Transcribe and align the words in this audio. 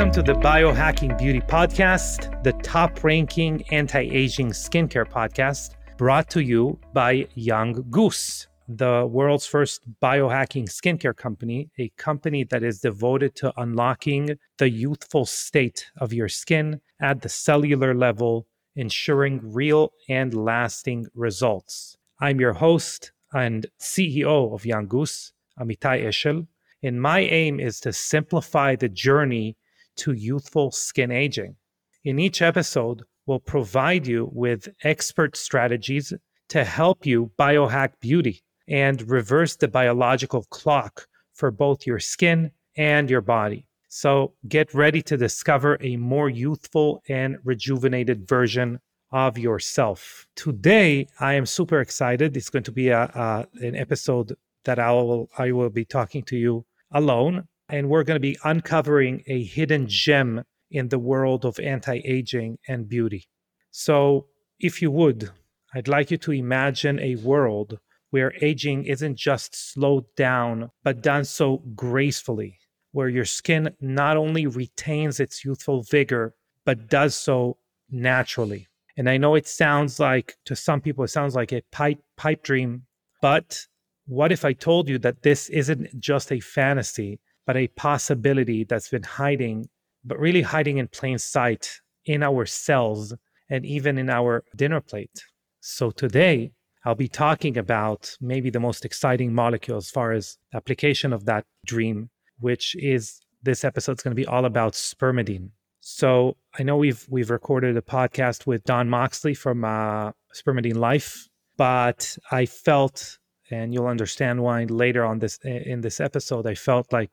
Welcome 0.00 0.24
to 0.24 0.32
the 0.32 0.40
Biohacking 0.40 1.18
Beauty 1.18 1.42
Podcast, 1.42 2.42
the 2.42 2.54
top 2.62 3.04
ranking 3.04 3.62
anti 3.70 4.00
aging 4.00 4.48
skincare 4.48 5.04
podcast 5.04 5.74
brought 5.98 6.30
to 6.30 6.40
you 6.40 6.80
by 6.94 7.28
Young 7.34 7.84
Goose, 7.90 8.48
the 8.66 9.06
world's 9.06 9.44
first 9.44 9.82
biohacking 10.00 10.70
skincare 10.70 11.14
company, 11.14 11.68
a 11.78 11.90
company 11.98 12.44
that 12.44 12.62
is 12.62 12.80
devoted 12.80 13.34
to 13.36 13.52
unlocking 13.60 14.38
the 14.56 14.70
youthful 14.70 15.26
state 15.26 15.90
of 15.98 16.14
your 16.14 16.30
skin 16.30 16.80
at 17.02 17.20
the 17.20 17.28
cellular 17.28 17.94
level, 17.94 18.46
ensuring 18.76 19.52
real 19.52 19.92
and 20.08 20.32
lasting 20.32 21.08
results. 21.14 21.98
I'm 22.22 22.40
your 22.40 22.54
host 22.54 23.12
and 23.34 23.66
CEO 23.78 24.54
of 24.54 24.64
Young 24.64 24.86
Goose, 24.86 25.34
Amitay 25.60 26.04
Eshel, 26.06 26.46
and 26.82 27.02
my 27.02 27.20
aim 27.20 27.60
is 27.60 27.80
to 27.80 27.92
simplify 27.92 28.76
the 28.76 28.88
journey 28.88 29.58
to 29.96 30.12
youthful 30.12 30.70
skin 30.70 31.10
aging. 31.10 31.56
In 32.04 32.18
each 32.18 32.42
episode, 32.42 33.02
we'll 33.26 33.40
provide 33.40 34.06
you 34.06 34.30
with 34.32 34.68
expert 34.82 35.36
strategies 35.36 36.12
to 36.48 36.64
help 36.64 37.06
you 37.06 37.30
biohack 37.38 37.92
beauty 38.00 38.42
and 38.68 39.08
reverse 39.08 39.56
the 39.56 39.68
biological 39.68 40.44
clock 40.50 41.06
for 41.34 41.50
both 41.50 41.86
your 41.86 41.98
skin 41.98 42.50
and 42.76 43.10
your 43.10 43.20
body. 43.20 43.66
So 43.88 44.34
get 44.48 44.72
ready 44.72 45.02
to 45.02 45.16
discover 45.16 45.76
a 45.80 45.96
more 45.96 46.30
youthful 46.30 47.02
and 47.08 47.38
rejuvenated 47.44 48.28
version 48.28 48.78
of 49.10 49.36
yourself. 49.36 50.26
Today, 50.36 51.08
I 51.18 51.34
am 51.34 51.46
super 51.46 51.80
excited. 51.80 52.36
It's 52.36 52.50
going 52.50 52.62
to 52.62 52.72
be 52.72 52.90
a, 52.90 53.02
a 53.02 53.46
an 53.60 53.74
episode 53.74 54.36
that 54.64 54.78
I 54.78 54.92
will 54.92 55.28
I 55.36 55.50
will 55.52 55.70
be 55.70 55.84
talking 55.84 56.22
to 56.24 56.36
you 56.36 56.64
alone 56.92 57.48
and 57.70 57.88
we're 57.88 58.04
going 58.04 58.16
to 58.16 58.20
be 58.20 58.38
uncovering 58.44 59.22
a 59.26 59.44
hidden 59.44 59.86
gem 59.88 60.44
in 60.70 60.88
the 60.88 60.98
world 60.98 61.44
of 61.44 61.58
anti 61.58 62.00
aging 62.04 62.58
and 62.68 62.88
beauty. 62.88 63.28
So, 63.70 64.26
if 64.58 64.82
you 64.82 64.90
would, 64.90 65.30
I'd 65.74 65.88
like 65.88 66.10
you 66.10 66.18
to 66.18 66.32
imagine 66.32 66.98
a 66.98 67.16
world 67.16 67.78
where 68.10 68.34
aging 68.40 68.84
isn't 68.84 69.16
just 69.16 69.72
slowed 69.72 70.04
down, 70.16 70.70
but 70.82 71.02
done 71.02 71.24
so 71.24 71.62
gracefully, 71.74 72.58
where 72.92 73.08
your 73.08 73.24
skin 73.24 73.70
not 73.80 74.16
only 74.16 74.46
retains 74.46 75.20
its 75.20 75.44
youthful 75.44 75.82
vigor, 75.82 76.34
but 76.64 76.88
does 76.88 77.14
so 77.14 77.56
naturally. 77.88 78.66
And 78.96 79.08
I 79.08 79.16
know 79.16 79.36
it 79.36 79.46
sounds 79.46 80.00
like, 80.00 80.34
to 80.46 80.56
some 80.56 80.80
people, 80.80 81.04
it 81.04 81.08
sounds 81.08 81.34
like 81.34 81.52
a 81.52 81.62
pipe, 81.70 82.00
pipe 82.16 82.42
dream, 82.42 82.82
but 83.22 83.66
what 84.06 84.32
if 84.32 84.44
I 84.44 84.52
told 84.52 84.88
you 84.88 84.98
that 84.98 85.22
this 85.22 85.48
isn't 85.48 86.00
just 86.00 86.32
a 86.32 86.40
fantasy, 86.40 87.20
but 87.46 87.56
a 87.56 87.68
possibility 87.68 88.64
that's 88.64 88.88
been 88.88 89.02
hiding, 89.02 89.68
but 90.04 90.18
really 90.18 90.42
hiding 90.42 90.78
in 90.78 90.88
plain 90.88 91.18
sight 91.18 91.80
in 92.04 92.22
our 92.22 92.46
cells 92.46 93.14
and 93.48 93.66
even 93.66 93.98
in 93.98 94.08
our 94.08 94.44
dinner 94.56 94.80
plate. 94.80 95.24
So 95.60 95.90
today, 95.90 96.52
I'll 96.84 96.94
be 96.94 97.08
talking 97.08 97.58
about 97.58 98.16
maybe 98.20 98.48
the 98.48 98.60
most 98.60 98.84
exciting 98.84 99.34
molecule 99.34 99.76
as 99.76 99.90
far 99.90 100.12
as 100.12 100.38
application 100.54 101.12
of 101.12 101.26
that 101.26 101.44
dream, 101.66 102.08
which 102.38 102.74
is 102.76 103.20
this 103.42 103.64
episode's 103.64 104.02
going 104.02 104.12
to 104.12 104.22
be 104.22 104.26
all 104.26 104.46
about 104.46 104.72
spermidine. 104.72 105.50
So 105.80 106.36
I 106.58 106.62
know 106.62 106.76
we've 106.76 107.06
we've 107.08 107.30
recorded 107.30 107.76
a 107.76 107.82
podcast 107.82 108.46
with 108.46 108.64
Don 108.64 108.88
Moxley 108.88 109.34
from 109.34 109.64
uh, 109.64 110.12
Spermidine 110.34 110.76
Life, 110.76 111.28
but 111.56 112.16
I 112.30 112.46
felt 112.46 113.18
and 113.50 113.74
you'll 113.74 113.86
understand 113.86 114.42
why 114.42 114.64
later 114.64 115.04
on 115.04 115.18
this 115.18 115.38
in 115.44 115.80
this 115.80 116.00
episode 116.00 116.46
i 116.46 116.54
felt 116.54 116.92
like 116.92 117.10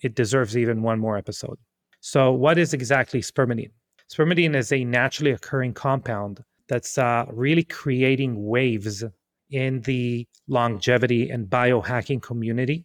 it 0.00 0.14
deserves 0.14 0.56
even 0.56 0.82
one 0.82 0.98
more 0.98 1.16
episode. 1.16 1.58
So 2.00 2.32
what 2.32 2.58
is 2.58 2.72
exactly 2.72 3.20
spermidine? 3.20 3.72
Spermidine 4.10 4.54
is 4.54 4.72
a 4.72 4.84
naturally 4.84 5.32
occurring 5.32 5.74
compound 5.74 6.42
that's 6.68 6.98
uh, 6.98 7.26
really 7.30 7.64
creating 7.64 8.46
waves 8.46 9.04
in 9.50 9.80
the 9.82 10.26
longevity 10.46 11.30
and 11.30 11.48
biohacking 11.48 12.22
community. 12.22 12.84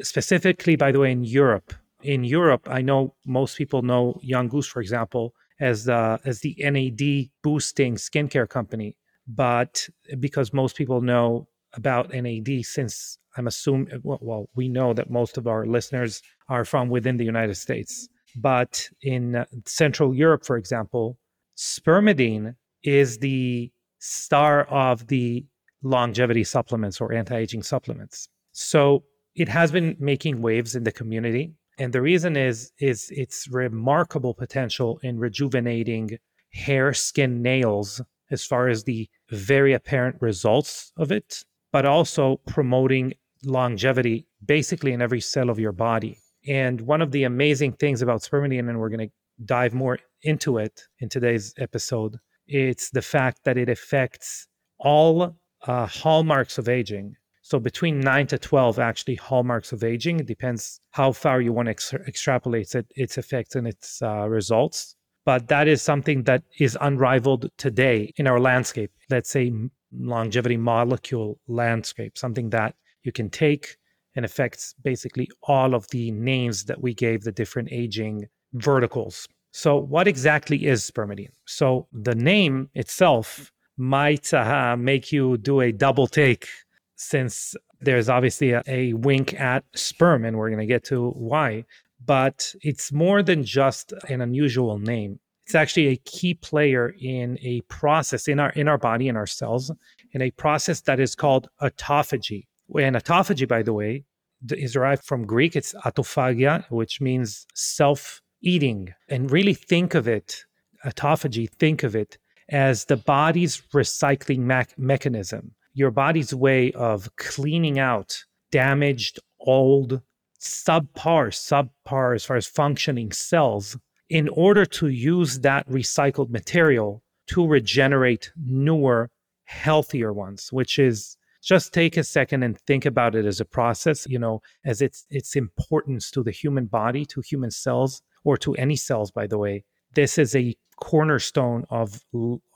Specifically 0.00 0.76
by 0.76 0.92
the 0.92 1.00
way 1.00 1.10
in 1.10 1.24
europe. 1.24 1.72
In 2.02 2.22
europe 2.22 2.68
i 2.70 2.82
know 2.82 3.14
most 3.24 3.56
people 3.56 3.82
know 3.82 4.20
young 4.22 4.48
goose 4.48 4.66
for 4.66 4.80
example 4.80 5.34
as 5.58 5.84
the 5.84 6.20
as 6.24 6.40
the 6.40 6.54
nad 6.60 7.30
boosting 7.42 7.94
skincare 7.96 8.48
company 8.48 8.96
but 9.26 9.88
because 10.20 10.52
most 10.52 10.76
people 10.76 11.00
know 11.00 11.48
about 11.76 12.12
NAD 12.12 12.64
since 12.64 13.18
I'm 13.36 13.46
assuming, 13.46 14.00
well, 14.02 14.48
we 14.54 14.68
know 14.68 14.94
that 14.94 15.10
most 15.10 15.36
of 15.36 15.46
our 15.46 15.66
listeners 15.66 16.22
are 16.48 16.64
from 16.64 16.88
within 16.88 17.16
the 17.16 17.24
United 17.24 17.56
States. 17.56 18.08
But 18.36 18.88
in 19.02 19.36
uh, 19.36 19.44
Central 19.66 20.14
Europe, 20.14 20.44
for 20.44 20.56
example, 20.56 21.18
spermidine 21.56 22.54
is 22.82 23.18
the 23.18 23.70
star 23.98 24.64
of 24.64 25.06
the 25.06 25.44
longevity 25.82 26.44
supplements 26.44 27.00
or 27.00 27.12
anti 27.12 27.36
aging 27.36 27.62
supplements. 27.62 28.28
So 28.52 29.04
it 29.34 29.48
has 29.48 29.70
been 29.70 29.96
making 29.98 30.42
waves 30.42 30.74
in 30.74 30.84
the 30.84 30.92
community. 30.92 31.52
And 31.78 31.92
the 31.92 32.00
reason 32.00 32.36
is, 32.36 32.72
is 32.78 33.10
its 33.10 33.48
remarkable 33.48 34.32
potential 34.32 34.98
in 35.02 35.18
rejuvenating 35.18 36.18
hair, 36.52 36.94
skin, 36.94 37.42
nails, 37.42 38.00
as 38.30 38.44
far 38.44 38.68
as 38.68 38.84
the 38.84 39.08
very 39.30 39.74
apparent 39.74 40.16
results 40.20 40.92
of 40.96 41.12
it 41.12 41.44
but 41.76 41.84
also 41.84 42.40
promoting 42.46 43.12
longevity 43.44 44.26
basically 44.46 44.94
in 44.94 45.02
every 45.02 45.20
cell 45.20 45.50
of 45.50 45.58
your 45.58 45.72
body. 45.72 46.16
And 46.48 46.80
one 46.80 47.02
of 47.02 47.10
the 47.10 47.24
amazing 47.24 47.72
things 47.72 48.00
about 48.00 48.22
spermidine, 48.22 48.70
and 48.70 48.80
we're 48.80 48.88
going 48.88 49.10
to 49.10 49.14
dive 49.44 49.74
more 49.74 49.98
into 50.22 50.56
it 50.56 50.80
in 51.00 51.10
today's 51.10 51.52
episode, 51.58 52.16
it's 52.46 52.88
the 52.88 53.02
fact 53.02 53.40
that 53.44 53.58
it 53.58 53.68
affects 53.68 54.48
all 54.78 55.36
uh, 55.66 55.84
hallmarks 55.84 56.56
of 56.56 56.66
aging. 56.66 57.14
So 57.42 57.60
between 57.60 58.00
9 58.00 58.26
to 58.28 58.38
12 58.38 58.78
actually 58.78 59.16
hallmarks 59.16 59.70
of 59.70 59.84
aging. 59.84 60.20
It 60.20 60.26
depends 60.26 60.80
how 60.92 61.12
far 61.12 61.42
you 61.42 61.52
want 61.52 61.66
to 61.66 61.72
ex- 61.72 61.92
extrapolate 61.92 62.74
it, 62.74 62.86
its 62.96 63.18
effects 63.18 63.54
and 63.54 63.68
its 63.68 64.00
uh, 64.00 64.26
results. 64.30 64.96
But 65.26 65.48
that 65.48 65.68
is 65.68 65.82
something 65.82 66.22
that 66.22 66.42
is 66.58 66.78
unrivaled 66.80 67.50
today 67.58 68.14
in 68.16 68.26
our 68.26 68.40
landscape. 68.40 68.92
Let's 69.10 69.28
say 69.28 69.52
longevity 69.98 70.56
molecule 70.56 71.38
landscape, 71.48 72.16
something 72.18 72.50
that 72.50 72.74
you 73.02 73.12
can 73.12 73.30
take 73.30 73.76
and 74.14 74.24
affects 74.24 74.74
basically 74.82 75.28
all 75.42 75.74
of 75.74 75.88
the 75.88 76.10
names 76.10 76.64
that 76.64 76.80
we 76.80 76.94
gave 76.94 77.22
the 77.22 77.32
different 77.32 77.68
aging 77.70 78.26
verticals. 78.54 79.28
So, 79.52 79.76
what 79.76 80.08
exactly 80.08 80.66
is 80.66 80.90
spermidine? 80.90 81.30
So, 81.46 81.86
the 81.92 82.14
name 82.14 82.68
itself 82.74 83.52
might 83.76 84.32
uh, 84.32 84.76
make 84.78 85.12
you 85.12 85.36
do 85.38 85.60
a 85.60 85.72
double 85.72 86.06
take 86.06 86.48
since 86.96 87.54
there's 87.80 88.08
obviously 88.08 88.52
a, 88.52 88.62
a 88.66 88.92
wink 88.94 89.38
at 89.38 89.64
sperm, 89.74 90.24
and 90.24 90.36
we're 90.36 90.48
going 90.48 90.60
to 90.60 90.66
get 90.66 90.84
to 90.84 91.10
why. 91.10 91.64
But 92.04 92.54
it's 92.62 92.92
more 92.92 93.22
than 93.22 93.44
just 93.44 93.92
an 94.08 94.20
unusual 94.20 94.78
name 94.78 95.18
it's 95.46 95.54
actually 95.54 95.86
a 95.86 95.96
key 95.98 96.34
player 96.34 96.92
in 97.00 97.38
a 97.40 97.60
process 97.62 98.26
in 98.26 98.40
our 98.40 98.50
in 98.50 98.66
our 98.66 98.78
body 98.78 99.06
in 99.06 99.16
our 99.16 99.28
cells 99.28 99.70
in 100.12 100.20
a 100.20 100.32
process 100.32 100.80
that 100.82 100.98
is 100.98 101.14
called 101.14 101.48
autophagy. 101.62 102.46
And 102.74 102.96
autophagy 102.96 103.46
by 103.46 103.62
the 103.62 103.72
way 103.72 104.04
is 104.50 104.72
derived 104.72 105.04
from 105.04 105.24
greek 105.24 105.56
it's 105.56 105.72
autophagia 105.84 106.64
which 106.70 107.00
means 107.00 107.46
self 107.54 108.20
eating 108.42 108.92
and 109.08 109.30
really 109.30 109.54
think 109.54 109.94
of 109.94 110.06
it 110.08 110.44
autophagy 110.84 111.48
think 111.48 111.82
of 111.82 111.94
it 111.96 112.18
as 112.50 112.84
the 112.84 112.96
body's 112.96 113.62
recycling 113.72 114.40
me- 114.40 114.74
mechanism 114.76 115.52
your 115.74 115.90
body's 115.90 116.34
way 116.34 116.72
of 116.72 117.08
cleaning 117.16 117.78
out 117.78 118.24
damaged 118.50 119.18
old 119.40 120.02
subpar 120.40 121.30
subpar 121.30 122.14
as 122.14 122.24
far 122.24 122.36
as 122.36 122.46
functioning 122.46 123.10
cells 123.10 123.76
in 124.08 124.28
order 124.28 124.64
to 124.64 124.88
use 124.88 125.40
that 125.40 125.68
recycled 125.68 126.30
material 126.30 127.02
to 127.28 127.46
regenerate 127.46 128.30
newer, 128.36 129.10
healthier 129.44 130.12
ones, 130.12 130.52
which 130.52 130.78
is 130.78 131.16
just 131.42 131.72
take 131.72 131.96
a 131.96 132.04
second 132.04 132.42
and 132.42 132.58
think 132.60 132.84
about 132.84 133.14
it 133.14 133.24
as 133.24 133.40
a 133.40 133.44
process, 133.44 134.06
you 134.08 134.18
know, 134.18 134.42
as 134.64 134.82
its 134.82 135.06
its 135.10 135.36
importance 135.36 136.10
to 136.10 136.22
the 136.22 136.30
human 136.30 136.66
body, 136.66 137.04
to 137.06 137.20
human 137.20 137.50
cells, 137.50 138.02
or 138.24 138.36
to 138.36 138.54
any 138.54 138.76
cells, 138.76 139.10
by 139.10 139.26
the 139.26 139.38
way. 139.38 139.64
This 139.94 140.18
is 140.18 140.34
a 140.34 140.56
cornerstone 140.76 141.64
of 141.70 142.04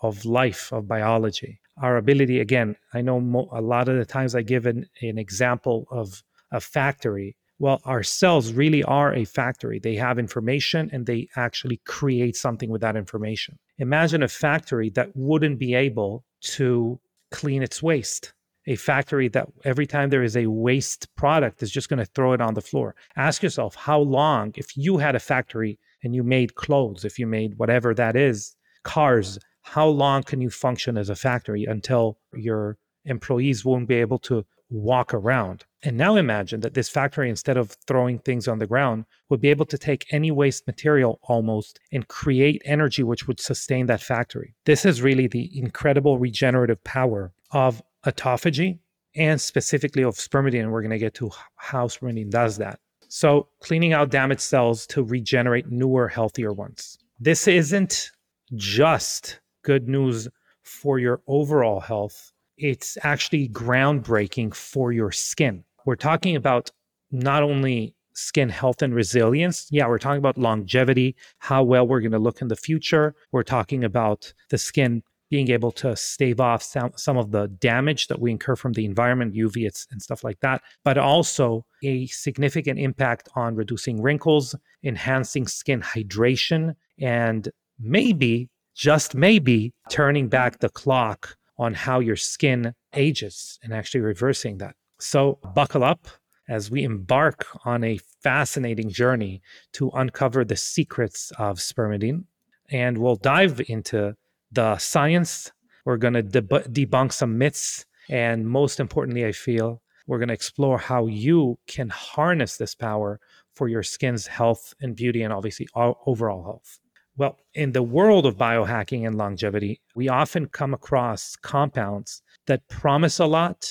of 0.03 0.25
life, 0.25 0.73
of 0.73 0.89
biology. 0.89 1.61
Our 1.81 1.97
ability, 1.97 2.41
again, 2.41 2.77
I 2.93 3.01
know 3.01 3.21
mo- 3.21 3.49
a 3.53 3.61
lot 3.61 3.89
of 3.89 3.97
the 3.97 4.05
times 4.05 4.35
I 4.35 4.43
give 4.43 4.67
an, 4.67 4.87
an 5.01 5.19
example 5.19 5.87
of 5.91 6.23
a 6.53 6.61
factory 6.61 7.37
well, 7.61 7.83
our 7.85 8.03
cells 8.03 8.55
really 8.55 8.83
are 8.85 9.13
a 9.15 9.27
factory. 9.27 9.79
They 9.79 9.95
have 9.97 10.19
information 10.19 10.89
and 10.95 11.05
they 11.05 11.29
actually 11.37 11.77
create 11.85 12.35
something 12.35 12.71
with 12.71 12.81
that 12.81 12.97
information. 12.97 13.59
Imagine 13.77 14.23
a 14.23 14.29
factory 14.29 14.89
that 14.91 15.11
wouldn't 15.15 15.59
be 15.59 15.75
able 15.75 16.25
to 16.57 16.99
clean 17.31 17.63
its 17.63 17.83
waste. 17.83 18.33
A 18.67 18.77
factory 18.77 19.29
that 19.29 19.49
every 19.65 19.87
time 19.87 20.09
there 20.09 20.23
is 20.23 20.39
a 20.39 20.47
waste 20.47 21.15
product 21.17 21.63
is 21.63 21.71
just 21.71 21.91
going 21.91 21.99
to 21.99 22.07
throw 22.07 22.33
it 22.33 22.41
on 22.41 22.55
the 22.55 22.63
floor. 22.63 22.95
Ask 23.17 23.43
yourself 23.43 23.75
how 23.75 24.01
long, 24.01 24.53
if 24.57 24.75
you 24.75 24.97
had 24.97 25.15
a 25.15 25.21
factory 25.21 25.79
and 26.03 26.15
you 26.15 26.23
made 26.23 26.55
clothes, 26.55 27.05
if 27.05 27.19
you 27.19 27.27
made 27.27 27.59
whatever 27.59 27.93
that 27.93 28.17
is, 28.17 28.57
cars, 28.85 29.39
how 29.63 29.87
long 29.87 30.23
can 30.23 30.41
you 30.41 30.49
function 30.49 30.97
as 30.97 31.11
a 31.11 31.15
factory 31.15 31.67
until 31.67 32.19
your 32.33 32.79
employees 33.05 33.67
won't 33.67 33.89
be 33.89 33.97
able 33.97 34.19
to 34.19 34.47
walk 34.71 35.13
around? 35.13 35.65
And 35.83 35.97
now 35.97 36.17
imagine 36.17 36.61
that 36.61 36.75
this 36.75 36.89
factory, 36.89 37.29
instead 37.29 37.57
of 37.57 37.77
throwing 37.87 38.19
things 38.19 38.49
on 38.49 38.59
the 38.59 38.67
ground, 38.67 39.05
would 39.29 39.41
be 39.41 39.49
able 39.49 39.67
to 39.67 39.79
take 39.79 40.07
any 40.11 40.31
waste 40.31 40.67
material 40.67 41.19
almost 41.23 41.81
and 41.93 42.07
create 42.09 42.63
energy 42.65 43.03
which 43.03 43.27
would 43.27 43.41
sustain 43.41 43.87
that 43.87 44.03
factory. 44.03 44.55
This 44.67 44.85
is 44.85 45.03
really 45.03 45.27
the 45.27 45.51
incredible 45.59 46.19
regenerative 46.19 46.83
power 46.85 47.33
of 47.53 47.83
autophagy 48.05 48.79
and 49.15 49.41
specifically 49.41 50.03
of 50.03 50.15
spermidine. 50.15 50.61
And 50.61 50.73
we're 50.73 50.83
going 50.83 50.91
to 50.91 50.99
get 50.99 51.15
to 51.15 51.31
how 51.57 51.89
spermidine 51.89 52.31
does 52.31 52.59
that. 52.59 52.79
So, 53.09 53.49
cleaning 53.61 53.93
out 53.93 54.11
damaged 54.11 54.41
cells 54.41 54.87
to 54.89 55.03
regenerate 55.03 55.69
newer, 55.69 56.07
healthier 56.07 56.53
ones. 56.53 56.97
This 57.19 57.49
isn't 57.49 58.13
just 58.55 59.41
good 59.63 59.89
news 59.89 60.29
for 60.63 61.01
your 61.01 61.21
overall 61.27 61.81
health, 61.81 62.33
it's 62.61 62.99
actually 63.03 63.49
groundbreaking 63.49 64.55
for 64.55 64.93
your 64.93 65.11
skin. 65.11 65.65
We're 65.87 65.97
talking 65.97 66.37
about 66.37 66.71
not 67.11 67.43
only 67.43 67.95
skin 68.13 68.51
health 68.51 68.83
and 68.83 68.95
resilience. 68.95 69.67
Yeah, 69.71 69.89
we're 69.89 69.99
talking 69.99 70.19
about 70.19 70.37
longevity, 70.37 71.17
how 71.39 71.63
well 71.63 71.87
we're 71.87 72.01
going 72.01 72.13
to 72.13 72.19
look 72.19 72.43
in 72.43 72.49
the 72.49 72.57
future. 72.57 73.15
We're 73.33 73.43
talking 73.43 73.83
about 73.83 74.33
the 74.51 74.59
skin 74.59 75.03
being 75.31 75.51
able 75.51 75.71
to 75.71 75.95
stave 75.97 76.41
off 76.41 76.63
some, 76.63 77.17
of 77.17 77.31
the 77.31 77.47
damage 77.47 78.09
that 78.09 78.21
we 78.21 78.33
incur 78.33 78.57
from 78.57 78.73
the 78.73 78.85
environment, 78.85 79.33
UV 79.33 79.71
and 79.93 80.03
stuff 80.03 80.25
like 80.25 80.41
that, 80.41 80.61
but 80.85 80.99
also 80.99 81.65
a 81.85 82.07
significant 82.09 82.81
impact 82.81 83.29
on 83.37 83.55
reducing 83.55 84.03
wrinkles, 84.03 84.57
enhancing 84.83 85.47
skin 85.47 85.81
hydration, 85.81 86.75
and 86.99 87.49
maybe, 87.79 88.51
just 88.75 89.15
maybe, 89.15 89.73
turning 89.89 90.29
back 90.29 90.59
the 90.59 90.69
clock 90.69 91.37
on 91.61 91.75
how 91.75 92.01
your 92.01 92.17
skin 92.17 92.75
ages 92.95 93.59
and 93.63 93.73
actually 93.73 94.01
reversing 94.01 94.59
that. 94.59 94.75
So, 94.99 95.39
buckle 95.55 95.85
up 95.85 96.09
as 96.49 96.71
we 96.71 96.83
embark 96.83 97.47
on 97.65 97.85
a 97.85 98.01
fascinating 98.23 98.89
journey 98.89 99.41
to 99.75 99.91
uncover 99.91 100.45
the 100.45 100.57
secrets 100.57 101.33
of 101.39 101.59
spermidine. 101.59 102.25
And 102.71 102.99
we'll 102.99 103.17
dive 103.17 103.61
into 103.69 104.17
the 104.51 104.79
science. 104.79 105.53
We're 105.85 105.99
going 105.99 106.15
to 106.15 106.23
deb- 106.23 106.73
debunk 106.73 107.13
some 107.13 107.39
myths. 107.39 107.85
And 108.09 108.49
most 108.49 108.81
importantly, 108.81 109.25
I 109.27 109.33
feel 109.33 109.83
we're 110.07 110.19
going 110.19 110.29
to 110.29 110.35
explore 110.35 110.79
how 110.79 111.07
you 111.07 111.59
can 111.69 111.89
harness 111.91 112.57
this 112.57 112.75
power 112.75 113.21
for 113.55 113.69
your 113.69 113.83
skin's 113.83 114.27
health 114.27 114.75
and 114.81 114.97
beauty, 114.97 115.23
and 115.23 115.33
obviously 115.33 115.69
overall 115.75 116.43
health. 116.43 116.80
Well, 117.17 117.39
in 117.55 117.73
the 117.73 117.83
world 117.83 118.25
of 118.27 118.37
biohacking 118.37 119.07
and 119.07 119.17
longevity, 119.17 119.81
we 119.95 120.09
often 120.09 120.47
come 120.47 120.73
across 120.73 121.37
compounds 121.37 122.23
that 122.47 122.67
promise 122.69 123.19
a 123.19 123.27
lot, 123.27 123.69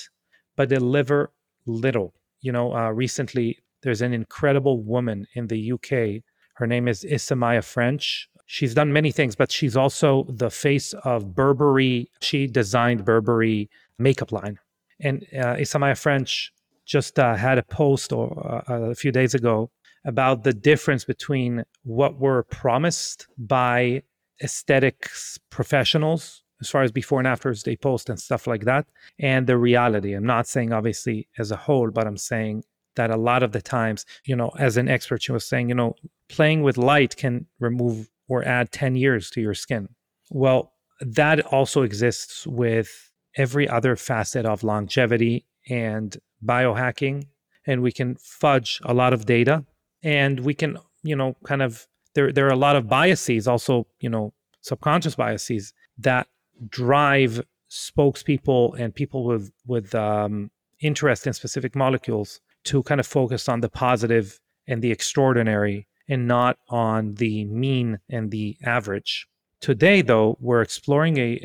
but 0.55 0.69
deliver 0.69 1.31
little. 1.65 2.13
You 2.41 2.51
know, 2.51 2.75
uh, 2.75 2.91
recently 2.91 3.59
there's 3.81 4.01
an 4.01 4.13
incredible 4.13 4.81
woman 4.81 5.27
in 5.33 5.47
the 5.47 5.71
UK. 5.73 6.23
Her 6.55 6.67
name 6.67 6.87
is 6.87 7.03
Isamaya 7.03 7.63
French. 7.63 8.29
She's 8.45 8.73
done 8.73 8.91
many 8.91 9.11
things, 9.11 9.35
but 9.35 9.51
she's 9.51 9.77
also 9.77 10.25
the 10.27 10.49
face 10.49 10.93
of 11.03 11.35
Burberry. 11.35 12.09
She 12.21 12.47
designed 12.47 13.05
Burberry 13.05 13.69
makeup 13.97 14.31
line. 14.31 14.59
And 14.99 15.23
uh, 15.33 15.55
Isamaya 15.55 15.97
French 15.97 16.51
just 16.85 17.19
uh, 17.19 17.35
had 17.35 17.57
a 17.57 17.63
post 17.63 18.11
or, 18.11 18.63
uh, 18.67 18.89
a 18.91 18.95
few 18.95 19.11
days 19.11 19.35
ago 19.35 19.69
about 20.05 20.43
the 20.43 20.53
difference 20.53 21.05
between 21.05 21.63
what 21.83 22.19
were 22.19 22.43
promised 22.43 23.27
by 23.37 24.01
aesthetics 24.41 25.37
professionals 25.49 26.43
as 26.61 26.69
far 26.69 26.83
as 26.83 26.91
before 26.91 27.19
and 27.19 27.27
afters 27.27 27.63
they 27.63 27.75
post 27.75 28.09
and 28.09 28.19
stuff 28.19 28.47
like 28.47 28.63
that 28.63 28.85
and 29.19 29.47
the 29.47 29.57
reality 29.57 30.13
i'm 30.13 30.25
not 30.25 30.47
saying 30.47 30.71
obviously 30.71 31.27
as 31.37 31.51
a 31.51 31.57
whole 31.57 31.91
but 31.91 32.07
i'm 32.07 32.15
saying 32.15 32.63
that 32.95 33.11
a 33.11 33.17
lot 33.17 33.43
of 33.43 33.51
the 33.51 33.61
times 33.61 34.05
you 34.23 34.35
know 34.35 34.49
as 34.57 34.77
an 34.77 34.87
expert 34.87 35.21
she 35.21 35.33
was 35.33 35.45
saying 35.45 35.67
you 35.67 35.75
know 35.75 35.93
playing 36.29 36.63
with 36.63 36.77
light 36.77 37.17
can 37.17 37.45
remove 37.59 38.07
or 38.29 38.45
add 38.45 38.71
10 38.71 38.95
years 38.95 39.29
to 39.31 39.41
your 39.41 39.55
skin. 39.55 39.89
Well, 40.29 40.73
that 41.01 41.41
also 41.47 41.81
exists 41.81 42.47
with 42.47 43.11
every 43.35 43.67
other 43.67 43.95
facet 43.95 44.45
of 44.45 44.63
longevity 44.63 45.45
and 45.67 46.15
biohacking. 46.45 47.25
And 47.65 47.81
we 47.81 47.91
can 47.91 48.15
fudge 48.15 48.79
a 48.83 48.93
lot 48.93 49.13
of 49.13 49.25
data 49.25 49.65
and 50.03 50.39
we 50.41 50.53
can, 50.53 50.77
you 51.03 51.15
know, 51.15 51.35
kind 51.43 51.61
of, 51.61 51.87
there, 52.13 52.31
there 52.31 52.47
are 52.47 52.51
a 52.51 52.55
lot 52.55 52.75
of 52.75 52.87
biases, 52.87 53.47
also, 53.47 53.87
you 53.99 54.09
know, 54.09 54.33
subconscious 54.61 55.15
biases 55.15 55.73
that 55.97 56.27
drive 56.67 57.41
spokespeople 57.69 58.79
and 58.79 58.93
people 58.93 59.23
with, 59.23 59.51
with 59.65 59.93
um, 59.95 60.51
interest 60.81 61.27
in 61.27 61.33
specific 61.33 61.75
molecules 61.75 62.41
to 62.63 62.83
kind 62.83 62.99
of 62.99 63.07
focus 63.07 63.47
on 63.47 63.61
the 63.61 63.69
positive 63.69 64.39
and 64.67 64.81
the 64.81 64.91
extraordinary 64.91 65.87
and 66.07 66.27
not 66.27 66.57
on 66.69 67.13
the 67.15 67.45
mean 67.45 67.99
and 68.09 68.31
the 68.31 68.57
average. 68.65 69.27
Today, 69.61 70.01
though, 70.01 70.37
we're 70.39 70.61
exploring 70.61 71.17
a, 71.17 71.39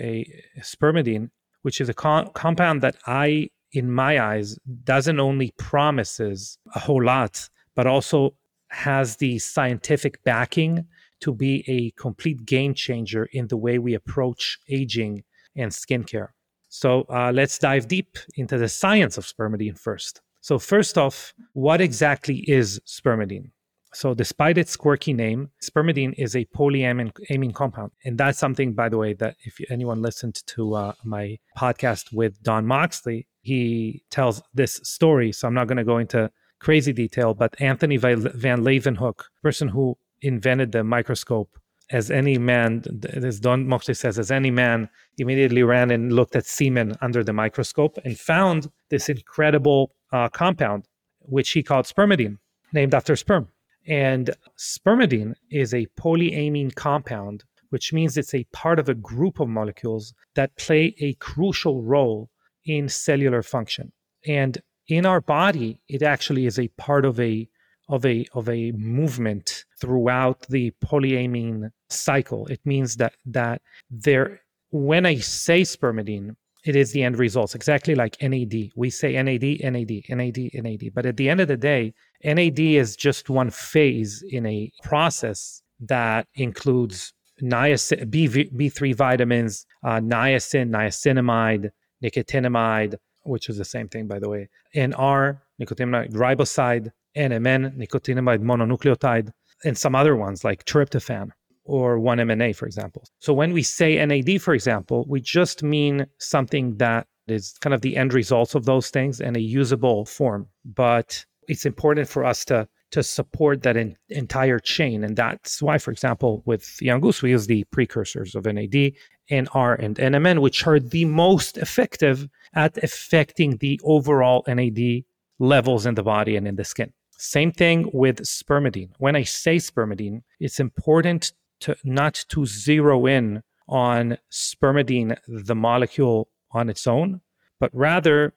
a 0.56 0.60
spermidine, 0.60 1.30
which 1.62 1.80
is 1.80 1.88
a 1.88 1.94
co- 1.94 2.30
compound 2.34 2.80
that 2.82 2.96
I, 3.06 3.50
in 3.72 3.90
my 3.90 4.20
eyes, 4.20 4.58
doesn't 4.84 5.20
only 5.20 5.52
promises 5.58 6.58
a 6.74 6.78
whole 6.78 7.02
lot, 7.02 7.48
but 7.74 7.86
also 7.86 8.34
has 8.74 9.16
the 9.16 9.38
scientific 9.38 10.22
backing 10.24 10.86
to 11.20 11.32
be 11.32 11.64
a 11.68 11.90
complete 12.00 12.44
game 12.44 12.74
changer 12.74 13.28
in 13.32 13.48
the 13.48 13.56
way 13.56 13.78
we 13.78 13.94
approach 13.94 14.58
aging 14.68 15.22
and 15.56 15.70
skincare. 15.70 16.28
So 16.68 17.02
uh, 17.08 17.30
let's 17.32 17.58
dive 17.58 17.86
deep 17.88 18.18
into 18.36 18.58
the 18.58 18.68
science 18.68 19.16
of 19.16 19.24
spermidine 19.24 19.78
first. 19.78 20.20
So, 20.40 20.58
first 20.58 20.98
off, 20.98 21.32
what 21.54 21.80
exactly 21.80 22.44
is 22.46 22.78
spermidine? 22.80 23.50
So, 23.94 24.12
despite 24.12 24.58
its 24.58 24.76
quirky 24.76 25.14
name, 25.14 25.50
spermidine 25.62 26.12
is 26.18 26.36
a 26.36 26.44
polyamine 26.46 27.54
compound. 27.54 27.92
And 28.04 28.18
that's 28.18 28.40
something, 28.40 28.74
by 28.74 28.90
the 28.90 28.98
way, 28.98 29.14
that 29.14 29.36
if 29.44 29.58
anyone 29.70 30.02
listened 30.02 30.42
to 30.48 30.74
uh, 30.74 30.92
my 31.02 31.38
podcast 31.56 32.12
with 32.12 32.42
Don 32.42 32.66
Moxley, 32.66 33.26
he 33.40 34.02
tells 34.10 34.42
this 34.52 34.80
story. 34.82 35.32
So, 35.32 35.48
I'm 35.48 35.54
not 35.54 35.66
going 35.66 35.78
to 35.78 35.84
go 35.84 35.96
into 35.96 36.30
crazy 36.64 36.92
detail, 36.92 37.34
but 37.34 37.54
Anthony 37.60 37.98
Van 37.98 38.60
Leeuwenhoek, 38.66 39.18
person 39.42 39.68
who 39.68 39.96
invented 40.22 40.72
the 40.72 40.82
microscope, 40.82 41.50
as 41.90 42.10
any 42.10 42.38
man, 42.38 42.82
as 43.12 43.38
Don 43.38 43.68
Moxley 43.68 43.92
says, 43.92 44.18
as 44.18 44.30
any 44.30 44.50
man, 44.50 44.88
immediately 45.18 45.62
ran 45.62 45.90
and 45.90 46.14
looked 46.14 46.34
at 46.34 46.46
semen 46.46 46.96
under 47.02 47.22
the 47.22 47.34
microscope 47.34 47.98
and 48.04 48.18
found 48.18 48.70
this 48.88 49.10
incredible 49.10 49.92
uh, 50.10 50.30
compound, 50.30 50.88
which 51.20 51.50
he 51.50 51.62
called 51.62 51.84
spermidine, 51.84 52.38
named 52.72 52.94
after 52.94 53.14
sperm. 53.14 53.48
And 53.86 54.30
spermidine 54.56 55.34
is 55.50 55.74
a 55.74 55.86
polyamine 56.00 56.74
compound, 56.74 57.44
which 57.68 57.92
means 57.92 58.16
it's 58.16 58.34
a 58.34 58.46
part 58.52 58.78
of 58.78 58.88
a 58.88 58.94
group 58.94 59.38
of 59.38 59.48
molecules 59.48 60.14
that 60.34 60.56
play 60.56 60.94
a 61.00 61.12
crucial 61.14 61.82
role 61.82 62.30
in 62.64 62.88
cellular 62.88 63.42
function. 63.42 63.92
And 64.26 64.56
in 64.88 65.06
our 65.06 65.20
body, 65.20 65.78
it 65.88 66.02
actually 66.02 66.46
is 66.46 66.58
a 66.58 66.68
part 66.68 67.04
of 67.04 67.18
a 67.20 67.48
of 67.88 68.04
a 68.06 68.26
of 68.32 68.48
a 68.48 68.72
movement 68.72 69.64
throughout 69.80 70.46
the 70.48 70.72
polyamine 70.84 71.70
cycle. 71.90 72.46
It 72.46 72.60
means 72.64 72.96
that 72.96 73.14
that 73.26 73.60
there 73.90 74.40
when 74.70 75.06
I 75.06 75.16
say 75.16 75.62
spermidine, 75.62 76.34
it 76.64 76.76
is 76.76 76.92
the 76.92 77.02
end 77.02 77.18
results, 77.18 77.54
exactly 77.54 77.94
like 77.94 78.20
NAD. 78.22 78.70
We 78.74 78.90
say 78.90 79.22
NAD, 79.22 79.60
NAD, 79.62 80.02
NAD, 80.08 80.50
NAD. 80.54 80.94
But 80.94 81.06
at 81.06 81.16
the 81.16 81.28
end 81.28 81.40
of 81.40 81.48
the 81.48 81.58
day, 81.58 81.92
NAD 82.24 82.58
is 82.58 82.96
just 82.96 83.28
one 83.28 83.50
phase 83.50 84.24
in 84.30 84.46
a 84.46 84.72
process 84.82 85.62
that 85.80 86.26
includes 86.34 87.12
niacin, 87.42 88.10
B, 88.10 88.28
B3 88.28 88.94
vitamins, 88.94 89.66
uh, 89.84 90.00
niacin, 90.00 90.70
niacinamide, 90.70 91.70
nicotinamide, 92.02 92.96
which 93.24 93.48
is 93.48 93.56
the 93.56 93.64
same 93.64 93.88
thing, 93.88 94.06
by 94.06 94.18
the 94.18 94.28
way, 94.28 94.48
NR, 94.74 95.40
nicotinamide 95.60 96.12
riboside, 96.12 96.90
NMN, 97.16 97.76
nicotinamide 97.76 98.42
mononucleotide, 98.42 99.30
and 99.64 99.76
some 99.76 99.94
other 99.94 100.16
ones 100.16 100.44
like 100.44 100.64
tryptophan 100.64 101.30
or 101.64 101.98
1-MNA, 101.98 102.54
for 102.56 102.66
example. 102.66 103.04
So 103.20 103.32
when 103.32 103.52
we 103.52 103.62
say 103.62 104.04
NAD, 104.04 104.42
for 104.42 104.54
example, 104.54 105.06
we 105.08 105.20
just 105.20 105.62
mean 105.62 106.06
something 106.18 106.76
that 106.76 107.06
is 107.26 107.54
kind 107.60 107.72
of 107.72 107.80
the 107.80 107.96
end 107.96 108.12
results 108.12 108.54
of 108.54 108.66
those 108.66 108.90
things 108.90 109.20
in 109.20 109.34
a 109.34 109.40
usable 109.40 110.04
form. 110.04 110.48
But 110.64 111.24
it's 111.48 111.64
important 111.64 112.08
for 112.08 112.24
us 112.24 112.44
to 112.46 112.68
to 112.94 113.02
support 113.02 113.64
that 113.64 113.76
in, 113.76 113.96
entire 114.08 114.60
chain. 114.60 115.02
And 115.02 115.16
that's 115.16 115.60
why, 115.60 115.78
for 115.78 115.90
example, 115.90 116.44
with 116.46 116.78
Goose, 116.80 117.22
we 117.22 117.30
use 117.30 117.48
the 117.48 117.64
precursors 117.64 118.36
of 118.36 118.44
NAD, 118.44 118.92
NR, 119.30 119.78
and 119.78 119.96
NMN, 119.96 120.40
which 120.40 120.66
are 120.66 120.78
the 120.78 121.04
most 121.04 121.58
effective 121.58 122.28
at 122.54 122.82
affecting 122.82 123.56
the 123.58 123.80
overall 123.84 124.44
NAD 124.46 125.04
levels 125.38 125.86
in 125.86 125.94
the 125.94 126.02
body 126.02 126.36
and 126.36 126.46
in 126.46 126.56
the 126.56 126.64
skin. 126.64 126.92
Same 127.16 127.52
thing 127.52 127.90
with 127.92 128.20
spermidine. 128.22 128.90
When 128.98 129.16
I 129.16 129.22
say 129.22 129.56
spermidine, 129.56 130.22
it's 130.40 130.60
important 130.60 131.32
to 131.60 131.76
not 131.84 132.24
to 132.28 132.44
zero 132.44 133.06
in 133.06 133.42
on 133.68 134.18
spermidine, 134.30 135.16
the 135.26 135.54
molecule 135.54 136.28
on 136.50 136.68
its 136.68 136.86
own, 136.86 137.20
but 137.60 137.70
rather 137.72 138.34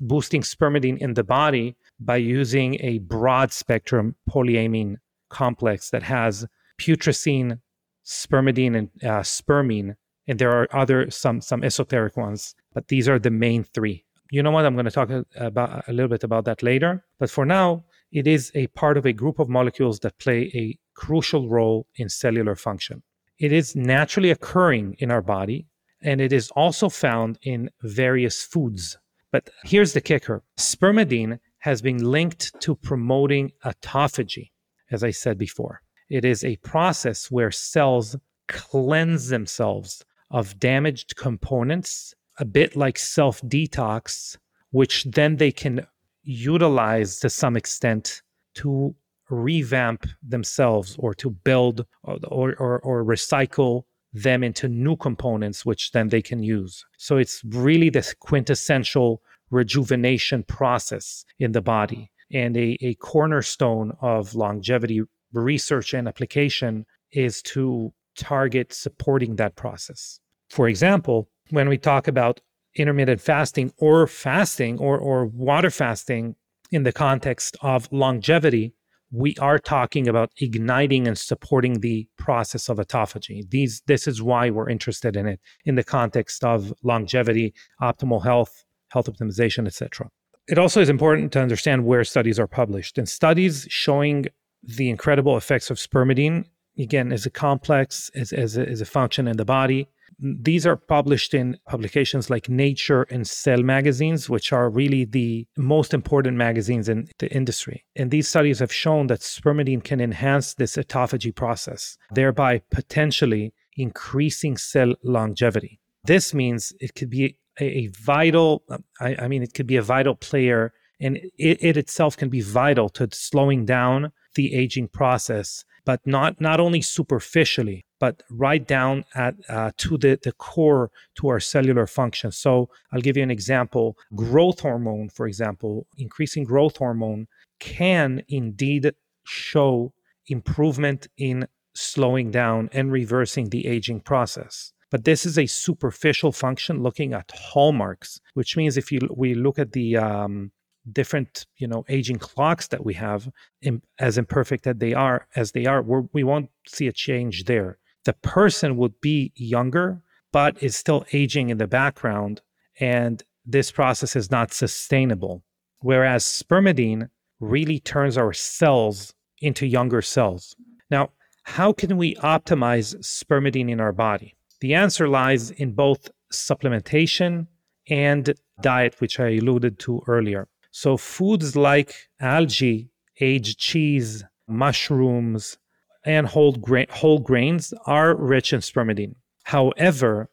boosting 0.00 0.42
spermidine 0.42 0.98
in 0.98 1.14
the 1.14 1.24
body 1.24 1.76
by 2.00 2.16
using 2.16 2.76
a 2.80 2.98
broad 2.98 3.52
spectrum 3.52 4.14
polyamine 4.28 4.96
complex 5.30 5.90
that 5.90 6.02
has 6.02 6.46
putrescine, 6.78 7.60
spermidine, 8.04 8.76
and 8.76 9.04
uh, 9.04 9.22
spermine. 9.22 9.96
And 10.26 10.38
there 10.38 10.50
are 10.50 10.68
other 10.72 11.10
some 11.10 11.40
some 11.40 11.62
esoteric 11.62 12.16
ones, 12.16 12.54
but 12.72 12.88
these 12.88 13.08
are 13.08 13.18
the 13.18 13.30
main 13.30 13.62
three. 13.62 14.04
You 14.30 14.42
know 14.42 14.50
what? 14.50 14.64
I'm 14.64 14.74
going 14.74 14.86
to 14.86 14.90
talk 14.90 15.10
about 15.36 15.88
a 15.88 15.92
little 15.92 16.08
bit 16.08 16.24
about 16.24 16.44
that 16.46 16.62
later. 16.62 17.04
But 17.18 17.30
for 17.30 17.44
now, 17.44 17.84
it 18.10 18.26
is 18.26 18.50
a 18.54 18.68
part 18.68 18.96
of 18.96 19.06
a 19.06 19.12
group 19.12 19.38
of 19.38 19.48
molecules 19.48 20.00
that 20.00 20.18
play 20.18 20.50
a 20.54 20.78
crucial 20.94 21.48
role 21.48 21.86
in 21.96 22.08
cellular 22.08 22.56
function. 22.56 23.02
It 23.38 23.52
is 23.52 23.76
naturally 23.76 24.30
occurring 24.30 24.96
in 24.98 25.10
our 25.10 25.20
body, 25.20 25.66
and 26.00 26.20
it 26.20 26.32
is 26.32 26.50
also 26.52 26.88
found 26.88 27.38
in 27.42 27.70
various 27.82 28.42
foods. 28.42 28.96
But 29.32 29.50
here's 29.64 29.92
the 29.92 30.00
kicker 30.00 30.42
spermidine 30.56 31.40
has 31.58 31.82
been 31.82 32.04
linked 32.04 32.52
to 32.60 32.76
promoting 32.76 33.50
autophagy, 33.64 34.50
as 34.90 35.02
I 35.02 35.10
said 35.10 35.38
before. 35.38 35.82
It 36.08 36.24
is 36.24 36.44
a 36.44 36.56
process 36.56 37.30
where 37.30 37.50
cells 37.50 38.16
cleanse 38.46 39.28
themselves 39.28 40.04
of 40.34 40.58
damaged 40.58 41.14
components, 41.14 42.12
a 42.38 42.44
bit 42.44 42.74
like 42.74 42.98
self 42.98 43.40
detox, 43.42 44.36
which 44.72 45.04
then 45.04 45.36
they 45.36 45.52
can 45.52 45.86
utilize 46.24 47.20
to 47.20 47.30
some 47.30 47.56
extent 47.56 48.20
to 48.56 48.92
revamp 49.30 50.06
themselves 50.22 50.96
or 50.98 51.14
to 51.14 51.30
build 51.30 51.86
or, 52.02 52.54
or, 52.56 52.80
or, 52.80 53.04
recycle 53.04 53.84
them 54.12 54.42
into 54.42 54.68
new 54.68 54.96
components, 54.96 55.64
which 55.64 55.92
then 55.92 56.08
they 56.08 56.20
can 56.20 56.42
use. 56.42 56.84
So 56.98 57.16
it's 57.16 57.40
really 57.44 57.88
this 57.88 58.12
quintessential 58.18 59.22
rejuvenation 59.50 60.42
process 60.42 61.24
in 61.38 61.52
the 61.52 61.62
body. 61.62 62.10
And 62.32 62.56
a, 62.56 62.76
a 62.80 62.94
cornerstone 62.96 63.92
of 64.00 64.34
longevity 64.34 65.02
research 65.32 65.94
and 65.94 66.08
application 66.08 66.86
is 67.12 67.40
to 67.42 67.92
target 68.16 68.72
supporting 68.72 69.36
that 69.36 69.54
process. 69.54 70.18
For 70.54 70.68
example, 70.68 71.28
when 71.50 71.68
we 71.68 71.76
talk 71.76 72.06
about 72.06 72.40
intermittent 72.76 73.20
fasting 73.20 73.72
or 73.76 74.06
fasting 74.06 74.78
or, 74.78 74.96
or 74.96 75.26
water 75.26 75.68
fasting 75.68 76.36
in 76.70 76.84
the 76.84 76.92
context 76.92 77.56
of 77.60 77.88
longevity, 77.90 78.72
we 79.10 79.34
are 79.40 79.58
talking 79.58 80.06
about 80.06 80.30
igniting 80.40 81.08
and 81.08 81.18
supporting 81.18 81.80
the 81.80 82.06
process 82.18 82.68
of 82.68 82.76
autophagy. 82.76 83.50
These, 83.50 83.82
this 83.88 84.06
is 84.06 84.22
why 84.22 84.50
we're 84.50 84.70
interested 84.70 85.16
in 85.16 85.26
it 85.26 85.40
in 85.64 85.74
the 85.74 85.82
context 85.82 86.44
of 86.44 86.72
longevity, 86.84 87.52
optimal 87.82 88.22
health, 88.22 88.64
health 88.90 89.06
optimization, 89.06 89.66
etc. 89.66 90.08
It 90.46 90.56
also 90.56 90.80
is 90.80 90.88
important 90.88 91.32
to 91.32 91.42
understand 91.42 91.84
where 91.84 92.04
studies 92.04 92.38
are 92.38 92.46
published. 92.46 92.96
And 92.96 93.08
studies 93.08 93.66
showing 93.70 94.26
the 94.62 94.88
incredible 94.88 95.36
effects 95.36 95.68
of 95.68 95.78
spermidine, 95.78 96.44
again, 96.78 97.10
as 97.10 97.26
a 97.26 97.30
complex, 97.30 98.08
as, 98.14 98.32
as, 98.32 98.56
a, 98.56 98.68
as 98.68 98.80
a 98.80 98.86
function 98.86 99.26
in 99.26 99.36
the 99.36 99.44
body, 99.44 99.88
these 100.18 100.66
are 100.66 100.76
published 100.76 101.34
in 101.34 101.58
publications 101.68 102.30
like 102.30 102.48
Nature 102.48 103.02
and 103.04 103.26
Cell 103.26 103.62
magazines, 103.62 104.28
which 104.28 104.52
are 104.52 104.70
really 104.70 105.04
the 105.04 105.46
most 105.56 105.94
important 105.94 106.36
magazines 106.36 106.88
in 106.88 107.08
the 107.18 107.30
industry. 107.32 107.84
And 107.96 108.10
these 108.10 108.28
studies 108.28 108.58
have 108.58 108.72
shown 108.72 109.06
that 109.08 109.20
spermidine 109.20 109.84
can 109.84 110.00
enhance 110.00 110.54
this 110.54 110.76
autophagy 110.76 111.34
process, 111.34 111.96
thereby 112.12 112.62
potentially 112.70 113.52
increasing 113.76 114.56
cell 114.56 114.94
longevity. 115.02 115.80
This 116.04 116.34
means 116.34 116.72
it 116.80 116.94
could 116.94 117.10
be 117.10 117.36
a, 117.60 117.64
a 117.64 117.86
vital, 117.88 118.62
I, 119.00 119.16
I, 119.20 119.28
mean, 119.28 119.42
it 119.42 119.54
could 119.54 119.66
be 119.66 119.76
a 119.76 119.82
vital 119.82 120.14
player, 120.14 120.72
and 121.00 121.16
it, 121.16 121.58
it 121.62 121.76
itself 121.76 122.16
can 122.16 122.28
be 122.28 122.40
vital 122.40 122.88
to 122.90 123.08
slowing 123.12 123.64
down 123.64 124.12
the 124.34 124.54
aging 124.54 124.88
process 124.88 125.64
but 125.84 126.00
not 126.06 126.40
not 126.40 126.60
only 126.60 126.82
superficially, 126.82 127.84
but 128.00 128.22
right 128.30 128.66
down 128.66 129.04
at 129.14 129.34
uh, 129.48 129.70
to 129.76 129.98
the, 129.98 130.18
the 130.22 130.32
core 130.32 130.90
to 131.16 131.28
our 131.28 131.40
cellular 131.40 131.86
function. 131.86 132.32
So 132.32 132.68
I'll 132.92 133.00
give 133.00 133.16
you 133.16 133.22
an 133.22 133.30
example. 133.30 133.96
Growth 134.14 134.60
hormone, 134.60 135.08
for 135.08 135.26
example, 135.26 135.86
increasing 135.96 136.44
growth 136.44 136.76
hormone 136.78 137.26
can 137.60 138.22
indeed 138.28 138.92
show 139.24 139.92
improvement 140.26 141.08
in 141.16 141.46
slowing 141.74 142.30
down 142.30 142.70
and 142.72 142.92
reversing 142.92 143.50
the 143.50 143.66
aging 143.66 144.00
process. 144.00 144.72
But 144.90 145.04
this 145.04 145.26
is 145.26 145.38
a 145.38 145.46
superficial 145.46 146.30
function 146.30 146.82
looking 146.82 147.14
at 147.14 147.32
hallmarks, 147.34 148.20
which 148.34 148.56
means 148.56 148.76
if 148.76 148.92
you 148.92 149.00
we 149.14 149.34
look 149.34 149.58
at 149.58 149.72
the 149.72 149.96
um, 149.96 150.52
different 150.92 151.46
you 151.56 151.66
know 151.66 151.84
aging 151.88 152.18
clocks 152.18 152.68
that 152.68 152.84
we 152.84 152.94
have 152.94 153.30
in, 153.62 153.82
as 153.98 154.18
imperfect 154.18 154.66
as 154.66 154.76
they 154.76 154.92
are 154.92 155.26
as 155.34 155.52
they 155.52 155.66
are 155.66 155.82
we're, 155.82 156.02
we 156.12 156.24
won't 156.24 156.50
see 156.66 156.86
a 156.86 156.92
change 156.92 157.44
there. 157.44 157.78
The 158.04 158.12
person 158.12 158.76
would 158.76 159.00
be 159.00 159.32
younger 159.34 160.02
but 160.32 160.62
is 160.62 160.76
still 160.76 161.04
aging 161.12 161.50
in 161.50 161.58
the 161.58 161.66
background 161.66 162.42
and 162.80 163.22
this 163.46 163.70
process 163.70 164.16
is 164.16 164.30
not 164.30 164.52
sustainable. 164.52 165.42
Whereas 165.80 166.24
spermidine 166.24 167.08
really 167.40 167.78
turns 167.78 168.16
our 168.16 168.32
cells 168.32 169.14
into 169.40 169.66
younger 169.66 170.02
cells. 170.02 170.56
Now 170.90 171.10
how 171.44 171.72
can 171.72 171.96
we 171.96 172.14
optimize 172.16 172.96
spermidine 172.96 173.70
in 173.70 173.80
our 173.80 173.92
body? 173.92 174.34
The 174.60 174.74
answer 174.74 175.08
lies 175.08 175.50
in 175.50 175.72
both 175.72 176.10
supplementation 176.32 177.46
and 177.88 178.34
diet 178.60 178.98
which 178.98 179.20
i 179.20 179.28
alluded 179.28 179.78
to 179.78 180.02
earlier 180.06 180.48
so 180.76 180.96
foods 180.96 181.54
like 181.54 181.94
algae, 182.18 182.90
aged 183.20 183.60
cheese, 183.60 184.24
mushrooms, 184.48 185.56
and 186.04 186.26
whole, 186.26 186.50
gra- 186.54 186.90
whole 186.90 187.20
grains 187.20 187.72
are 187.86 188.16
rich 188.16 188.52
in 188.52 188.58
spermidine. 188.58 189.14
However, 189.44 190.30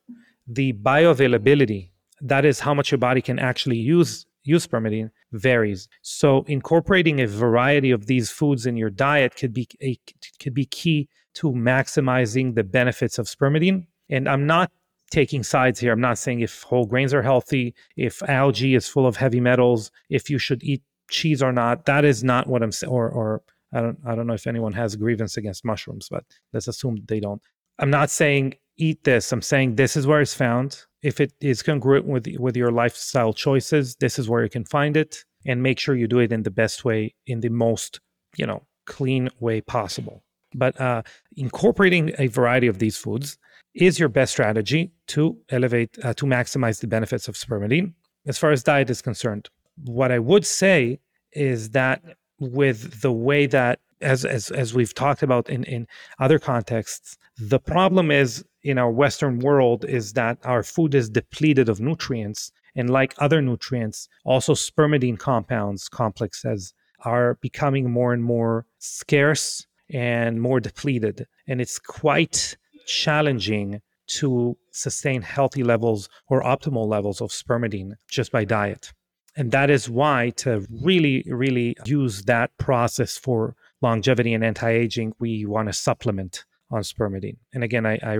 the 0.48 0.74
bioavailability, 0.74 1.92
that 2.22 2.44
is 2.44 2.60
how 2.60 2.74
much 2.74 2.90
your 2.90 2.98
body 2.98 3.22
can 3.22 3.38
actually 3.38 3.78
use 3.78 4.26
use 4.42 4.66
spermidine, 4.66 5.12
varies. 5.32 5.88
So 6.02 6.44
incorporating 6.48 7.22
a 7.22 7.28
variety 7.28 7.92
of 7.92 8.08
these 8.08 8.32
foods 8.32 8.66
in 8.66 8.76
your 8.76 8.90
diet 8.90 9.36
could 9.36 9.54
be 9.54 9.68
a, 9.80 9.96
could 10.40 10.56
be 10.56 10.66
key 10.66 11.08
to 11.36 11.52
maximizing 11.52 12.56
the 12.56 12.64
benefits 12.64 13.20
of 13.20 13.28
spermidine. 13.28 13.86
And 14.10 14.28
I'm 14.28 14.48
not 14.48 14.72
taking 15.12 15.44
sides 15.44 15.80
here. 15.80 15.92
I'm 15.92 16.02
not 16.02 16.18
saying 16.18 16.40
if 16.40 16.64
whole 16.64 16.86
grains 16.86 17.14
are 17.14 17.22
healthy, 17.22 17.76
if 17.96 18.24
algae 18.24 18.76
is 18.76 18.88
full 18.88 19.06
of 19.06 19.18
heavy 19.18 19.40
metals, 19.40 19.92
if 20.10 20.30
you 20.30 20.40
should 20.40 20.64
eat 20.64 20.82
cheese 21.12 21.44
or 21.44 21.52
not. 21.52 21.86
That 21.86 22.04
is 22.04 22.24
not 22.24 22.48
what 22.48 22.64
I'm 22.64 22.72
saying. 22.72 22.92
Or, 22.92 23.10
or 23.10 23.44
I 23.74 23.82
don't, 23.82 24.00
I 24.06 24.16
don't 24.16 24.26
know 24.26 24.34
if 24.34 24.48
anyone 24.48 24.74
has 24.74 24.96
a 24.96 24.98
grievance 24.98 25.38
against 25.38 25.64
mushrooms, 25.64 26.08
but 26.10 26.24
let's 26.54 26.68
assume 26.68 26.98
they 27.08 27.20
don't. 27.20 27.42
I'm 27.78 27.92
not 27.92 28.10
saying 28.10 28.56
eat 28.78 29.04
this. 29.04 29.32
I'm 29.32 29.42
saying 29.42 29.76
this 29.76 29.96
is 29.96 30.08
where 30.08 30.22
it's 30.22 30.34
found. 30.34 30.84
If 31.04 31.20
it 31.20 31.34
is 31.42 31.62
congruent 31.62 32.06
with 32.06 32.28
with 32.40 32.56
your 32.56 32.72
lifestyle 32.72 33.34
choices, 33.34 33.96
this 33.96 34.18
is 34.18 34.30
where 34.30 34.44
you 34.44 34.50
can 34.50 34.66
find 34.66 34.98
it, 34.98 35.24
and 35.46 35.62
make 35.62 35.80
sure 35.80 35.96
you 35.96 36.08
do 36.08 36.20
it 36.20 36.32
in 36.32 36.44
the 36.44 36.52
best 36.52 36.86
way, 36.86 37.16
in 37.28 37.42
the 37.42 37.50
most 37.50 38.00
you 38.38 38.46
know 38.46 38.64
clean 38.86 39.30
way 39.40 39.62
possible. 39.62 40.24
But 40.54 40.80
uh, 40.80 41.04
incorporating 41.38 42.14
a 42.20 42.28
variety 42.28 42.68
of 42.68 42.80
these 42.80 42.98
foods 42.98 43.38
is 43.74 44.00
your 44.00 44.10
best 44.10 44.32
strategy 44.34 44.92
to 45.08 45.38
elevate, 45.50 45.98
uh, 46.04 46.14
to 46.16 46.26
maximize 46.26 46.82
the 46.82 46.88
benefits 46.88 47.28
of 47.28 47.36
spermidine 47.36 47.94
as 48.26 48.38
far 48.38 48.52
as 48.52 48.64
diet 48.64 48.90
is 48.90 49.02
concerned. 49.02 49.50
What 49.84 50.12
I 50.12 50.20
would 50.20 50.46
say 50.46 51.00
is 51.32 51.70
that 51.72 52.02
with 52.40 53.02
the 53.02 53.12
way 53.12 53.46
that, 53.48 53.80
as, 54.02 54.26
as, 54.26 54.52
as 54.52 54.74
we've 54.74 54.94
talked 54.94 55.24
about 55.24 55.50
in, 55.50 55.64
in 55.64 55.88
other 56.20 56.40
contexts, 56.40 57.18
the 57.38 57.60
problem 57.60 58.12
is 58.12 58.44
in 58.64 58.78
our 58.78 58.92
Western 58.92 59.40
world 59.40 59.86
is 59.86 60.14
that 60.14 60.38
our 60.44 60.64
food 60.64 60.94
is 60.94 61.10
depleted 61.10 61.70
of 61.70 61.80
nutrients. 61.80 62.52
And 62.76 62.90
like 62.90 63.14
other 63.18 63.42
nutrients, 63.42 64.08
also 64.24 64.54
spermidine 64.54 65.20
compounds, 65.20 65.90
complexes, 65.90 66.74
are 67.04 67.36
becoming 67.42 67.92
more 67.92 68.14
and 68.14 68.24
more 68.24 68.66
scarce 68.80 69.66
and 69.90 70.42
more 70.42 70.60
depleted. 70.60 71.28
And 71.48 71.60
it's 71.60 71.80
quite 71.80 72.56
challenging 72.86 73.82
to 74.08 74.58
sustain 74.72 75.22
healthy 75.22 75.64
levels 75.64 76.10
or 76.28 76.44
optimal 76.44 76.88
levels 76.88 77.22
of 77.22 77.30
spermidine 77.30 77.94
just 78.10 78.32
by 78.32 78.44
diet. 78.44 78.92
And 79.36 79.52
that 79.52 79.70
is 79.70 79.90
why, 79.90 80.32
to 80.38 80.66
really, 80.70 81.24
really 81.28 81.78
use 81.86 82.24
that 82.24 82.58
process 82.58 83.18
for 83.18 83.56
longevity 83.82 84.34
and 84.34 84.44
anti 84.44 84.70
aging, 84.70 85.14
we 85.20 85.46
want 85.46 85.70
to 85.70 85.74
supplement 85.74 86.44
on 86.70 86.82
spermidine. 86.82 87.38
And 87.54 87.64
again, 87.64 87.86
I, 87.86 88.00
I 88.04 88.20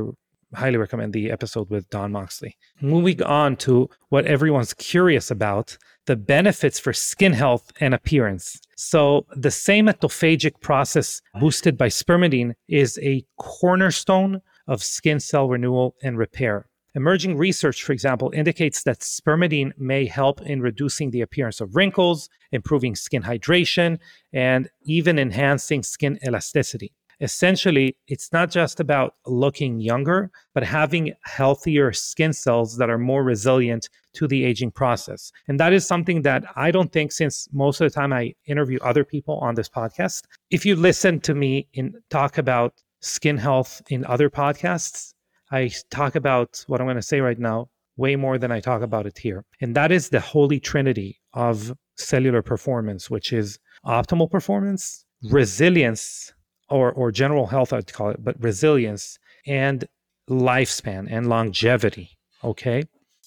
highly 0.54 0.78
recommend 0.78 1.14
the 1.14 1.32
episode 1.32 1.70
with 1.70 1.90
Don 1.90 2.12
Moxley. 2.12 2.58
Moving 2.82 3.22
on 3.24 3.56
to 3.58 3.90
what 4.10 4.26
everyone's 4.26 4.74
curious 4.74 5.32
about 5.32 5.78
the 6.06 6.16
benefits 6.16 6.80
for 6.80 6.94
skin 6.94 7.34
health 7.34 7.72
and 7.80 7.94
appearance. 7.94 8.60
So, 8.76 9.26
the 9.36 9.52
same 9.52 9.88
autophagic 9.88 10.60
process 10.62 11.22
boosted 11.40 11.78
by 11.78 11.88
spermidine 11.88 12.54
is 12.68 12.98
a 13.02 13.24
cornerstone 13.38 14.42
of 14.72 14.82
skin 14.82 15.20
cell 15.20 15.50
renewal 15.50 15.96
and 16.02 16.18
repair. 16.18 16.66
Emerging 16.96 17.38
research, 17.38 17.84
for 17.84 17.92
example, 17.92 18.32
indicates 18.34 18.84
that 18.84 19.00
spermidine 19.00 19.72
may 19.78 20.06
help 20.06 20.42
in 20.42 20.62
reducing 20.62 21.12
the 21.12 21.22
appearance 21.22 21.60
of 21.60 21.76
wrinkles, 21.76 22.30
improving 22.54 22.96
skin 22.96 23.22
hydration, 23.22 24.00
and 24.32 24.70
even 24.84 25.20
enhancing 25.20 25.84
skin 25.84 26.18
elasticity. 26.26 26.94
Essentially, 27.20 27.98
it's 28.08 28.32
not 28.32 28.50
just 28.50 28.80
about 28.80 29.16
looking 29.26 29.82
younger, 29.82 30.32
but 30.54 30.64
having 30.64 31.14
healthier 31.24 31.92
skin 31.92 32.32
cells 32.34 32.78
that 32.78 32.90
are 32.90 32.98
more 32.98 33.24
resilient 33.24 33.90
to 34.14 34.26
the 34.28 34.44
aging 34.46 34.72
process. 34.72 35.32
And 35.50 35.60
that 35.60 35.74
is 35.74 35.86
something 35.86 36.22
that 36.22 36.46
I 36.56 36.72
don't 36.72 36.92
think, 36.92 37.12
since 37.12 37.48
most 37.52 37.82
of 37.82 37.92
the 37.92 37.94
time 37.94 38.14
I 38.14 38.34
interview 38.48 38.80
other 38.82 39.04
people 39.04 39.38
on 39.38 39.56
this 39.56 39.70
podcast, 39.70 40.24
if 40.50 40.66
you 40.66 40.76
listen 40.76 41.20
to 41.22 41.36
me 41.36 41.68
in 41.74 41.94
talk 42.10 42.38
about 42.38 42.74
skin 43.02 43.38
health 43.38 43.82
in 43.90 44.06
other 44.06 44.30
podcasts, 44.30 45.14
I 45.52 45.72
talk 45.90 46.16
about 46.16 46.64
what 46.68 46.80
I'm 46.80 46.88
going 46.88 46.96
to 46.96 47.02
say 47.02 47.20
right 47.20 47.38
now 47.38 47.70
way 47.98 48.16
more 48.16 48.38
than 48.38 48.52
I 48.52 48.60
talk 48.60 48.82
about 48.82 49.06
it 49.06 49.18
here. 49.18 49.44
And 49.60 49.76
that 49.76 49.92
is 49.92 50.10
the 50.10 50.20
holy 50.20 50.60
trinity 50.60 51.20
of 51.34 51.74
cellular 51.98 52.42
performance, 52.42 53.10
which 53.10 53.34
is 53.34 53.60
optimal 53.86 54.30
performance, 54.30 55.06
resilience, 55.30 56.34
or, 56.70 56.92
or 56.94 57.12
general 57.12 57.48
health, 57.48 57.74
I'd 57.74 57.92
call 57.92 58.10
it, 58.10 58.24
but 58.24 58.42
resilience 58.42 59.20
and 59.46 59.86
lifespan 60.30 61.08
and 61.10 61.28
longevity. 61.28 62.18
Okay. 62.44 62.84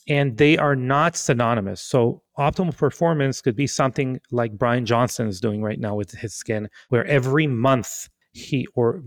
And 0.08 0.36
they 0.36 0.58
are 0.58 0.76
not 0.76 1.16
synonymous. 1.16 1.80
So, 1.80 2.22
optimal 2.38 2.76
performance 2.76 3.40
could 3.40 3.56
be 3.56 3.66
something 3.66 4.20
like 4.30 4.52
Bryan 4.52 4.84
Johnson 4.84 5.28
is 5.28 5.40
doing 5.40 5.62
right 5.62 5.78
now 5.78 5.94
with 5.94 6.10
his 6.10 6.34
skin, 6.34 6.68
where 6.88 7.06
every 7.06 7.46
month 7.46 8.08
he, 8.34 8.66
or 8.74 9.02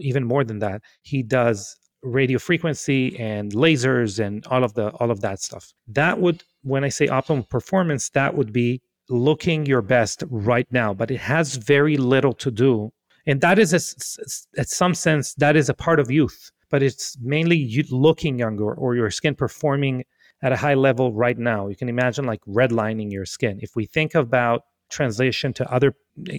even 0.00 0.24
more 0.24 0.44
than 0.44 0.58
that, 0.58 0.82
he 1.02 1.22
does 1.22 1.76
radio 2.02 2.38
frequency 2.38 3.18
and 3.18 3.52
lasers 3.52 4.18
and 4.18 4.44
all 4.46 4.64
of 4.64 4.74
the 4.74 4.88
all 5.00 5.10
of 5.10 5.20
that 5.20 5.40
stuff. 5.40 5.72
That 5.86 6.18
would 6.18 6.42
when 6.62 6.82
i 6.84 6.88
say 6.88 7.06
optimal 7.06 7.48
performance 7.48 8.10
that 8.10 8.36
would 8.36 8.52
be 8.52 8.82
looking 9.08 9.66
your 9.66 9.82
best 9.82 10.24
right 10.30 10.66
now 10.70 10.94
but 10.94 11.10
it 11.10 11.18
has 11.18 11.56
very 11.56 11.96
little 11.96 12.32
to 12.32 12.50
do 12.50 12.90
and 13.26 13.40
that 13.40 13.58
is 13.58 13.72
a, 13.72 14.60
at 14.60 14.68
some 14.68 14.94
sense 14.94 15.34
that 15.34 15.54
is 15.56 15.68
a 15.68 15.74
part 15.74 16.00
of 16.00 16.10
youth 16.10 16.50
but 16.72 16.82
it's 16.82 17.16
mainly 17.20 17.56
you 17.56 17.84
looking 17.90 18.38
younger 18.38 18.72
or 18.74 18.96
your 18.96 19.10
skin 19.10 19.34
performing 19.34 20.04
at 20.42 20.52
a 20.52 20.56
high 20.56 20.74
level 20.74 21.12
right 21.12 21.38
now. 21.38 21.68
You 21.68 21.76
can 21.76 21.88
imagine 21.88 22.24
like 22.24 22.40
redlining 22.48 23.12
your 23.12 23.24
skin. 23.24 23.60
If 23.62 23.76
we 23.76 23.86
think 23.86 24.14
about 24.14 24.62
translation 24.90 25.52
to 25.54 25.72
other 25.72 25.94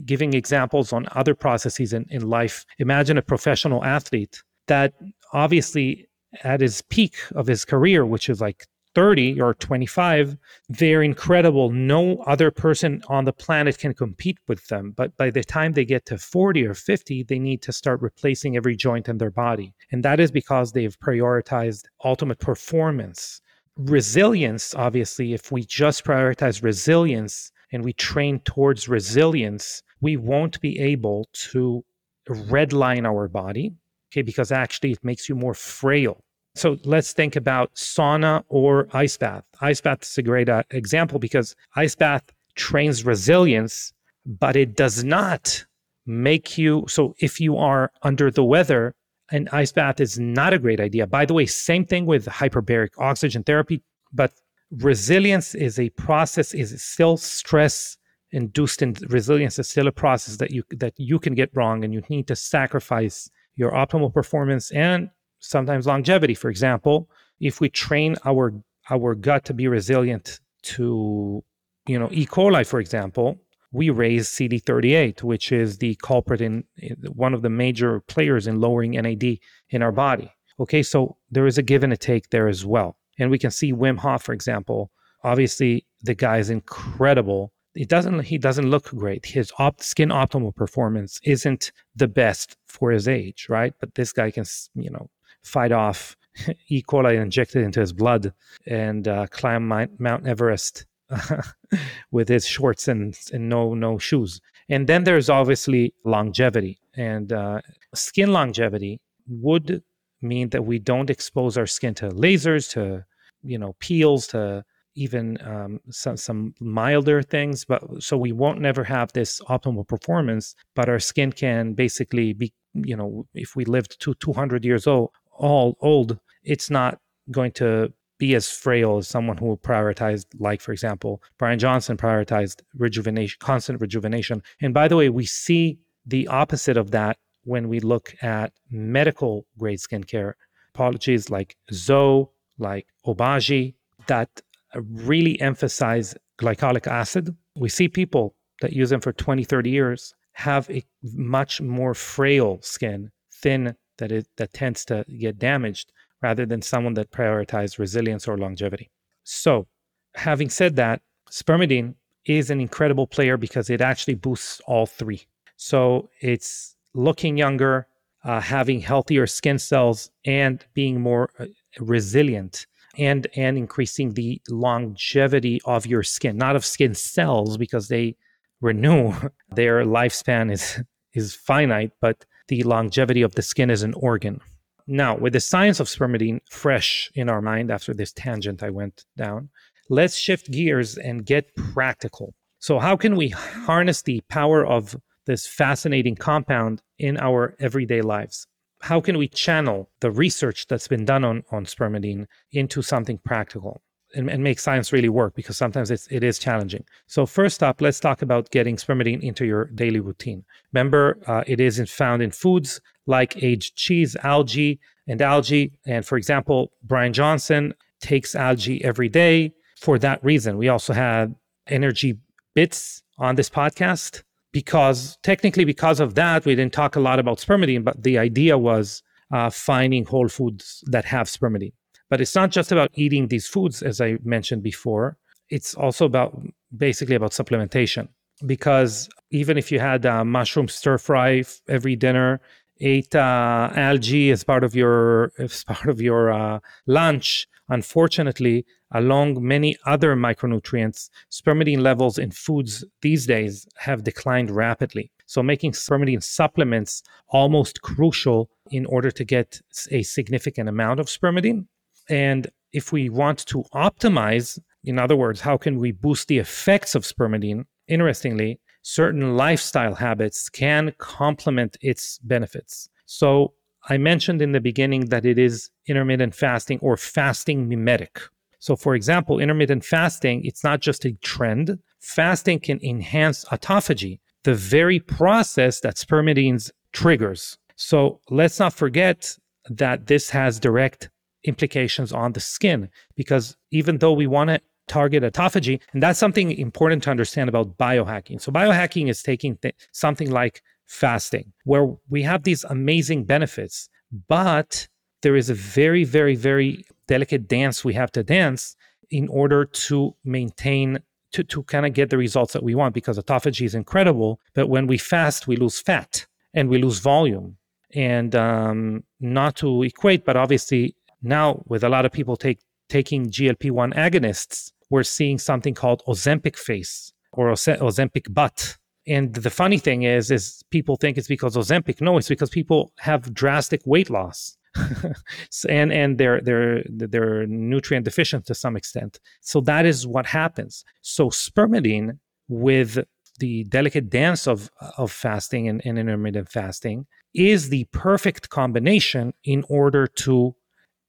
giving 0.05 0.33
examples 0.33 0.93
on 0.93 1.07
other 1.13 1.35
processes 1.35 1.93
in, 1.93 2.05
in 2.09 2.29
life 2.29 2.65
imagine 2.77 3.17
a 3.17 3.21
professional 3.21 3.83
athlete 3.83 4.43
that 4.67 4.93
obviously 5.33 6.07
at 6.43 6.61
his 6.61 6.81
peak 6.81 7.15
of 7.35 7.47
his 7.47 7.65
career, 7.65 8.05
which 8.05 8.29
is 8.29 8.41
like 8.41 8.65
30 8.95 9.41
or 9.41 9.55
25, 9.55 10.37
they're 10.69 11.01
incredible. 11.01 11.71
No 11.71 12.17
other 12.27 12.51
person 12.51 13.01
on 13.07 13.25
the 13.25 13.33
planet 13.33 13.79
can 13.79 13.93
compete 13.93 14.37
with 14.47 14.67
them. 14.67 14.93
But 14.95 15.15
by 15.17 15.31
the 15.31 15.43
time 15.43 15.73
they 15.73 15.85
get 15.85 16.05
to 16.05 16.17
40 16.17 16.65
or 16.67 16.73
50, 16.73 17.23
they 17.23 17.39
need 17.39 17.61
to 17.63 17.71
start 17.71 18.01
replacing 18.01 18.55
every 18.55 18.75
joint 18.75 19.09
in 19.09 19.17
their 19.17 19.31
body. 19.31 19.73
And 19.91 20.03
that 20.03 20.19
is 20.19 20.31
because 20.31 20.71
they've 20.71 20.97
prioritized 20.99 21.85
ultimate 22.03 22.39
performance. 22.39 23.41
Resilience, 23.77 24.75
obviously, 24.75 25.33
if 25.33 25.51
we 25.51 25.63
just 25.63 26.05
prioritize 26.05 26.63
resilience 26.63 27.51
and 27.73 27.83
we 27.83 27.93
train 27.93 28.39
towards 28.39 28.87
resilience, 28.87 29.83
we 29.99 30.15
won't 30.15 30.61
be 30.61 30.79
able 30.79 31.27
to 31.51 31.83
redline 32.29 33.05
our 33.05 33.27
body 33.27 33.73
okay, 34.13 34.21
because 34.21 34.51
actually 34.51 34.91
it 34.91 35.03
makes 35.03 35.27
you 35.27 35.35
more 35.35 35.53
frail. 35.53 36.23
So 36.55 36.77
let's 36.83 37.13
think 37.13 37.35
about 37.35 37.73
sauna 37.73 38.43
or 38.47 38.87
ice 38.93 39.17
bath. 39.17 39.43
Ice 39.61 39.81
bath 39.81 40.03
is 40.03 40.17
a 40.19 40.21
great 40.21 40.49
uh, 40.49 40.63
example 40.69 41.17
because 41.17 41.55
ice 41.75 41.95
bath 41.95 42.23
trains 42.55 43.03
resilience, 43.03 43.91
but 44.25 44.55
it 44.55 44.75
does 44.75 45.03
not 45.03 45.65
make 46.05 46.57
you. 46.57 46.85
So 46.87 47.15
if 47.19 47.41
you 47.41 47.57
are 47.57 47.91
under 48.03 48.29
the 48.29 48.43
weather, 48.43 48.93
an 49.31 49.49
ice 49.51 49.71
bath 49.71 49.99
is 49.99 50.19
not 50.19 50.53
a 50.53 50.59
great 50.59 50.79
idea. 50.79 51.07
By 51.07 51.25
the 51.25 51.33
way, 51.33 51.47
same 51.47 51.85
thing 51.85 52.05
with 52.05 52.27
hyperbaric 52.27 52.89
oxygen 52.99 53.41
therapy, 53.41 53.81
but 54.13 54.31
resilience 54.77 55.55
is 55.55 55.79
a 55.79 55.89
process, 55.91 56.53
is 56.53 56.81
still 56.81 57.17
stress 57.17 57.97
induced 58.31 58.81
and 58.81 58.99
resilience 59.11 59.59
is 59.59 59.69
still 59.69 59.87
a 59.87 59.91
process 59.91 60.37
that 60.37 60.51
you 60.51 60.63
that 60.71 60.93
you 60.97 61.19
can 61.19 61.35
get 61.35 61.51
wrong 61.53 61.83
and 61.83 61.93
you 61.93 62.01
need 62.09 62.27
to 62.27 62.35
sacrifice 62.35 63.29
your 63.55 63.71
optimal 63.71 64.11
performance 64.11 64.71
and 64.71 65.09
sometimes 65.39 65.85
longevity. 65.85 66.33
For 66.33 66.49
example, 66.49 67.09
if 67.39 67.61
we 67.61 67.69
train 67.69 68.15
our 68.25 68.53
our 68.89 69.15
gut 69.15 69.45
to 69.45 69.53
be 69.53 69.67
resilient 69.67 70.39
to, 70.63 71.43
you 71.87 71.99
know, 71.99 72.09
E. 72.11 72.25
coli, 72.25 72.65
for 72.65 72.79
example, 72.79 73.39
we 73.71 73.89
raise 73.89 74.29
CD38, 74.29 75.23
which 75.23 75.51
is 75.51 75.77
the 75.77 75.95
culprit 75.95 76.41
in, 76.41 76.63
in 76.77 76.95
one 77.13 77.33
of 77.33 77.41
the 77.41 77.49
major 77.49 78.01
players 78.01 78.47
in 78.47 78.59
lowering 78.59 78.91
NAD 78.91 79.39
in 79.69 79.81
our 79.81 79.91
body. 79.91 80.31
Okay, 80.59 80.83
so 80.83 81.17
there 81.31 81.47
is 81.47 81.57
a 81.57 81.63
give 81.63 81.83
and 81.83 81.93
a 81.93 81.97
take 81.97 82.29
there 82.29 82.47
as 82.47 82.65
well. 82.65 82.97
And 83.19 83.29
we 83.29 83.39
can 83.39 83.51
see 83.51 83.73
Wim 83.73 83.97
Hof, 83.97 84.23
for 84.23 84.33
example. 84.33 84.91
Obviously, 85.23 85.85
the 86.01 86.15
guy 86.15 86.37
is 86.37 86.49
incredible. 86.49 87.53
It 87.75 87.89
doesn't 87.89 88.19
he 88.21 88.37
doesn't 88.37 88.69
look 88.69 88.89
great. 88.89 89.25
His 89.25 89.51
op, 89.57 89.81
skin 89.81 90.09
optimal 90.09 90.55
performance 90.55 91.19
isn't 91.23 91.71
the 91.95 92.07
best 92.07 92.57
for 92.67 92.91
his 92.91 93.07
age 93.07 93.47
right? 93.49 93.73
But 93.79 93.95
this 93.95 94.13
guy 94.13 94.31
can 94.31 94.45
you 94.75 94.91
know 94.91 95.09
fight 95.43 95.71
off 95.71 96.15
e. 96.67 96.83
coli 96.83 97.19
injected 97.19 97.63
into 97.63 97.79
his 97.79 97.93
blood 97.93 98.33
and 98.67 99.07
uh, 99.07 99.27
climb 99.27 99.67
mount 99.67 100.27
everest 100.27 100.85
with 102.11 102.27
his 102.27 102.45
shorts 102.45 102.87
and, 102.87 103.17
and 103.31 103.49
no 103.49 103.73
no 103.73 103.97
shoes. 103.97 104.41
And 104.69 104.87
then 104.87 105.03
there's 105.03 105.29
obviously 105.29 105.93
longevity. 106.05 106.79
And 106.95 107.33
uh, 107.33 107.61
skin 107.93 108.31
longevity 108.31 109.01
would 109.27 109.83
mean 110.23 110.49
that 110.49 110.65
we 110.65 110.79
don't 110.79 111.09
expose 111.09 111.57
our 111.57 111.67
skin 111.67 111.93
to 111.93 112.09
lasers 112.09 112.69
to 112.71 113.03
you 113.43 113.57
know 113.57 113.75
peels 113.79 114.27
to 114.27 114.63
even 114.95 115.39
um, 115.41 115.79
some, 115.89 116.17
some 116.17 116.53
milder 116.59 117.21
things 117.21 117.65
but 117.65 117.81
so 118.01 118.17
we 118.17 118.31
won't 118.31 118.61
never 118.61 118.83
have 118.83 119.11
this 119.13 119.41
optimal 119.49 119.87
performance 119.87 120.55
but 120.75 120.87
our 120.89 120.99
skin 120.99 121.31
can 121.31 121.73
basically 121.73 122.33
be 122.33 122.53
you 122.73 122.95
know 122.95 123.25
if 123.33 123.55
we 123.55 123.65
lived 123.65 123.99
to 123.99 124.13
200 124.15 124.63
years 124.63 124.87
old 124.87 125.11
all 125.31 125.77
old 125.81 126.19
it's 126.43 126.69
not 126.69 126.99
going 127.31 127.51
to 127.51 127.91
be 128.19 128.35
as 128.35 128.49
frail 128.49 128.97
as 128.97 129.07
someone 129.07 129.37
who 129.37 129.57
prioritized 129.57 130.25
like 130.39 130.61
for 130.61 130.71
example 130.71 131.21
bryan 131.37 131.59
johnson 131.59 131.97
prioritized 131.97 132.61
rejuvenation 132.77 133.37
constant 133.39 133.81
rejuvenation. 133.81 134.41
And 134.61 134.73
by 134.73 134.87
the 134.87 134.95
way 134.95 135.09
we 135.09 135.25
see 135.25 135.79
the 136.05 136.27
opposite 136.27 136.77
of 136.77 136.91
that 136.91 137.17
when 137.43 137.67
we 137.67 137.79
look 137.79 138.13
at 138.21 138.53
medical 138.69 139.45
grade 139.57 139.79
skincare 139.79 140.33
apologies 140.73 141.29
like 141.29 141.55
zoe 141.71 142.27
like 142.57 142.87
obagi 143.05 143.75
that 144.07 144.41
really 144.75 145.39
emphasize 145.41 146.15
glycolic 146.39 146.87
acid. 146.87 147.35
We 147.55 147.69
see 147.69 147.87
people 147.87 148.35
that 148.61 148.73
use 148.73 148.89
them 148.89 149.01
for 149.01 149.13
20, 149.13 149.43
30 149.43 149.69
years 149.69 150.13
have 150.33 150.69
a 150.69 150.83
much 151.13 151.61
more 151.61 151.93
frail 151.93 152.59
skin, 152.61 153.11
thin, 153.33 153.75
that 153.99 154.11
it 154.11 154.27
that 154.37 154.53
tends 154.53 154.85
to 154.85 155.05
get 155.19 155.37
damaged 155.37 155.91
rather 156.21 156.45
than 156.45 156.61
someone 156.61 156.95
that 156.95 157.11
prioritizes 157.11 157.77
resilience 157.77 158.27
or 158.27 158.37
longevity. 158.37 158.89
So, 159.23 159.67
having 160.15 160.49
said 160.49 160.75
that, 160.77 161.01
spermidine 161.29 161.93
is 162.25 162.49
an 162.49 162.59
incredible 162.59 163.05
player 163.05 163.37
because 163.37 163.69
it 163.69 163.81
actually 163.81 164.15
boosts 164.15 164.61
all 164.65 164.87
three. 164.87 165.27
So, 165.57 166.09
it's 166.21 166.72
looking 166.93 167.37
younger, 167.37 167.87
uh, 168.23 168.39
having 168.39 168.79
healthier 168.79 169.27
skin 169.27 169.59
cells, 169.59 170.11
and 170.25 170.65
being 170.73 171.01
more 171.01 171.29
uh, 171.39 171.45
resilient 171.79 172.65
and 172.97 173.27
and 173.35 173.57
increasing 173.57 174.13
the 174.13 174.39
longevity 174.49 175.59
of 175.65 175.87
your 175.87 176.03
skin 176.03 176.37
not 176.37 176.55
of 176.55 176.63
skin 176.63 176.93
cells 176.93 177.57
because 177.57 177.87
they 177.87 178.15
renew. 178.61 179.11
Their 179.55 179.83
lifespan 179.83 180.51
is 180.51 180.81
is 181.13 181.33
finite 181.35 181.91
but 182.01 182.25
the 182.47 182.63
longevity 182.63 183.21
of 183.21 183.33
the 183.35 183.41
skin 183.41 183.71
as 183.71 183.83
an 183.83 183.93
organ. 183.95 184.39
Now 184.85 185.17
with 185.17 185.33
the 185.33 185.39
science 185.39 185.79
of 185.79 185.87
spermidine 185.87 186.41
fresh 186.49 187.11
in 187.15 187.29
our 187.29 187.41
mind 187.41 187.71
after 187.71 187.93
this 187.93 188.13
tangent 188.13 188.61
i 188.61 188.69
went 188.69 189.05
down 189.17 189.49
let's 189.89 190.15
shift 190.15 190.51
gears 190.51 190.97
and 190.97 191.25
get 191.25 191.55
practical. 191.55 192.33
So 192.59 192.79
how 192.79 192.95
can 192.95 193.15
we 193.15 193.29
harness 193.29 194.01
the 194.01 194.21
power 194.29 194.65
of 194.65 194.95
this 195.25 195.47
fascinating 195.47 196.15
compound 196.15 196.81
in 196.99 197.17
our 197.17 197.55
everyday 197.59 198.01
lives 198.01 198.47
how 198.83 198.99
can 198.99 199.17
we 199.17 199.29
channel 199.29 199.89
the 200.01 200.11
research 200.11 200.67
that's 200.67 200.89
been 200.89 201.05
done 201.05 201.23
on, 201.23 201.41
on 201.51 201.65
spermidine 201.65 202.27
into 202.51 202.81
something 202.81 203.17
practical? 203.17 203.81
and, 204.15 204.29
and, 204.29 204.43
make 204.43 204.59
science 204.59 204.93
really 204.93 205.09
work 205.09 205.33
because 205.33 205.57
sometimes 205.57 205.89
it's, 205.89 206.07
it 206.11 206.23
is 206.23 206.37
challenging. 206.37 206.83
So 207.07 207.25
first 207.25 207.63
up, 207.63 207.81
let's 207.81 207.99
talk 207.99 208.21
about 208.21 208.51
getting 208.51 208.75
spermidine 208.75 209.21
into 209.21 209.45
your 209.45 209.65
daily 209.73 209.99
routine. 209.99 210.43
Remember, 210.71 211.17
uh, 211.25 211.43
it 211.47 211.59
is 211.59 211.79
found 211.89 212.21
in 212.21 212.29
foods 212.29 212.79
like 213.07 213.41
aged 213.41 213.75
cheese, 213.75 214.15
algae, 214.23 214.79
and 215.07 215.21
algae. 215.21 215.71
And 215.87 216.05
for 216.05 216.17
example, 216.17 216.71
Bryan 216.83 217.13
Johnson 217.13 217.73
takes 218.01 218.35
algae 218.35 218.83
every 218.83 219.09
day 219.09 219.53
for 219.79 219.97
that 219.99 220.23
reason. 220.23 220.57
We 220.57 220.69
also 220.69 220.93
had 220.93 221.33
energy 221.67 222.19
bits 222.53 223.01
on 223.17 223.35
this 223.35 223.49
podcast 223.49 224.21
because 224.53 225.17
technically 225.23 225.65
because 225.65 225.99
of 225.99 226.15
that 226.15 226.45
we 226.45 226.55
didn't 226.55 226.73
talk 226.73 226.95
a 226.95 226.99
lot 226.99 227.19
about 227.19 227.39
spermidine 227.39 227.83
but 227.83 228.01
the 228.03 228.17
idea 228.17 228.57
was 228.57 229.03
uh, 229.33 229.49
finding 229.49 230.05
whole 230.05 230.29
foods 230.29 230.83
that 230.87 231.03
have 231.03 231.27
spermidine 231.27 231.73
but 232.13 232.21
it's 232.21 232.35
not 232.35 232.51
just 232.51 232.71
about 232.71 232.91
eating 232.93 233.29
these 233.29 233.47
foods, 233.47 233.81
as 233.81 233.99
I 233.99 234.19
mentioned 234.23 234.61
before. 234.61 235.17
It's 235.49 235.73
also 235.73 236.05
about 236.05 236.39
basically 236.77 237.15
about 237.15 237.31
supplementation. 237.31 238.07
Because 238.45 239.09
even 239.31 239.57
if 239.57 239.71
you 239.71 239.79
had 239.79 240.05
uh, 240.05 240.23
mushroom 240.23 240.67
stir 240.67 240.99
fry 240.99 241.43
every 241.67 241.95
dinner, 241.95 242.39
ate 242.79 243.15
uh, 243.15 243.71
algae 243.73 244.29
as 244.29 244.43
part 244.43 244.63
of 244.63 244.75
your 244.75 245.31
as 245.39 245.63
part 245.63 245.89
of 245.89 246.01
your 246.01 246.31
uh, 246.31 246.59
lunch, 246.85 247.47
unfortunately, 247.69 248.65
along 248.91 249.45
many 249.45 249.77
other 249.85 250.15
micronutrients, 250.15 251.09
spermidine 251.31 251.81
levels 251.81 252.17
in 252.17 252.31
foods 252.31 252.83
these 253.01 253.25
days 253.25 253.67
have 253.77 254.03
declined 254.03 254.51
rapidly. 254.51 255.11
So 255.25 255.41
making 255.41 255.71
spermidine 255.71 256.23
supplements 256.23 257.03
almost 257.29 257.81
crucial 257.81 258.49
in 258.71 258.85
order 258.85 259.11
to 259.11 259.23
get 259.23 259.61
a 259.91 260.03
significant 260.03 260.69
amount 260.69 260.99
of 260.99 261.07
spermidine. 261.07 261.65
And 262.09 262.47
if 262.71 262.91
we 262.91 263.09
want 263.09 263.45
to 263.47 263.63
optimize, 263.73 264.59
in 264.83 264.99
other 264.99 265.15
words, 265.15 265.41
how 265.41 265.57
can 265.57 265.79
we 265.79 265.91
boost 265.91 266.27
the 266.27 266.39
effects 266.39 266.95
of 266.95 267.03
spermidine? 267.03 267.65
Interestingly, 267.87 268.59
certain 268.81 269.37
lifestyle 269.37 269.95
habits 269.95 270.49
can 270.49 270.93
complement 270.97 271.77
its 271.81 272.19
benefits. 272.19 272.89
So 273.05 273.53
I 273.89 273.97
mentioned 273.97 274.41
in 274.41 274.53
the 274.53 274.61
beginning 274.61 275.05
that 275.07 275.25
it 275.25 275.37
is 275.37 275.69
intermittent 275.87 276.35
fasting 276.35 276.79
or 276.81 276.95
fasting 276.95 277.67
mimetic. 277.67 278.19
So, 278.59 278.77
for 278.77 278.95
example, 278.95 279.39
intermittent 279.39 279.83
fasting, 279.83 280.45
it's 280.45 280.63
not 280.63 280.79
just 280.79 281.03
a 281.03 281.11
trend. 281.15 281.79
Fasting 281.99 282.61
can 282.61 282.79
enhance 282.81 283.43
autophagy, 283.45 284.19
the 284.43 284.55
very 284.55 284.99
process 285.01 285.81
that 285.81 285.97
spermidines 285.97 286.71
triggers. 286.93 287.57
So, 287.75 288.21
let's 288.29 288.59
not 288.59 288.73
forget 288.73 289.37
that 289.69 290.07
this 290.07 290.29
has 290.29 290.61
direct 290.61 291.09
implications 291.43 292.13
on 292.13 292.31
the 292.31 292.39
skin 292.39 292.89
because 293.17 293.57
even 293.71 293.97
though 293.97 294.13
we 294.13 294.27
want 294.27 294.49
to 294.49 294.61
target 294.87 295.23
autophagy, 295.23 295.81
and 295.91 296.01
that's 296.01 296.19
something 296.19 296.51
important 296.51 297.03
to 297.03 297.11
understand 297.11 297.49
about 297.49 297.77
biohacking. 297.77 298.39
So, 298.39 298.49
biohacking 298.49 299.09
is 299.09 299.21
taking 299.21 299.57
th- 299.57 299.75
something 299.91 300.31
like 300.31 300.61
fasting, 300.93 301.51
where 301.65 301.87
we 302.09 302.23
have 302.23 302.43
these 302.43 302.63
amazing 302.65 303.25
benefits, 303.25 303.89
but 304.27 304.87
there 305.21 305.35
is 305.35 305.49
a 305.49 305.53
very, 305.53 306.03
very, 306.03 306.35
very 306.35 306.85
delicate 307.07 307.47
dance 307.47 307.83
we 307.83 307.93
have 307.93 308.11
to 308.11 308.23
dance 308.23 308.75
in 309.09 309.27
order 309.27 309.65
to 309.65 310.15
maintain 310.23 310.99
to, 311.33 311.43
to 311.43 311.63
kind 311.63 311.85
of 311.85 311.93
get 311.93 312.11
the 312.11 312.17
results 312.17 312.53
that 312.53 312.63
we 312.63 312.75
want 312.75 312.93
because 312.93 313.17
autophagy 313.17 313.65
is 313.65 313.73
incredible 313.73 314.39
but 314.53 314.69
when 314.69 314.85
we 314.85 314.97
fast 314.97 315.47
we 315.47 315.55
lose 315.57 315.79
fat 315.81 316.27
and 316.53 316.69
we 316.69 316.77
lose 316.77 316.99
volume 316.99 317.57
and 317.95 318.35
um, 318.35 319.03
not 319.19 319.55
to 319.55 319.81
equate 319.83 320.23
but 320.23 320.37
obviously 320.37 320.95
now 321.23 321.63
with 321.65 321.83
a 321.83 321.89
lot 321.89 322.05
of 322.05 322.11
people 322.11 322.35
take, 322.35 322.59
taking 322.89 323.29
GLP-1 323.29 323.93
agonists, 323.95 324.71
we're 324.89 325.03
seeing 325.03 325.39
something 325.39 325.73
called 325.73 326.03
Ozempic 326.07 326.57
face 326.57 327.13
or 327.31 327.51
Ozempic 327.51 328.31
butt. 328.31 328.77
And 329.07 329.33
the 329.33 329.49
funny 329.49 329.77
thing 329.77 330.03
is, 330.03 330.31
is 330.31 330.63
people 330.69 330.95
think 330.95 331.17
it's 331.17 331.27
because 331.27 331.55
Ozempic. 331.55 331.99
No, 332.01 332.17
it's 332.17 332.29
because 332.29 332.49
people 332.49 332.93
have 332.99 333.33
drastic 333.33 333.81
weight 333.85 334.09
loss. 334.09 334.57
and 335.69 335.93
and 335.93 336.17
they're 336.17 336.41
they're 336.41 336.83
they're 336.89 337.45
nutrient 337.45 338.05
deficient 338.05 338.45
to 338.47 338.55
some 338.55 338.75
extent. 338.75 339.19
So 339.41 339.61
that 339.61 339.85
is 339.85 340.07
what 340.07 340.25
happens. 340.25 340.83
So 341.01 341.29
spermidine 341.29 342.17
with 342.47 342.97
the 343.39 343.65
delicate 343.65 344.09
dance 344.09 344.47
of 344.47 344.71
of 344.97 345.11
fasting 345.11 345.67
and, 345.67 345.81
and 345.85 345.99
intermittent 345.99 346.49
fasting 346.49 347.05
is 347.33 347.69
the 347.69 347.85
perfect 347.91 348.49
combination 348.49 349.33
in 349.43 349.63
order 349.69 350.07
to 350.07 350.55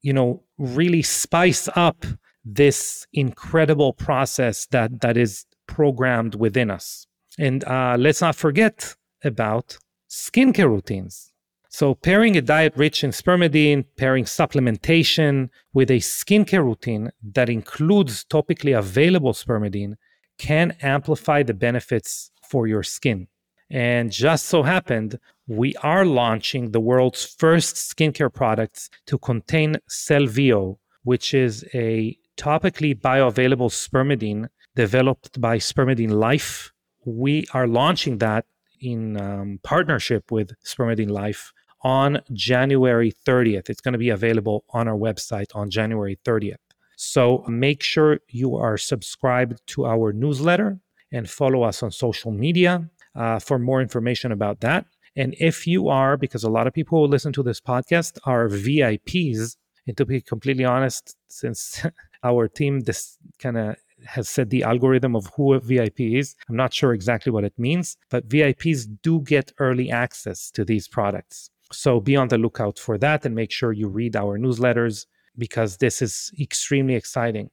you 0.02 0.12
know 0.12 0.42
really 0.58 1.02
spice 1.02 1.68
up 1.74 2.04
this 2.44 3.06
incredible 3.12 3.92
process 3.92 4.66
that 4.66 5.00
that 5.00 5.16
is 5.16 5.46
programmed 5.66 6.34
within 6.34 6.70
us 6.70 7.06
and 7.38 7.64
uh, 7.64 7.96
let's 7.98 8.20
not 8.20 8.36
forget 8.36 8.94
about 9.22 9.78
skincare 10.08 10.68
routines 10.68 11.32
so 11.68 11.94
pairing 11.94 12.36
a 12.36 12.42
diet 12.42 12.72
rich 12.76 13.02
in 13.02 13.10
spermidine 13.10 13.84
pairing 13.96 14.24
supplementation 14.24 15.48
with 15.72 15.90
a 15.90 15.98
skincare 15.98 16.64
routine 16.64 17.10
that 17.22 17.48
includes 17.48 18.24
topically 18.24 18.76
available 18.78 19.32
spermidine 19.32 19.94
can 20.38 20.76
amplify 20.82 21.42
the 21.42 21.54
benefits 21.54 22.30
for 22.42 22.66
your 22.66 22.82
skin 22.82 23.26
and 23.70 24.10
just 24.12 24.46
so 24.46 24.62
happened, 24.62 25.18
we 25.46 25.74
are 25.76 26.04
launching 26.04 26.70
the 26.70 26.80
world's 26.80 27.24
first 27.24 27.76
skincare 27.76 28.32
products 28.32 28.90
to 29.06 29.18
contain 29.18 29.76
Cellvio, 29.88 30.78
which 31.02 31.34
is 31.34 31.64
a 31.74 32.16
topically 32.36 32.98
bioavailable 32.98 33.70
spermidine 33.70 34.48
developed 34.74 35.40
by 35.40 35.58
Spermidine 35.58 36.10
Life. 36.10 36.72
We 37.04 37.46
are 37.52 37.66
launching 37.66 38.18
that 38.18 38.46
in 38.80 39.20
um, 39.20 39.60
partnership 39.62 40.30
with 40.30 40.52
Spermidine 40.64 41.10
Life 41.10 41.52
on 41.82 42.22
January 42.32 43.12
30th. 43.26 43.68
It's 43.68 43.80
going 43.80 43.92
to 43.92 43.98
be 43.98 44.10
available 44.10 44.64
on 44.70 44.88
our 44.88 44.96
website 44.96 45.54
on 45.54 45.70
January 45.70 46.18
30th. 46.24 46.56
So 46.96 47.44
make 47.48 47.82
sure 47.82 48.20
you 48.28 48.56
are 48.56 48.78
subscribed 48.78 49.60
to 49.68 49.86
our 49.86 50.12
newsletter 50.12 50.78
and 51.12 51.28
follow 51.28 51.62
us 51.62 51.82
on 51.82 51.90
social 51.90 52.30
media 52.30 52.88
uh, 53.14 53.38
for 53.38 53.58
more 53.58 53.80
information 53.80 54.32
about 54.32 54.60
that. 54.60 54.86
And 55.16 55.34
if 55.38 55.66
you 55.66 55.88
are, 55.88 56.16
because 56.16 56.42
a 56.42 56.50
lot 56.50 56.66
of 56.66 56.72
people 56.72 57.00
who 57.00 57.10
listen 57.10 57.32
to 57.34 57.42
this 57.42 57.60
podcast 57.60 58.18
are 58.24 58.48
VIPs, 58.48 59.56
and 59.86 59.96
to 59.96 60.04
be 60.04 60.20
completely 60.20 60.64
honest, 60.64 61.16
since 61.28 61.84
our 62.24 62.48
team 62.48 62.80
this 62.80 63.18
kind 63.38 63.56
of 63.56 63.76
has 64.06 64.28
set 64.28 64.50
the 64.50 64.62
algorithm 64.62 65.16
of 65.16 65.30
who 65.34 65.54
a 65.54 65.60
VIP 65.60 66.00
is, 66.00 66.34
I'm 66.48 66.56
not 66.56 66.72
sure 66.72 66.92
exactly 66.92 67.32
what 67.32 67.44
it 67.44 67.58
means, 67.58 67.96
but 68.10 68.28
VIPs 68.28 68.86
do 69.02 69.20
get 69.20 69.52
early 69.58 69.90
access 69.90 70.50
to 70.52 70.64
these 70.64 70.88
products. 70.88 71.50
So 71.72 72.00
be 72.00 72.16
on 72.16 72.28
the 72.28 72.38
lookout 72.38 72.78
for 72.78 72.98
that 72.98 73.24
and 73.24 73.34
make 73.34 73.50
sure 73.50 73.72
you 73.72 73.88
read 73.88 74.16
our 74.16 74.38
newsletters 74.38 75.06
because 75.36 75.78
this 75.78 76.00
is 76.02 76.30
extremely 76.38 76.94
exciting. 76.94 77.50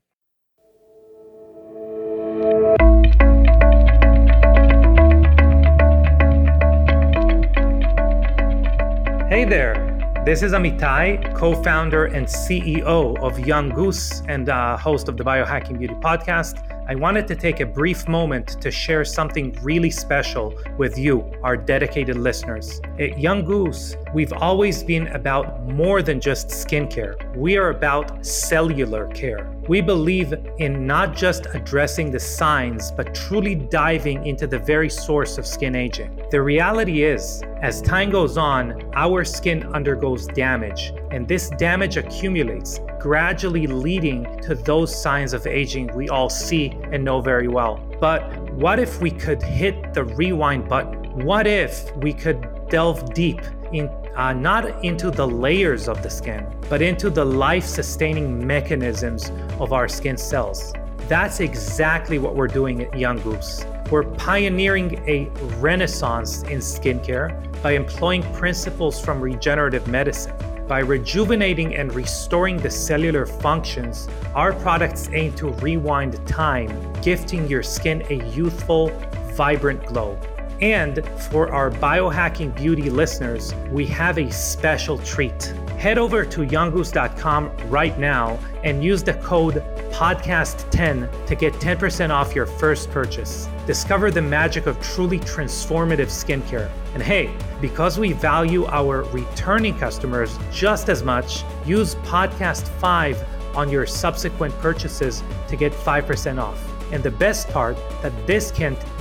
Hey 9.30 9.46
there, 9.46 9.91
this 10.24 10.44
is 10.44 10.52
Amitay, 10.52 11.36
co 11.36 11.56
founder 11.64 12.06
and 12.06 12.28
CEO 12.28 13.18
of 13.24 13.40
Young 13.40 13.70
Goose 13.70 14.22
and 14.28 14.50
uh, 14.50 14.78
host 14.78 15.10
of 15.10 15.18
the 15.18 15.24
Biohacking 15.24 15.80
Beauty 15.80 15.96
Podcast. 15.96 16.62
I 16.88 16.96
wanted 16.96 17.28
to 17.28 17.36
take 17.36 17.60
a 17.60 17.66
brief 17.66 18.08
moment 18.08 18.62
to 18.62 18.72
share 18.72 19.06
something 19.06 19.58
really 19.62 19.92
special 19.92 20.54
with 20.78 20.98
you, 20.98 21.32
our 21.44 21.56
dedicated 21.56 22.18
listeners. 22.18 22.82
At 23.00 23.20
Young 23.20 23.46
Goose, 23.46 23.96
we've 24.14 24.34
always 24.34 24.84
been 24.84 25.08
about 25.08 25.68
more 25.68 26.02
than 26.02 26.20
just 26.20 26.48
skincare, 26.48 27.36
we 27.36 27.58
are 27.58 27.70
about 27.70 28.26
cellular 28.26 29.08
care. 29.08 29.48
We 29.68 29.80
believe 29.80 30.34
in 30.58 30.88
not 30.88 31.16
just 31.16 31.46
addressing 31.54 32.12
the 32.12 32.20
signs, 32.20 32.92
but 32.92 33.14
truly 33.14 33.56
diving 33.56 34.26
into 34.26 34.48
the 34.48 34.60
very 34.60 34.90
source 34.90 35.38
of 35.38 35.46
skin 35.46 35.76
aging. 35.76 36.20
The 36.32 36.42
reality 36.42 37.04
is, 37.04 37.44
as 37.62 37.82
time 37.82 38.10
goes 38.10 38.38
on, 38.38 38.92
our 38.96 39.24
skin 39.24 39.64
undergoes 39.74 40.26
damage, 40.28 40.94
and 41.12 41.28
this 41.28 41.50
damage 41.52 41.98
accumulates, 41.98 42.80
gradually 43.02 43.66
leading 43.66 44.40
to 44.42 44.54
those 44.54 44.96
signs 44.96 45.34
of 45.34 45.48
aging 45.48 45.92
we 45.96 46.08
all 46.10 46.30
see 46.30 46.70
and 46.92 47.04
know 47.04 47.20
very 47.20 47.48
well. 47.48 47.84
But 48.00 48.22
what 48.52 48.78
if 48.78 49.02
we 49.02 49.10
could 49.10 49.42
hit 49.42 49.96
the 49.96 50.04
rewind 50.04 50.70
button? 50.70 51.26
What 51.26 51.48
if 51.48 51.96
we 51.98 52.14
could 52.14 52.48
delve 52.70 53.14
deep 53.16 53.42
in 53.74 53.90
uh, 54.16 54.34
not 54.34 54.84
into 54.84 55.10
the 55.10 55.26
layers 55.26 55.88
of 55.88 56.04
the 56.04 56.10
skin, 56.10 56.46
but 56.70 56.82
into 56.82 57.10
the 57.10 57.24
life 57.24 57.66
sustaining 57.66 58.46
mechanisms 58.46 59.32
of 59.58 59.72
our 59.72 59.88
skin 59.88 60.18
cells. 60.18 60.74
That's 61.08 61.40
exactly 61.40 62.20
what 62.20 62.36
we're 62.36 62.48
doing 62.48 62.82
at 62.84 63.00
Young 63.00 63.22
Goose. 63.22 63.66
We're 63.90 64.04
pioneering 64.04 65.02
a 65.08 65.30
renaissance 65.60 66.44
in 66.44 66.60
skincare 66.60 67.62
by 67.64 67.72
employing 67.72 68.22
principles 68.34 69.04
from 69.04 69.22
regenerative 69.22 69.88
medicine 69.88 70.36
By 70.72 70.80
rejuvenating 70.80 71.76
and 71.76 71.94
restoring 71.94 72.56
the 72.56 72.72
cellular 72.72 73.26
functions, 73.26 74.08
our 74.34 74.54
products 74.54 75.10
aim 75.12 75.34
to 75.34 75.50
rewind 75.50 76.26
time, 76.26 76.70
gifting 77.02 77.46
your 77.50 77.62
skin 77.62 78.06
a 78.10 78.24
youthful, 78.30 78.88
vibrant 79.34 79.86
glow. 79.86 80.18
And 80.62 81.04
for 81.30 81.52
our 81.52 81.72
biohacking 81.72 82.56
beauty 82.56 82.92
listeners, 82.92 83.54
we 83.72 83.88
have 83.88 84.20
a 84.20 84.32
special 84.32 85.00
treat. 85.00 85.46
Head 85.80 85.98
over 85.98 86.24
to 86.24 86.42
younggoose.com 86.42 87.58
right 87.70 87.98
now 87.98 88.38
and 88.64 88.84
use 88.84 89.02
the 89.02 89.16
code 89.16 89.56
podcast10 89.92 91.26
to 91.26 91.36
get 91.36 91.54
10% 91.54 92.12
off 92.12 92.36
your 92.36 92.46
first 92.46 92.92
purchase. 92.92 93.50
Discover 93.66 94.12
the 94.12 94.22
magic 94.22 94.68
of 94.68 94.80
truly 94.82 95.20
transformative 95.20 96.08
skincare. 96.08 96.70
And 96.94 97.02
hey, 97.02 97.36
because 97.60 97.98
we 97.98 98.14
value 98.14 98.66
our 98.68 99.04
returning 99.06 99.76
customers 99.80 100.38
just 100.52 100.90
as 100.90 101.02
much, 101.02 101.44
use 101.66 101.96
podcast 101.96 102.68
5 102.80 103.26
on 103.56 103.70
your 103.70 103.88
subsequent 103.88 104.54
purchases 104.60 105.24
to 105.48 105.56
get 105.56 105.74
5% 105.74 106.40
off. 106.40 106.71
And 106.92 107.02
the 107.04 107.12
best 107.12 107.50
part 107.50 107.78
that 108.02 108.28
this 108.28 108.52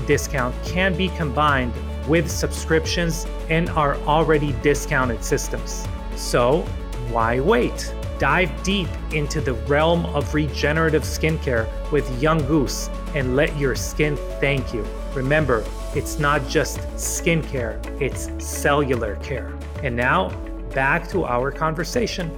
discount 0.07 0.55
can 0.65 0.97
be 0.97 1.09
combined 1.09 1.73
with 2.09 2.31
subscriptions 2.31 3.27
and 3.49 3.69
our 3.71 3.97
already 4.03 4.53
discounted 4.63 5.25
systems. 5.25 5.87
So, 6.17 6.63
why 7.11 7.41
wait? 7.41 7.95
Dive 8.19 8.51
deep 8.63 8.89
into 9.13 9.41
the 9.41 9.55
realm 9.55 10.05
of 10.07 10.35
regenerative 10.35 11.03
skincare 11.03 11.67
with 11.91 12.23
Young 12.23 12.39
Goose 12.47 12.91
and 13.15 13.35
let 13.35 13.57
your 13.57 13.75
skin 13.75 14.17
thank 14.41 14.75
you. 14.75 14.87
Remember, 15.15 15.65
it's 15.95 16.19
not 16.19 16.47
just 16.47 16.79
skincare, 16.97 17.81
it's 18.01 18.31
cellular 18.45 19.17
care. 19.17 19.53
And 19.83 19.97
now, 19.97 20.29
back 20.75 21.09
to 21.09 21.25
our 21.25 21.51
conversation. 21.51 22.31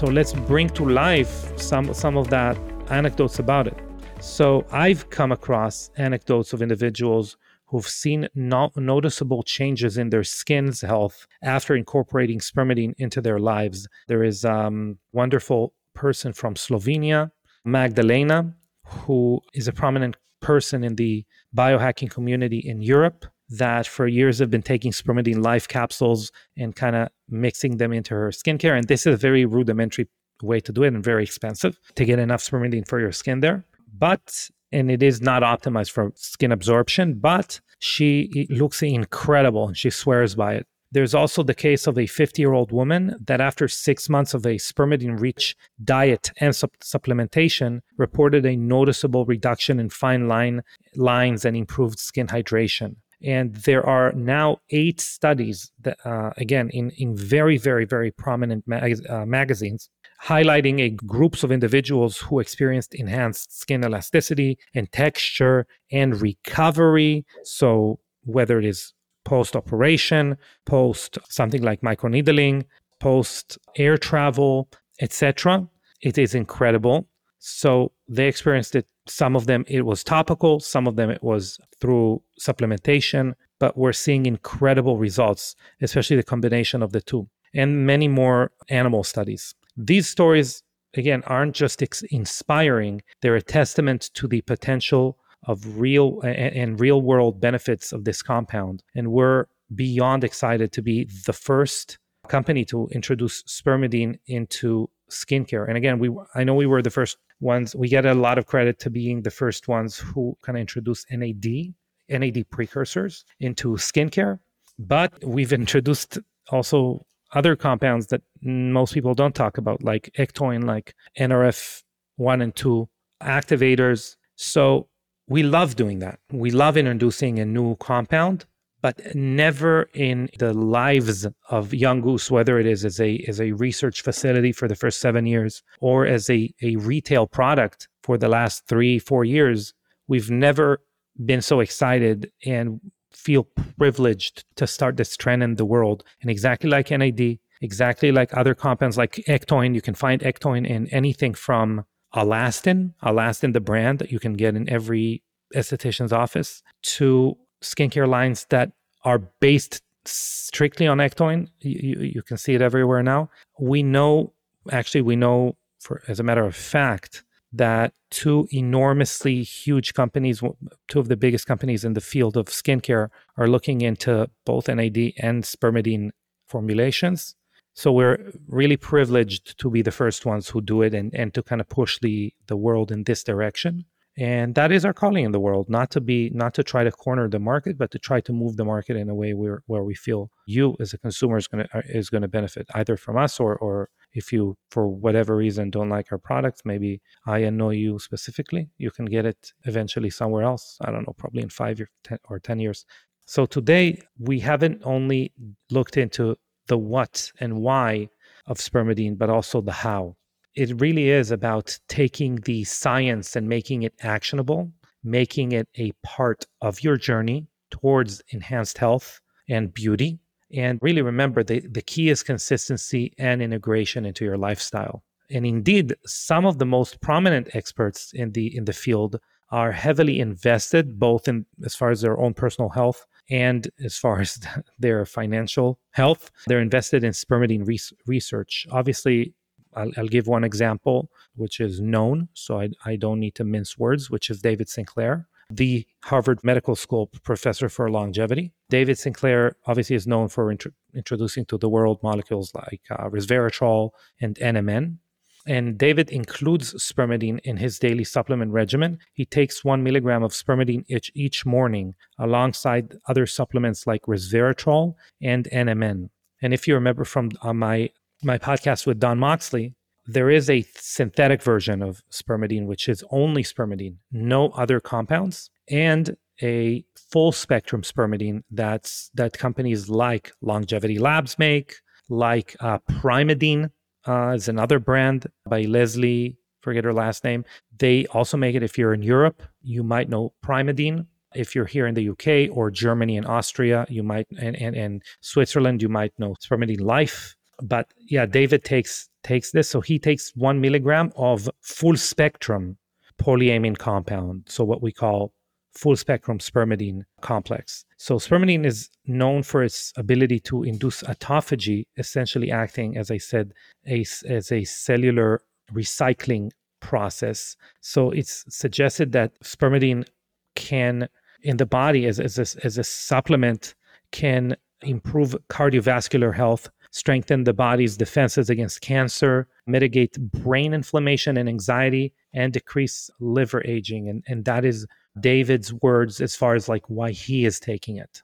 So 0.00 0.06
let's 0.06 0.32
bring 0.32 0.70
to 0.70 0.88
life 0.88 1.52
some 1.58 1.92
some 1.92 2.16
of 2.16 2.30
that 2.30 2.56
anecdotes 2.88 3.38
about 3.38 3.66
it. 3.66 3.76
So 4.18 4.64
I've 4.72 5.10
come 5.10 5.30
across 5.30 5.90
anecdotes 5.98 6.54
of 6.54 6.62
individuals 6.62 7.36
who've 7.66 7.86
seen 7.86 8.26
no- 8.34 8.72
noticeable 8.76 9.42
changes 9.42 9.98
in 9.98 10.08
their 10.08 10.24
skin's 10.24 10.80
health 10.80 11.26
after 11.42 11.76
incorporating 11.76 12.38
spermidine 12.38 12.94
into 12.96 13.20
their 13.20 13.38
lives. 13.38 13.86
There 14.08 14.24
is 14.24 14.42
a 14.42 14.54
um, 14.54 14.96
wonderful 15.12 15.74
person 15.94 16.32
from 16.32 16.54
Slovenia, 16.54 17.30
Magdalena, 17.66 18.54
who 18.86 19.42
is 19.52 19.68
a 19.68 19.72
prominent 19.74 20.16
person 20.40 20.82
in 20.82 20.94
the 20.96 21.26
biohacking 21.54 22.08
community 22.08 22.60
in 22.64 22.80
Europe 22.80 23.26
that 23.50 23.86
for 23.86 24.06
years 24.06 24.38
have 24.38 24.50
been 24.50 24.62
taking 24.62 24.92
spermidine 24.92 25.42
life 25.42 25.66
capsules 25.66 26.30
and 26.56 26.74
kind 26.74 26.96
of 26.96 27.08
mixing 27.28 27.76
them 27.76 27.92
into 27.92 28.14
her 28.14 28.30
skincare. 28.30 28.76
And 28.76 28.86
this 28.88 29.06
is 29.06 29.14
a 29.14 29.16
very 29.16 29.44
rudimentary 29.44 30.08
way 30.42 30.60
to 30.60 30.72
do 30.72 30.84
it 30.84 30.94
and 30.94 31.04
very 31.04 31.24
expensive 31.24 31.78
to 31.96 32.04
get 32.04 32.18
enough 32.18 32.42
spermidine 32.42 32.88
for 32.88 33.00
your 33.00 33.12
skin 33.12 33.40
there. 33.40 33.64
But, 33.96 34.48
and 34.72 34.90
it 34.90 35.02
is 35.02 35.20
not 35.20 35.42
optimized 35.42 35.90
for 35.90 36.12
skin 36.14 36.52
absorption, 36.52 37.14
but 37.14 37.60
she 37.80 38.46
looks 38.50 38.82
incredible 38.82 39.68
and 39.68 39.76
she 39.76 39.90
swears 39.90 40.34
by 40.34 40.54
it. 40.54 40.66
There's 40.92 41.14
also 41.14 41.44
the 41.44 41.54
case 41.54 41.86
of 41.86 41.96
a 41.98 42.06
50 42.06 42.42
year 42.42 42.52
old 42.52 42.72
woman 42.72 43.16
that, 43.26 43.40
after 43.40 43.68
six 43.68 44.08
months 44.08 44.34
of 44.34 44.44
a 44.44 44.56
spermidine 44.56 45.20
rich 45.20 45.54
diet 45.84 46.32
and 46.38 46.54
sup- 46.54 46.76
supplementation, 46.82 47.80
reported 47.96 48.44
a 48.44 48.56
noticeable 48.56 49.24
reduction 49.24 49.78
in 49.78 49.88
fine 49.88 50.26
line 50.26 50.62
lines 50.96 51.44
and 51.44 51.56
improved 51.56 52.00
skin 52.00 52.26
hydration. 52.26 52.96
And 53.22 53.54
there 53.54 53.84
are 53.84 54.12
now 54.12 54.58
eight 54.70 55.00
studies 55.00 55.70
that, 55.82 55.98
uh, 56.04 56.30
again, 56.36 56.70
in, 56.70 56.90
in 56.96 57.16
very, 57.16 57.58
very, 57.58 57.84
very 57.84 58.10
prominent 58.10 58.64
uh, 58.70 59.26
magazines, 59.26 59.90
highlighting 60.24 60.80
a 60.80 60.90
groups 60.90 61.42
of 61.42 61.52
individuals 61.52 62.18
who 62.18 62.40
experienced 62.40 62.94
enhanced 62.94 63.58
skin 63.58 63.84
elasticity 63.84 64.58
and 64.74 64.90
texture 64.92 65.66
and 65.92 66.20
recovery. 66.20 67.24
So 67.44 68.00
whether 68.24 68.58
it 68.58 68.64
is 68.64 68.94
post 69.24 69.54
operation, 69.54 70.36
post 70.64 71.18
something 71.28 71.62
like 71.62 71.82
microneedling, 71.82 72.64
post 73.00 73.58
air 73.76 73.96
travel, 73.96 74.68
etc. 75.00 75.68
It 76.02 76.18
is 76.18 76.34
incredible. 76.34 77.06
So 77.38 77.92
they 78.08 78.28
experienced 78.28 78.74
it. 78.76 78.86
Some 79.10 79.34
of 79.36 79.46
them 79.46 79.64
it 79.66 79.82
was 79.82 80.04
topical, 80.04 80.60
some 80.60 80.86
of 80.86 80.96
them 80.96 81.10
it 81.10 81.22
was 81.22 81.58
through 81.80 82.22
supplementation, 82.40 83.34
but 83.58 83.76
we're 83.76 83.92
seeing 83.92 84.26
incredible 84.26 84.96
results, 84.98 85.56
especially 85.82 86.16
the 86.16 86.22
combination 86.22 86.82
of 86.82 86.92
the 86.92 87.00
two, 87.00 87.28
and 87.54 87.86
many 87.86 88.08
more 88.08 88.52
animal 88.68 89.04
studies. 89.04 89.54
These 89.76 90.08
stories, 90.08 90.62
again, 90.94 91.22
aren't 91.26 91.54
just 91.54 91.82
ex- 91.82 92.02
inspiring, 92.10 93.02
they're 93.20 93.36
a 93.36 93.42
testament 93.42 94.10
to 94.14 94.28
the 94.28 94.42
potential 94.42 95.18
of 95.46 95.78
real 95.78 96.20
and, 96.20 96.56
and 96.56 96.80
real 96.80 97.02
world 97.02 97.40
benefits 97.40 97.92
of 97.92 98.04
this 98.04 98.22
compound. 98.22 98.82
And 98.94 99.10
we're 99.10 99.46
beyond 99.74 100.24
excited 100.24 100.72
to 100.72 100.82
be 100.82 101.08
the 101.26 101.32
first 101.32 101.98
company 102.28 102.64
to 102.66 102.88
introduce 102.92 103.42
spermidine 103.44 104.18
into 104.26 104.88
skincare. 105.10 105.66
And 105.66 105.76
again, 105.76 105.98
we 105.98 106.10
I 106.34 106.44
know 106.44 106.54
we 106.54 106.66
were 106.66 106.82
the 106.82 106.90
first 106.90 107.16
ones. 107.40 107.74
We 107.74 107.88
get 107.88 108.06
a 108.06 108.14
lot 108.14 108.38
of 108.38 108.46
credit 108.46 108.78
to 108.80 108.90
being 108.90 109.22
the 109.22 109.30
first 109.30 109.68
ones 109.68 109.98
who 109.98 110.36
kind 110.42 110.56
of 110.56 110.60
introduced 110.60 111.06
NAD, 111.10 111.74
NAD 112.08 112.50
precursors 112.50 113.24
into 113.40 113.70
skincare. 113.76 114.38
But 114.78 115.12
we've 115.24 115.52
introduced 115.52 116.18
also 116.50 117.04
other 117.32 117.56
compounds 117.56 118.08
that 118.08 118.22
most 118.42 118.94
people 118.94 119.14
don't 119.14 119.34
talk 119.34 119.58
about, 119.58 119.82
like 119.82 120.10
ectoin, 120.18 120.64
like 120.64 120.94
NRF 121.18 121.82
one 122.16 122.42
and 122.42 122.54
two 122.54 122.88
activators. 123.22 124.16
So 124.36 124.88
we 125.28 125.42
love 125.42 125.76
doing 125.76 126.00
that. 126.00 126.18
We 126.32 126.50
love 126.50 126.76
introducing 126.76 127.38
a 127.38 127.44
new 127.44 127.76
compound, 127.76 128.46
but 128.82 129.14
never 129.14 129.88
in 129.94 130.28
the 130.38 130.52
lives 130.52 131.26
of 131.50 131.74
Young 131.74 132.00
Goose, 132.00 132.30
whether 132.30 132.58
it 132.58 132.66
is 132.66 132.84
as 132.84 133.00
a 133.00 133.24
as 133.28 133.40
a 133.40 133.52
research 133.52 134.02
facility 134.02 134.52
for 134.52 134.68
the 134.68 134.74
first 134.74 135.00
seven 135.00 135.26
years 135.26 135.62
or 135.80 136.06
as 136.06 136.30
a, 136.30 136.52
a 136.62 136.76
retail 136.76 137.26
product 137.26 137.88
for 138.02 138.16
the 138.16 138.28
last 138.28 138.66
three, 138.66 138.98
four 138.98 139.24
years, 139.24 139.74
we've 140.08 140.30
never 140.30 140.80
been 141.24 141.42
so 141.42 141.60
excited 141.60 142.30
and 142.46 142.80
feel 143.12 143.46
privileged 143.78 144.44
to 144.56 144.66
start 144.66 144.96
this 144.96 145.16
trend 145.16 145.42
in 145.42 145.56
the 145.56 145.64
world. 145.64 146.04
And 146.22 146.30
exactly 146.30 146.70
like 146.70 146.90
NAD, 146.90 147.38
exactly 147.60 148.12
like 148.12 148.36
other 148.36 148.54
compounds 148.54 148.96
like 148.96 149.16
Ectoin, 149.28 149.74
you 149.74 149.82
can 149.82 149.94
find 149.94 150.20
Ectoin 150.22 150.66
in 150.66 150.86
anything 150.88 151.34
from 151.34 151.84
Alastin, 152.14 152.94
Alastin, 153.02 153.52
the 153.52 153.60
brand 153.60 153.98
that 153.98 154.10
you 154.10 154.18
can 154.18 154.34
get 154.34 154.56
in 154.56 154.68
every 154.68 155.22
esthetician's 155.54 156.12
office, 156.12 156.62
to 156.82 157.36
skincare 157.62 158.08
lines 158.08 158.46
that 158.50 158.72
are 159.04 159.18
based 159.18 159.82
strictly 160.04 160.86
on 160.86 160.98
Ectoin. 160.98 161.48
You, 161.60 162.00
you 162.00 162.22
can 162.22 162.36
see 162.36 162.54
it 162.54 162.62
everywhere 162.62 163.02
now. 163.02 163.30
We 163.58 163.82
know, 163.82 164.32
actually, 164.70 165.02
we 165.02 165.16
know 165.16 165.56
for 165.78 166.02
as 166.08 166.20
a 166.20 166.22
matter 166.22 166.44
of 166.44 166.54
fact 166.54 167.24
that 167.52 167.92
two 168.10 168.46
enormously 168.52 169.42
huge 169.42 169.94
companies, 169.94 170.42
two 170.88 171.00
of 171.00 171.08
the 171.08 171.16
biggest 171.16 171.46
companies 171.46 171.84
in 171.84 171.94
the 171.94 172.00
field 172.00 172.36
of 172.36 172.46
skincare, 172.46 173.08
are 173.36 173.48
looking 173.48 173.80
into 173.80 174.30
both 174.44 174.68
NAD 174.68 175.12
and 175.18 175.42
spermidine 175.42 176.10
formulations. 176.46 177.34
So 177.74 177.92
we're 177.92 178.32
really 178.48 178.76
privileged 178.76 179.58
to 179.58 179.70
be 179.70 179.82
the 179.82 179.90
first 179.90 180.26
ones 180.26 180.48
who 180.48 180.60
do 180.60 180.82
it 180.82 180.94
and, 180.94 181.14
and 181.14 181.32
to 181.34 181.42
kind 181.42 181.60
of 181.60 181.68
push 181.68 181.98
the 182.00 182.32
the 182.46 182.56
world 182.56 182.92
in 182.92 183.04
this 183.04 183.24
direction. 183.24 183.84
And 184.20 184.54
that 184.54 184.70
is 184.70 184.84
our 184.84 184.92
calling 184.92 185.24
in 185.24 185.32
the 185.32 185.40
world, 185.40 185.70
not 185.70 185.90
to 185.92 186.00
be 186.00 186.30
not 186.34 186.52
to 186.54 186.62
try 186.62 186.84
to 186.84 186.92
corner 186.92 187.26
the 187.26 187.38
market, 187.38 187.78
but 187.78 187.90
to 187.92 187.98
try 187.98 188.20
to 188.20 188.32
move 188.34 188.58
the 188.58 188.66
market 188.66 188.94
in 188.98 189.08
a 189.08 189.14
way 189.14 189.32
where 189.32 189.62
where 189.66 189.82
we 189.82 189.94
feel 189.94 190.30
you 190.46 190.76
as 190.78 190.92
a 190.92 190.98
consumer 190.98 191.38
is 191.38 191.48
going 191.48 191.64
to 191.64 191.78
uh, 191.78 191.80
is 191.86 192.10
going 192.10 192.20
to 192.20 192.28
benefit 192.28 192.68
either 192.74 192.98
from 192.98 193.16
us 193.16 193.40
or 193.40 193.56
or 193.56 193.88
if 194.12 194.30
you 194.30 194.58
for 194.70 194.86
whatever 194.88 195.34
reason 195.36 195.70
don't 195.70 195.88
like 195.88 196.12
our 196.12 196.18
products, 196.18 196.60
maybe 196.66 197.00
I 197.26 197.48
know 197.48 197.70
you 197.70 197.98
specifically, 197.98 198.68
you 198.76 198.90
can 198.90 199.06
get 199.06 199.24
it 199.24 199.52
eventually 199.64 200.10
somewhere 200.10 200.42
else. 200.42 200.76
I 200.82 200.90
don't 200.90 201.06
know, 201.06 201.14
probably 201.16 201.42
in 201.42 201.48
5 201.48 201.78
years 201.78 201.88
or 202.28 202.38
10 202.40 202.60
years. 202.60 202.84
So 203.24 203.46
today 203.46 204.02
we 204.18 204.40
haven't 204.40 204.82
only 204.84 205.32
looked 205.70 205.96
into 205.96 206.36
the 206.66 206.76
what 206.76 207.32
and 207.40 207.62
why 207.62 208.10
of 208.46 208.58
spermidine, 208.58 209.16
but 209.16 209.30
also 209.30 209.62
the 209.62 209.72
how. 209.72 210.16
It 210.54 210.80
really 210.80 211.10
is 211.10 211.30
about 211.30 211.78
taking 211.88 212.36
the 212.36 212.64
science 212.64 213.36
and 213.36 213.48
making 213.48 213.82
it 213.82 213.94
actionable, 214.00 214.70
making 215.04 215.52
it 215.52 215.68
a 215.76 215.92
part 216.02 216.46
of 216.60 216.82
your 216.82 216.96
journey 216.96 217.46
towards 217.70 218.22
enhanced 218.28 218.78
health 218.78 219.20
and 219.48 219.72
beauty. 219.72 220.18
And 220.52 220.78
really 220.82 221.02
remember 221.02 221.44
the, 221.44 221.60
the 221.60 221.82
key 221.82 222.10
is 222.10 222.22
consistency 222.22 223.14
and 223.18 223.40
integration 223.40 224.04
into 224.04 224.24
your 224.24 224.36
lifestyle. 224.36 225.04
And 225.30 225.46
indeed, 225.46 225.94
some 226.04 226.44
of 226.44 226.58
the 226.58 226.66
most 226.66 227.00
prominent 227.00 227.54
experts 227.54 228.12
in 228.12 228.32
the 228.32 228.56
in 228.56 228.64
the 228.64 228.72
field 228.72 229.20
are 229.50 229.72
heavily 229.72 230.20
invested 230.20 230.98
both 230.98 231.26
in 231.28 231.44
as 231.64 231.74
far 231.74 231.90
as 231.90 232.00
their 232.00 232.18
own 232.20 232.34
personal 232.34 232.68
health 232.68 233.04
and 233.30 233.68
as 233.84 233.96
far 233.96 234.20
as 234.20 234.40
their 234.78 235.04
financial 235.04 235.78
health. 235.92 236.30
They're 236.46 236.60
invested 236.60 237.04
in 237.04 237.12
spermidine 237.12 237.66
re- 237.66 237.78
research. 238.06 238.66
Obviously, 238.70 239.34
I'll, 239.74 239.90
I'll, 239.96 240.08
give 240.08 240.26
one 240.26 240.44
example, 240.44 241.10
which 241.36 241.60
is 241.60 241.80
known, 241.80 242.28
so 242.34 242.60
I, 242.60 242.70
I 242.84 242.96
don't 242.96 243.20
need 243.20 243.34
to 243.36 243.44
mince 243.44 243.78
words, 243.78 244.10
which 244.10 244.30
is 244.30 244.40
David 244.40 244.68
Sinclair, 244.68 245.28
the 245.50 245.86
Harvard 246.04 246.42
Medical 246.44 246.76
School 246.76 247.10
professor 247.22 247.68
for 247.68 247.90
longevity. 247.90 248.52
David 248.68 248.98
Sinclair 248.98 249.56
obviously 249.66 249.96
is 249.96 250.06
known 250.06 250.28
for 250.28 250.50
int- 250.50 250.74
introducing 250.94 251.44
to 251.46 251.58
the 251.58 251.68
world 251.68 252.00
molecules 252.02 252.52
like 252.54 252.82
uh, 252.90 253.08
resveratrol 253.08 253.90
and 254.20 254.36
NMN, 254.36 254.98
and 255.46 255.78
David 255.78 256.10
includes 256.10 256.74
spermidine 256.74 257.40
in 257.40 257.56
his 257.56 257.78
daily 257.78 258.04
supplement 258.04 258.52
regimen. 258.52 258.98
He 259.12 259.24
takes 259.24 259.64
one 259.64 259.82
milligram 259.82 260.22
of 260.22 260.32
spermidine 260.32 260.84
each, 260.88 261.10
each 261.14 261.46
morning 261.46 261.94
alongside 262.18 262.96
other 263.08 263.26
supplements 263.26 263.86
like 263.86 264.02
resveratrol 264.02 264.94
and 265.22 265.48
NMN. 265.50 266.10
And 266.42 266.54
if 266.54 266.68
you 266.68 266.74
remember 266.74 267.04
from 267.04 267.30
uh, 267.42 267.52
my 267.52 267.90
my 268.22 268.38
podcast 268.38 268.86
with 268.86 269.00
Don 269.00 269.18
Moxley, 269.18 269.74
there 270.06 270.30
is 270.30 270.50
a 270.50 270.64
synthetic 270.76 271.42
version 271.42 271.82
of 271.82 272.02
spermidine, 272.10 272.66
which 272.66 272.88
is 272.88 273.04
only 273.10 273.42
spermidine, 273.42 273.96
no 274.10 274.48
other 274.50 274.80
compounds, 274.80 275.50
and 275.68 276.16
a 276.42 276.84
full 277.12 277.32
spectrum 277.32 277.82
spermidine 277.82 278.42
that's 278.50 279.10
that 279.14 279.36
companies 279.36 279.88
like 279.88 280.32
Longevity 280.40 280.98
Labs 280.98 281.38
make, 281.38 281.76
like 282.08 282.56
uh, 282.60 282.78
Primeadine 282.90 283.70
uh, 284.06 284.30
is 284.30 284.48
another 284.48 284.78
brand 284.78 285.26
by 285.46 285.62
Leslie, 285.62 286.38
forget 286.60 286.84
her 286.84 286.92
last 286.92 287.24
name. 287.24 287.44
They 287.78 288.06
also 288.06 288.36
make 288.36 288.54
it 288.54 288.62
if 288.62 288.78
you're 288.78 288.94
in 288.94 289.02
Europe, 289.02 289.42
you 289.62 289.82
might 289.82 290.08
know 290.08 290.32
Primeadine. 290.44 291.06
If 291.34 291.54
you're 291.54 291.66
here 291.66 291.86
in 291.86 291.94
the 291.94 292.08
UK 292.08 292.56
or 292.56 292.72
Germany 292.72 293.16
and 293.16 293.26
Austria, 293.26 293.86
you 293.88 294.02
might, 294.02 294.26
and, 294.36 294.56
and, 294.56 294.74
and 294.74 295.02
Switzerland, 295.20 295.80
you 295.80 295.88
might 295.88 296.12
know 296.18 296.34
Spermidine 296.42 296.80
Life. 296.80 297.36
But 297.62 297.92
yeah, 297.98 298.26
David 298.26 298.64
takes 298.64 299.08
takes 299.22 299.52
this. 299.52 299.68
So 299.68 299.80
he 299.80 299.98
takes 299.98 300.32
one 300.34 300.60
milligram 300.60 301.12
of 301.16 301.48
full 301.60 301.96
spectrum 301.96 302.76
polyamine 303.20 303.76
compound. 303.76 304.44
So 304.48 304.64
what 304.64 304.82
we 304.82 304.92
call 304.92 305.32
full 305.74 305.96
spectrum 305.96 306.38
spermidine 306.38 307.02
complex. 307.20 307.84
So, 307.96 308.16
spermidine 308.16 308.64
is 308.64 308.90
known 309.06 309.42
for 309.42 309.62
its 309.62 309.92
ability 309.96 310.40
to 310.40 310.62
induce 310.64 311.02
autophagy, 311.02 311.86
essentially 311.96 312.50
acting, 312.50 312.96
as 312.96 313.10
I 313.10 313.18
said, 313.18 313.52
a, 313.86 314.04
as 314.28 314.52
a 314.52 314.64
cellular 314.64 315.42
recycling 315.72 316.50
process. 316.80 317.56
So, 317.80 318.10
it's 318.10 318.44
suggested 318.48 319.12
that 319.12 319.38
spermidine 319.42 320.06
can, 320.54 321.08
in 321.42 321.56
the 321.56 321.66
body, 321.66 322.06
as, 322.06 322.18
as, 322.18 322.38
a, 322.38 322.64
as 322.66 322.78
a 322.78 322.84
supplement, 322.84 323.74
can 324.12 324.56
improve 324.82 325.36
cardiovascular 325.48 326.34
health, 326.34 326.68
strengthen 326.90 327.44
the 327.44 327.52
body's 327.52 327.96
defenses 327.96 328.50
against 328.50 328.80
cancer, 328.80 329.48
mitigate 329.66 330.18
brain 330.20 330.74
inflammation 330.74 331.36
and 331.36 331.48
anxiety, 331.48 332.12
and 332.32 332.52
decrease 332.52 333.10
liver 333.20 333.62
aging. 333.66 334.08
And, 334.08 334.24
and 334.26 334.44
that 334.44 334.64
is 334.64 334.86
David's 335.18 335.72
words 335.72 336.20
as 336.20 336.36
far 336.36 336.54
as 336.54 336.68
like 336.68 336.84
why 336.88 337.10
he 337.10 337.44
is 337.44 337.60
taking 337.60 337.96
it. 337.96 338.22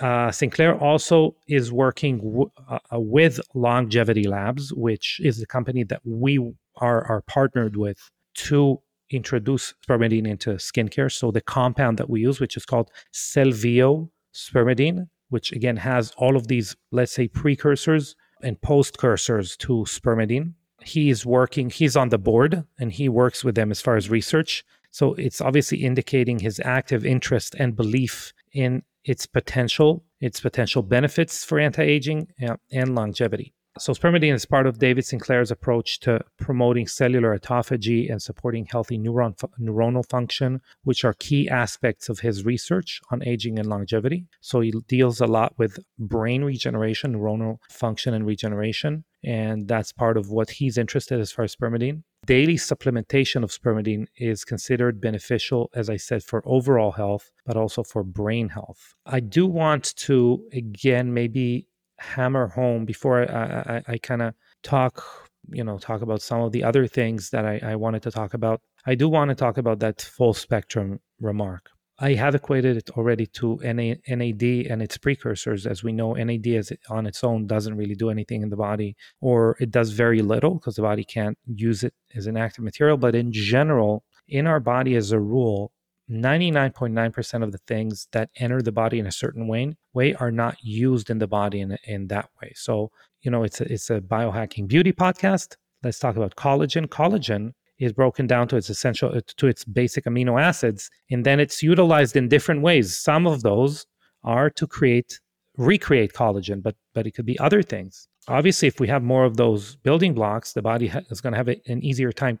Uh, 0.00 0.30
Sinclair 0.30 0.78
also 0.78 1.34
is 1.48 1.72
working 1.72 2.18
w- 2.18 2.50
uh, 2.68 2.78
uh, 2.92 3.00
with 3.00 3.40
Longevity 3.54 4.28
Labs, 4.28 4.72
which 4.72 5.20
is 5.22 5.38
the 5.38 5.46
company 5.46 5.82
that 5.84 6.00
we 6.04 6.38
are, 6.76 7.04
are 7.06 7.22
partnered 7.22 7.76
with 7.76 8.10
to 8.34 8.80
introduce 9.10 9.74
spermidine 9.84 10.28
into 10.28 10.50
skincare. 10.54 11.10
So 11.10 11.32
the 11.32 11.40
compound 11.40 11.98
that 11.98 12.08
we 12.08 12.20
use, 12.20 12.38
which 12.40 12.56
is 12.56 12.64
called 12.64 12.90
Cellvio 13.12 14.10
spermidine, 14.32 15.08
which 15.28 15.52
again 15.52 15.76
has 15.78 16.12
all 16.16 16.36
of 16.36 16.48
these, 16.48 16.76
let's 16.90 17.12
say, 17.12 17.28
precursors 17.28 18.16
and 18.42 18.60
postcursors 18.60 19.56
to 19.58 19.84
spermidine. 19.86 20.52
He's 20.82 21.24
working, 21.24 21.70
he's 21.70 21.96
on 21.96 22.10
the 22.10 22.18
board 22.18 22.64
and 22.78 22.92
he 22.92 23.08
works 23.08 23.42
with 23.42 23.54
them 23.54 23.70
as 23.70 23.80
far 23.80 23.96
as 23.96 24.10
research. 24.10 24.64
So 24.90 25.14
it's 25.14 25.40
obviously 25.40 25.78
indicating 25.78 26.38
his 26.38 26.60
active 26.64 27.04
interest 27.04 27.56
and 27.58 27.74
belief 27.74 28.32
in 28.52 28.82
its 29.04 29.26
potential, 29.26 30.04
its 30.20 30.40
potential 30.40 30.82
benefits 30.82 31.44
for 31.44 31.58
anti 31.58 31.82
aging 31.82 32.28
and 32.70 32.94
longevity. 32.94 33.54
So, 33.76 33.92
spermidine 33.92 34.32
is 34.34 34.46
part 34.46 34.68
of 34.68 34.78
David 34.78 35.04
Sinclair's 35.04 35.50
approach 35.50 35.98
to 36.00 36.20
promoting 36.38 36.86
cellular 36.86 37.36
autophagy 37.36 38.08
and 38.08 38.22
supporting 38.22 38.66
healthy 38.66 38.96
neuron 38.96 39.34
neuronal 39.60 40.08
function, 40.08 40.60
which 40.84 41.04
are 41.04 41.14
key 41.14 41.48
aspects 41.48 42.08
of 42.08 42.20
his 42.20 42.44
research 42.44 43.00
on 43.10 43.26
aging 43.26 43.58
and 43.58 43.68
longevity. 43.68 44.26
So, 44.40 44.60
he 44.60 44.72
deals 44.86 45.20
a 45.20 45.26
lot 45.26 45.58
with 45.58 45.80
brain 45.98 46.44
regeneration, 46.44 47.16
neuronal 47.16 47.58
function 47.68 48.14
and 48.14 48.24
regeneration, 48.24 49.02
and 49.24 49.66
that's 49.66 49.90
part 49.90 50.16
of 50.16 50.30
what 50.30 50.50
he's 50.50 50.78
interested 50.78 51.18
as 51.18 51.32
far 51.32 51.44
as 51.44 51.56
spermidine. 51.56 52.04
Daily 52.26 52.54
supplementation 52.54 53.42
of 53.42 53.50
spermidine 53.50 54.06
is 54.16 54.44
considered 54.44 55.00
beneficial, 55.00 55.68
as 55.74 55.90
I 55.90 55.96
said, 55.96 56.22
for 56.22 56.42
overall 56.46 56.92
health, 56.92 57.32
but 57.44 57.56
also 57.56 57.82
for 57.82 58.04
brain 58.04 58.50
health. 58.50 58.94
I 59.04 59.18
do 59.18 59.46
want 59.46 59.96
to, 59.96 60.42
again, 60.52 61.12
maybe 61.12 61.66
hammer 62.14 62.48
home 62.48 62.84
before 62.84 63.22
I, 63.22 63.76
I, 63.76 63.82
I 63.94 63.98
kind 63.98 64.22
of 64.22 64.34
talk, 64.62 65.02
you 65.50 65.64
know, 65.64 65.78
talk 65.78 66.02
about 66.02 66.22
some 66.22 66.40
of 66.42 66.52
the 66.52 66.64
other 66.64 66.86
things 66.86 67.30
that 67.30 67.44
I, 67.44 67.60
I 67.62 67.76
wanted 67.76 68.02
to 68.04 68.10
talk 68.10 68.34
about. 68.34 68.60
I 68.86 68.94
do 68.94 69.08
want 69.08 69.30
to 69.30 69.34
talk 69.34 69.56
about 69.58 69.78
that 69.80 70.02
full 70.02 70.34
spectrum 70.34 71.00
remark. 71.20 71.70
I 71.98 72.14
have 72.14 72.34
equated 72.34 72.76
it 72.76 72.90
already 72.90 73.26
to 73.38 73.60
NA, 73.62 73.94
NAD 74.08 74.42
and 74.42 74.82
its 74.82 74.98
precursors. 74.98 75.64
As 75.64 75.84
we 75.84 75.92
know, 75.92 76.14
NAD 76.14 76.46
it, 76.46 76.80
on 76.90 77.06
its 77.06 77.22
own 77.22 77.46
doesn't 77.46 77.76
really 77.76 77.94
do 77.94 78.10
anything 78.10 78.42
in 78.42 78.50
the 78.50 78.56
body, 78.56 78.96
or 79.20 79.56
it 79.60 79.70
does 79.70 79.90
very 79.90 80.20
little 80.20 80.54
because 80.54 80.74
the 80.74 80.82
body 80.82 81.04
can't 81.04 81.38
use 81.46 81.84
it 81.84 81.94
as 82.16 82.26
an 82.26 82.36
active 82.36 82.64
material. 82.64 82.96
But 82.96 83.14
in 83.14 83.30
general, 83.30 84.02
in 84.28 84.48
our 84.48 84.58
body, 84.58 84.96
as 84.96 85.12
a 85.12 85.20
rule, 85.20 85.70
99.9% 86.10 87.42
of 87.44 87.52
the 87.52 87.58
things 87.58 88.08
that 88.10 88.30
enter 88.36 88.60
the 88.60 88.72
body 88.72 88.98
in 88.98 89.06
a 89.06 89.12
certain 89.12 89.46
way, 89.46 89.74
way 89.94 90.14
are 90.14 90.30
not 90.30 90.56
used 90.62 91.10
in 91.10 91.18
the 91.18 91.26
body 91.26 91.60
in, 91.60 91.76
in 91.86 92.06
that 92.08 92.28
way. 92.40 92.52
So, 92.54 92.90
you 93.22 93.30
know, 93.30 93.44
it's 93.44 93.60
a, 93.60 93.72
it's 93.72 93.90
a 93.90 94.00
biohacking 94.00 94.68
beauty 94.68 94.92
podcast. 94.92 95.56
Let's 95.82 95.98
talk 95.98 96.16
about 96.16 96.36
collagen. 96.36 96.86
Collagen 96.86 97.52
is 97.78 97.92
broken 97.92 98.26
down 98.26 98.48
to 98.48 98.56
its 98.56 98.70
essential 98.70 99.10
uh, 99.14 99.20
to 99.36 99.46
its 99.46 99.64
basic 99.64 100.04
amino 100.04 100.40
acids 100.40 100.90
and 101.10 101.24
then 101.24 101.40
it's 101.40 101.62
utilized 101.62 102.16
in 102.16 102.28
different 102.28 102.62
ways 102.62 102.96
some 102.96 103.26
of 103.26 103.42
those 103.42 103.86
are 104.22 104.48
to 104.48 104.66
create 104.66 105.20
recreate 105.56 106.12
collagen 106.12 106.62
but 106.62 106.76
but 106.94 107.06
it 107.06 107.12
could 107.12 107.26
be 107.26 107.38
other 107.40 107.62
things 107.62 108.08
obviously 108.28 108.68
if 108.68 108.80
we 108.80 108.88
have 108.88 109.02
more 109.02 109.24
of 109.24 109.36
those 109.36 109.76
building 109.76 110.14
blocks 110.14 110.52
the 110.52 110.62
body 110.62 110.88
ha- 110.88 111.00
is 111.10 111.20
going 111.20 111.32
to 111.32 111.36
have 111.36 111.48
a, 111.48 111.60
an 111.66 111.82
easier 111.84 112.12
time 112.12 112.38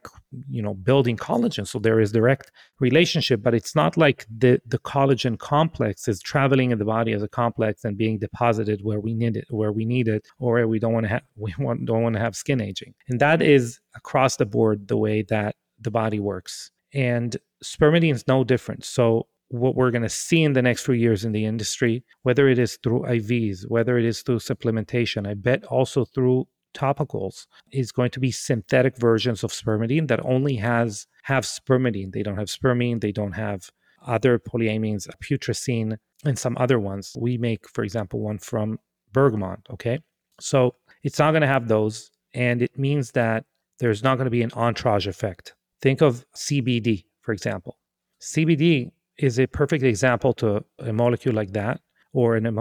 you 0.48 0.62
know 0.62 0.74
building 0.74 1.16
collagen 1.16 1.66
so 1.66 1.78
there 1.78 2.00
is 2.00 2.12
direct 2.12 2.50
relationship 2.80 3.42
but 3.42 3.54
it's 3.54 3.74
not 3.74 3.96
like 3.96 4.26
the 4.38 4.60
the 4.66 4.78
collagen 4.78 5.38
complex 5.38 6.08
is 6.08 6.20
traveling 6.20 6.70
in 6.70 6.78
the 6.78 6.84
body 6.84 7.12
as 7.12 7.22
a 7.22 7.28
complex 7.28 7.84
and 7.84 7.96
being 7.96 8.18
deposited 8.18 8.80
where 8.82 9.00
we 9.00 9.14
need 9.14 9.36
it 9.36 9.46
where 9.50 9.72
we 9.72 9.84
need 9.84 10.08
it 10.08 10.26
or 10.38 10.66
we 10.66 10.78
don't 10.78 10.92
want 10.92 11.04
to 11.04 11.10
have 11.10 11.22
we 11.36 11.54
want, 11.58 11.84
don't 11.84 12.02
want 12.02 12.14
to 12.14 12.20
have 12.20 12.36
skin 12.36 12.60
aging. 12.60 12.94
And 13.08 13.20
that 13.20 13.42
is 13.42 13.80
across 13.94 14.36
the 14.36 14.46
board 14.46 14.88
the 14.88 14.96
way 14.96 15.22
that 15.22 15.56
the 15.80 15.90
body 15.90 16.20
works. 16.20 16.70
And 16.92 17.36
spermidine 17.62 18.12
is 18.12 18.26
no 18.28 18.44
different. 18.44 18.84
So 18.84 19.26
what 19.48 19.76
we're 19.76 19.90
going 19.90 20.02
to 20.02 20.08
see 20.08 20.42
in 20.42 20.52
the 20.52 20.62
next 20.62 20.84
few 20.84 20.94
years 20.94 21.24
in 21.24 21.32
the 21.32 21.44
industry, 21.44 22.04
whether 22.22 22.48
it 22.48 22.58
is 22.58 22.78
through 22.82 23.02
IVs, 23.02 23.68
whether 23.68 23.98
it 23.98 24.04
is 24.04 24.22
through 24.22 24.38
supplementation, 24.38 25.26
I 25.28 25.34
bet 25.34 25.64
also 25.64 26.04
through 26.04 26.46
topicals, 26.74 27.46
is 27.70 27.92
going 27.92 28.10
to 28.10 28.20
be 28.20 28.32
synthetic 28.32 28.96
versions 28.98 29.44
of 29.44 29.52
spermidine 29.52 30.08
that 30.08 30.24
only 30.24 30.56
has 30.56 31.06
have 31.24 31.44
spermidine. 31.44 32.12
They 32.12 32.22
don't 32.22 32.36
have 32.36 32.50
spermine, 32.50 33.00
they 33.00 33.12
don't 33.12 33.32
have 33.32 33.70
other 34.06 34.38
polyamines, 34.38 35.08
putrescine, 35.20 35.96
and 36.24 36.38
some 36.38 36.56
other 36.58 36.78
ones. 36.78 37.16
We 37.18 37.38
make, 37.38 37.68
for 37.68 37.84
example, 37.84 38.20
one 38.20 38.38
from 38.38 38.78
bergamot. 39.12 39.60
Okay. 39.70 40.00
So 40.40 40.74
it's 41.02 41.18
not 41.18 41.30
going 41.30 41.42
to 41.42 41.46
have 41.46 41.68
those. 41.68 42.10
And 42.34 42.62
it 42.62 42.78
means 42.78 43.12
that 43.12 43.44
there's 43.78 44.02
not 44.02 44.16
going 44.16 44.26
to 44.26 44.30
be 44.30 44.42
an 44.42 44.52
entourage 44.54 45.06
effect. 45.06 45.54
Think 45.80 46.02
of 46.02 46.26
CBD, 46.36 47.04
for 47.22 47.32
example. 47.32 47.78
CBD 48.20 48.90
is 49.18 49.38
a 49.38 49.46
perfect 49.46 49.84
example 49.84 50.32
to 50.34 50.64
a 50.78 50.92
molecule 50.92 51.34
like 51.34 51.52
that 51.52 51.80
or 52.12 52.36
a 52.36 52.52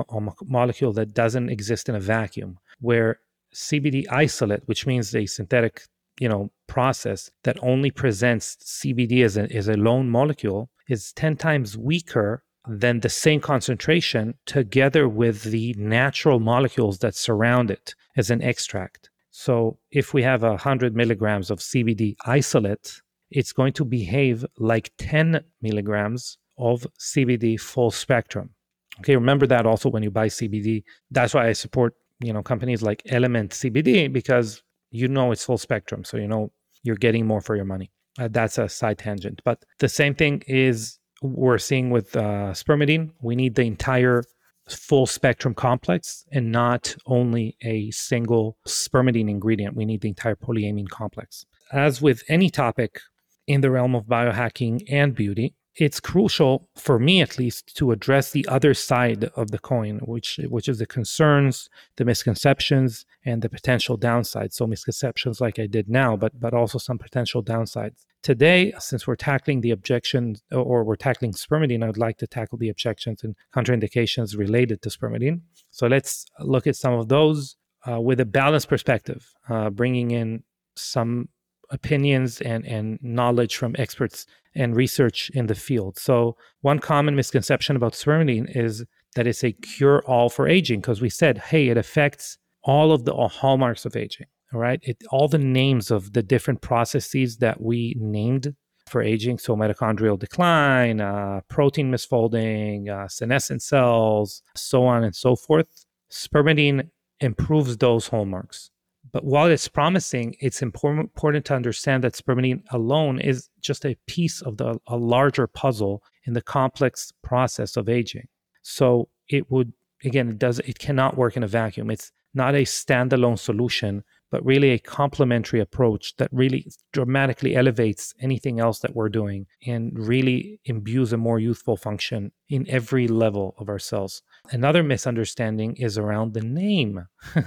molecule 0.45 0.93
that 0.93 1.13
doesn't 1.13 1.49
exist 1.49 1.87
in 1.89 1.95
a 1.95 1.99
vacuum 1.99 2.57
where 2.79 3.19
CBD 3.53 4.05
isolate, 4.09 4.63
which 4.65 4.87
means 4.87 5.15
a 5.15 5.25
synthetic, 5.25 5.83
you 6.19 6.27
know, 6.27 6.51
process 6.67 7.29
that 7.43 7.57
only 7.61 7.91
presents 7.91 8.57
CBD 8.63 9.23
as 9.23 9.37
a, 9.37 9.43
as 9.55 9.67
a 9.67 9.77
lone 9.77 10.09
molecule, 10.09 10.69
is 10.87 11.13
10 11.13 11.37
times 11.37 11.77
weaker 11.77 12.43
than 12.67 13.01
the 13.01 13.09
same 13.09 13.39
concentration 13.39 14.33
together 14.45 15.07
with 15.07 15.43
the 15.43 15.75
natural 15.77 16.39
molecules 16.39 16.99
that 16.99 17.15
surround 17.15 17.69
it 17.69 17.93
as 18.17 18.31
an 18.31 18.41
extract. 18.41 19.09
So 19.31 19.77
if 19.91 20.13
we 20.13 20.23
have 20.23 20.43
100 20.43 20.95
milligrams 20.95 21.51
of 21.51 21.59
CBD 21.59 22.15
isolate, 22.25 23.01
it's 23.29 23.51
going 23.51 23.73
to 23.73 23.85
behave 23.85 24.45
like 24.57 24.91
10 24.97 25.43
milligrams 25.61 26.37
of 26.57 26.85
CBD 26.99 27.59
full 27.59 27.91
spectrum. 27.91 28.51
Okay, 28.99 29.15
remember 29.15 29.47
that 29.47 29.65
also 29.65 29.89
when 29.89 30.03
you 30.03 30.11
buy 30.11 30.27
CBD. 30.27 30.83
That's 31.09 31.33
why 31.33 31.47
I 31.47 31.53
support, 31.53 31.95
you 32.19 32.31
know, 32.31 32.43
companies 32.43 32.81
like 32.81 33.01
Element 33.09 33.51
CBD 33.51 34.11
because 34.11 34.61
you 34.91 35.07
know 35.07 35.31
it's 35.31 35.45
full 35.45 35.57
spectrum. 35.57 36.03
So 36.03 36.17
you 36.17 36.27
know 36.27 36.51
you're 36.83 36.95
getting 36.95 37.25
more 37.25 37.41
for 37.41 37.55
your 37.55 37.65
money. 37.65 37.91
Uh, 38.19 38.27
that's 38.29 38.57
a 38.57 38.69
side 38.69 38.99
tangent. 38.99 39.41
But 39.43 39.63
the 39.79 39.89
same 39.89 40.13
thing 40.13 40.43
is 40.47 40.99
we're 41.21 41.57
seeing 41.57 41.89
with 41.89 42.15
uh, 42.15 42.51
spermidine. 42.53 43.11
We 43.21 43.35
need 43.35 43.55
the 43.55 43.63
entire 43.63 44.23
full 44.69 45.05
spectrum 45.05 45.53
complex 45.53 46.25
and 46.31 46.51
not 46.51 46.95
only 47.05 47.57
a 47.63 47.91
single 47.91 48.57
spermidine 48.67 49.29
ingredient. 49.29 49.75
We 49.75 49.85
need 49.85 50.01
the 50.01 50.09
entire 50.09 50.35
polyamine 50.35 50.89
complex. 50.89 51.45
As 51.71 52.01
with 52.01 52.23
any 52.29 52.49
topic 52.49 52.99
in 53.47 53.61
the 53.61 53.71
realm 53.71 53.95
of 53.95 54.05
biohacking 54.05 54.83
and 54.89 55.15
beauty, 55.15 55.55
it's 55.75 55.99
crucial 55.99 56.69
for 56.75 56.99
me 56.99 57.21
at 57.21 57.39
least 57.39 57.75
to 57.75 57.91
address 57.91 58.31
the 58.31 58.45
other 58.47 58.73
side 58.73 59.25
of 59.35 59.51
the 59.51 59.57
coin 59.57 59.99
which 60.03 60.39
which 60.49 60.69
is 60.69 60.79
the 60.79 60.85
concerns 60.85 61.69
the 61.97 62.05
misconceptions 62.05 63.05
and 63.25 63.41
the 63.41 63.49
potential 63.49 63.97
downsides. 63.97 64.53
So 64.53 64.67
misconceptions 64.67 65.41
like 65.41 65.59
i 65.59 65.67
did 65.67 65.89
now 65.89 66.15
but 66.15 66.39
but 66.39 66.53
also 66.53 66.77
some 66.77 66.97
potential 66.97 67.43
downsides. 67.43 68.05
Today 68.21 68.73
since 68.79 69.07
we're 69.07 69.15
tackling 69.15 69.61
the 69.61 69.71
objections 69.71 70.43
or 70.51 70.83
we're 70.83 70.95
tackling 70.95 71.33
spermidine 71.33 71.83
i 71.83 71.87
would 71.87 71.97
like 71.97 72.17
to 72.19 72.27
tackle 72.27 72.57
the 72.57 72.69
objections 72.69 73.23
and 73.23 73.35
contraindications 73.55 74.37
related 74.37 74.81
to 74.83 74.89
spermidine. 74.89 75.41
So 75.71 75.87
let's 75.87 76.25
look 76.39 76.67
at 76.67 76.75
some 76.75 76.93
of 76.93 77.07
those 77.07 77.55
uh, 77.89 77.99
with 77.99 78.19
a 78.19 78.25
balanced 78.25 78.69
perspective 78.69 79.33
uh, 79.49 79.69
bringing 79.69 80.11
in 80.11 80.43
some 80.75 81.29
opinions 81.73 82.39
and, 82.39 82.65
and 82.65 82.99
knowledge 83.01 83.57
from 83.57 83.75
experts 83.77 84.25
and 84.55 84.75
research 84.75 85.29
in 85.33 85.47
the 85.47 85.55
field. 85.55 85.97
So, 85.97 86.37
one 86.61 86.79
common 86.79 87.15
misconception 87.15 87.75
about 87.75 87.93
spermidine 87.93 88.55
is 88.55 88.85
that 89.15 89.27
it's 89.27 89.43
a 89.43 89.51
cure 89.51 90.01
all 90.05 90.29
for 90.29 90.47
aging 90.47 90.79
because 90.79 91.01
we 91.01 91.09
said, 91.09 91.37
hey, 91.37 91.67
it 91.67 91.77
affects 91.77 92.37
all 92.63 92.91
of 92.91 93.05
the 93.05 93.13
hallmarks 93.13 93.85
of 93.85 93.95
aging. 93.95 94.27
All 94.53 94.59
right. 94.59 94.79
It, 94.83 95.03
all 95.11 95.27
the 95.27 95.39
names 95.39 95.91
of 95.91 96.13
the 96.13 96.23
different 96.23 96.61
processes 96.61 97.37
that 97.37 97.59
we 97.59 97.95
named 97.99 98.55
for 98.87 99.01
aging. 99.01 99.39
So, 99.39 99.55
mitochondrial 99.55 100.19
decline, 100.19 101.01
uh, 101.01 101.41
protein 101.49 101.91
misfolding, 101.91 102.89
uh, 102.89 103.07
senescent 103.07 103.63
cells, 103.63 104.43
so 104.55 104.85
on 104.85 105.03
and 105.03 105.15
so 105.15 105.35
forth. 105.35 105.67
Spermidine 106.11 106.89
improves 107.19 107.77
those 107.77 108.09
hallmarks. 108.09 108.69
But 109.13 109.23
while 109.23 109.45
it's 109.45 109.67
promising, 109.67 110.35
it's 110.39 110.63
important, 110.63 111.05
important 111.05 111.45
to 111.45 111.53
understand 111.53 112.03
that 112.03 112.13
spermidine 112.13 112.63
alone 112.71 113.19
is 113.19 113.47
just 113.61 113.85
a 113.85 113.95
piece 114.07 114.41
of 114.41 114.57
the, 114.57 114.79
a 114.87 114.97
larger 114.97 115.45
puzzle 115.45 116.03
in 116.25 116.33
the 116.33 116.41
complex 116.41 117.13
process 117.21 117.77
of 117.77 117.87
aging. 117.87 118.27
So 118.63 119.09
it 119.29 119.51
would, 119.51 119.71
again, 120.03 120.29
it 120.29 120.39
does, 120.39 120.59
it 120.59 120.79
cannot 120.79 121.15
work 121.15 121.37
in 121.37 121.43
a 121.43 121.47
vacuum. 121.47 121.91
It's 121.91 122.11
not 122.33 122.55
a 122.55 122.63
standalone 122.63 123.37
solution, 123.37 124.03
but 124.33 124.43
really 124.43 124.71
a 124.71 124.79
complementary 124.79 125.59
approach 125.59 126.15
that 126.17 126.27
really 126.31 126.65
dramatically 126.91 127.55
elevates 127.55 128.15
anything 128.19 128.59
else 128.59 128.79
that 128.79 128.95
we're 128.95 129.07
doing 129.07 129.45
and 129.67 129.91
really 129.95 130.59
imbues 130.65 131.13
a 131.13 131.17
more 131.17 131.37
youthful 131.37 131.77
function 131.77 132.31
in 132.49 132.67
every 132.67 133.07
level 133.07 133.53
of 133.59 133.69
ourselves. 133.69 134.23
Another 134.49 134.81
misunderstanding 134.81 135.75
is 135.75 135.99
around 135.99 136.33
the 136.33 136.41
name. 136.41 137.05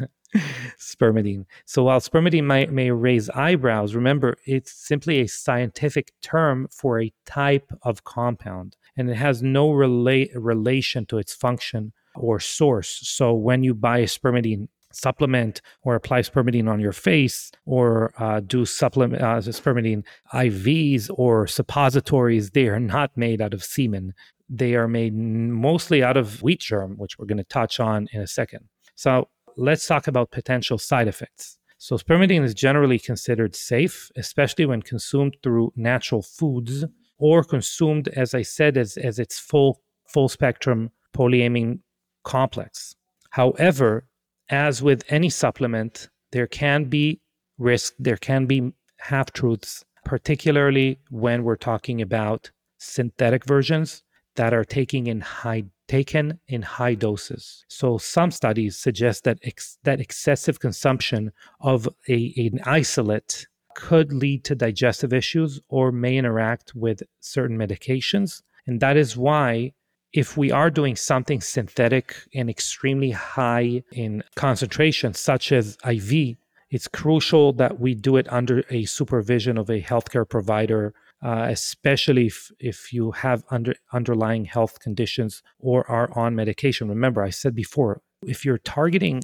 spermidine. 0.79 1.47
So 1.65 1.83
while 1.83 1.99
spermidine 1.99 2.45
may, 2.45 2.67
may 2.67 2.93
raise 2.93 3.29
eyebrows, 3.31 3.97
remember 3.97 4.37
it's 4.47 4.71
simply 4.71 5.19
a 5.19 5.27
scientific 5.27 6.13
term 6.23 6.69
for 6.71 7.01
a 7.01 7.13
type 7.25 7.73
of 7.83 8.05
compound 8.05 8.77
and 8.97 9.11
it 9.11 9.17
has 9.17 9.43
no 9.43 9.73
relate, 9.73 10.31
relation 10.37 11.05
to 11.07 11.19
its 11.19 11.35
function 11.35 11.93
or 12.15 12.39
source. 12.39 13.01
So 13.03 13.35
when 13.35 13.65
you 13.65 13.75
buy 13.75 13.99
a 13.99 14.07
spermidine 14.07 14.69
supplement 14.97 15.61
or 15.83 15.95
apply 15.95 16.21
spermidine 16.21 16.69
on 16.69 16.81
your 16.81 16.93
face 16.93 17.51
or 17.65 18.13
uh, 18.19 18.41
do 18.41 18.65
supplement 18.65 19.23
uh, 19.23 19.39
spermidine 19.39 20.05
IVs 20.33 21.11
or 21.15 21.47
suppositories, 21.47 22.51
they 22.51 22.69
are 22.69 22.81
not 22.81 23.17
made 23.17 23.41
out 23.41 23.55
of 23.55 23.63
semen. 23.63 24.15
They 24.49 24.75
are 24.75 24.89
made 24.89 25.15
mostly 25.15 26.03
out 26.03 26.17
of 26.17 26.43
wheat 26.43 26.61
germ, 26.61 26.97
which 26.97 27.19
we're 27.19 27.27
going 27.27 27.39
to 27.39 27.45
touch 27.45 27.81
on 27.81 28.09
in 28.13 28.21
a 28.21 28.27
second. 28.27 28.69
So 28.95 29.29
let's 29.57 29.87
talk 29.87 30.07
about 30.07 30.31
potential 30.31 30.79
side 30.79 31.09
effects. 31.09 31.59
So, 31.79 31.97
spermidine 31.97 32.43
is 32.43 32.55
generally 32.55 32.99
considered 32.99 33.55
safe, 33.55 34.11
especially 34.17 34.65
when 34.65 34.81
consumed 34.81 35.37
through 35.43 35.75
natural 35.77 36.23
foods 36.23 36.87
or 37.19 37.45
consumed, 37.45 38.09
as 38.09 38.35
I 38.35 38.43
said, 38.43 38.79
as, 38.79 38.97
as 38.97 39.19
its 39.19 39.39
full, 39.39 39.83
full 40.09 40.29
spectrum 40.29 40.91
polyamine 41.15 41.81
complex. 42.25 42.97
However, 43.31 44.07
as 44.49 44.83
with 44.83 45.05
any 45.09 45.31
supplement, 45.31 46.09
there 46.33 46.47
can 46.47 46.85
be 46.85 47.21
risk, 47.59 47.95
there 47.99 48.17
can 48.17 48.47
be 48.47 48.73
half 48.99 49.33
truths, 49.33 49.85
particularly 50.05 50.99
when 51.11 51.45
we're 51.45 51.57
talking 51.57 52.01
about 52.01 52.51
synthetic 52.79 53.45
versions 53.45 54.03
that 54.37 54.53
are 54.53 54.65
taking 54.65 55.07
in 55.07 55.21
high 55.21 55.65
taken 55.89 56.41
in 56.49 56.63
high 56.63 56.95
doses. 56.95 57.65
So 57.69 57.97
some 57.97 58.31
studies 58.31 58.77
suggest 58.77 59.25
that 59.25 59.39
ex- 59.43 59.79
that 59.85 60.01
excessive 60.01 60.59
consumption 60.61 61.33
of 61.61 61.89
a, 62.09 62.35
an 62.37 62.61
isolate 62.65 63.47
could 63.77 64.13
lead 64.13 64.43
to 64.45 64.55
digestive 64.55 65.13
issues 65.13 65.61
or 65.69 65.93
may 65.93 66.17
interact 66.17 66.75
with 66.75 67.03
certain 67.21 67.59
medications. 67.59 68.43
And 68.67 68.81
that 68.81 68.97
is 68.97 69.17
why 69.17 69.73
if 70.17 70.37
we 70.37 70.51
are 70.51 70.71
doing 70.71 70.97
something 70.97 71.41
synthetic 71.41 72.17
and 72.35 72.49
extremely 72.49 73.11
high 73.11 73.83
in 73.93 74.23
concentration, 74.35 75.15
such 75.15 75.53
as 75.53 75.77
IV, 75.87 76.37
it's 76.71 76.89
crucial 76.89 77.53
that 77.55 77.79
we 77.79 77.95
do 77.95 78.17
it 78.17 78.31
under 78.33 78.65
a 78.71 78.85
supervision 78.85 79.57
of 79.59 79.71
a 79.71 79.81
healthcare 79.81 80.29
provider 80.29 80.95
uh, 81.23 81.47
especially 81.51 82.27
if, 82.27 82.51
if 82.59 82.93
you 82.93 83.11
have 83.11 83.43
under, 83.51 83.75
underlying 83.93 84.45
health 84.45 84.81
conditions 84.81 85.43
or 85.59 85.89
are 85.91 86.11
on 86.17 86.35
medication. 86.35 86.89
Remember, 86.89 87.23
I 87.23 87.31
said 87.31 87.55
before, 87.55 88.03
if 88.27 88.45
you're 88.45 88.59
targeting 88.59 89.23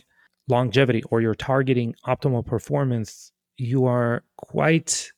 longevity 0.49 1.03
or 1.11 1.21
you're 1.21 1.35
targeting 1.35 1.95
optimal 2.07 2.45
performance, 2.45 3.33
you 3.57 3.85
are 3.85 4.25
quite 4.37 5.13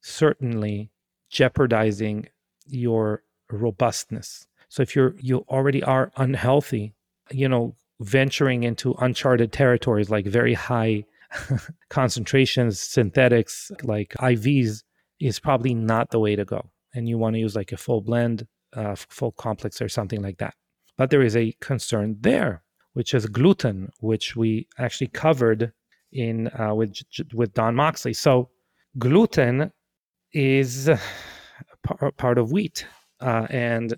certainly 0.00 0.90
jeopardizing 1.30 2.28
your 2.66 3.22
robustness. 3.50 4.46
So 4.70 4.82
if 4.82 4.96
you're 4.96 5.14
you 5.18 5.44
already 5.48 5.82
are 5.82 6.12
unhealthy, 6.16 6.94
you 7.30 7.48
know, 7.48 7.74
venturing 8.00 8.62
into 8.62 8.94
uncharted 9.00 9.52
territories 9.52 10.10
like 10.10 10.26
very 10.26 10.54
high 10.54 11.04
concentrations, 11.90 12.80
synthetics 12.80 13.70
like 13.82 14.14
IVs 14.20 14.84
is 15.20 15.40
probably 15.40 15.74
not 15.74 16.10
the 16.10 16.20
way 16.20 16.36
to 16.36 16.44
go. 16.44 16.70
And 16.94 17.08
you 17.08 17.18
want 17.18 17.34
to 17.34 17.40
use 17.40 17.56
like 17.56 17.72
a 17.72 17.76
full 17.76 18.00
blend, 18.00 18.46
uh, 18.72 18.94
full 18.94 19.32
complex, 19.32 19.82
or 19.82 19.88
something 19.88 20.22
like 20.22 20.38
that. 20.38 20.54
But 20.96 21.10
there 21.10 21.22
is 21.22 21.36
a 21.36 21.52
concern 21.60 22.16
there, 22.20 22.62
which 22.94 23.12
is 23.12 23.26
gluten, 23.26 23.90
which 23.98 24.36
we 24.36 24.68
actually 24.78 25.08
covered 25.08 25.72
in 26.12 26.48
uh, 26.58 26.74
with 26.74 26.96
with 27.34 27.54
Don 27.54 27.74
Moxley. 27.74 28.12
So 28.12 28.50
gluten 28.98 29.72
is 30.32 30.88
part 32.16 32.38
of 32.38 32.52
wheat, 32.52 32.86
uh, 33.20 33.46
and 33.50 33.94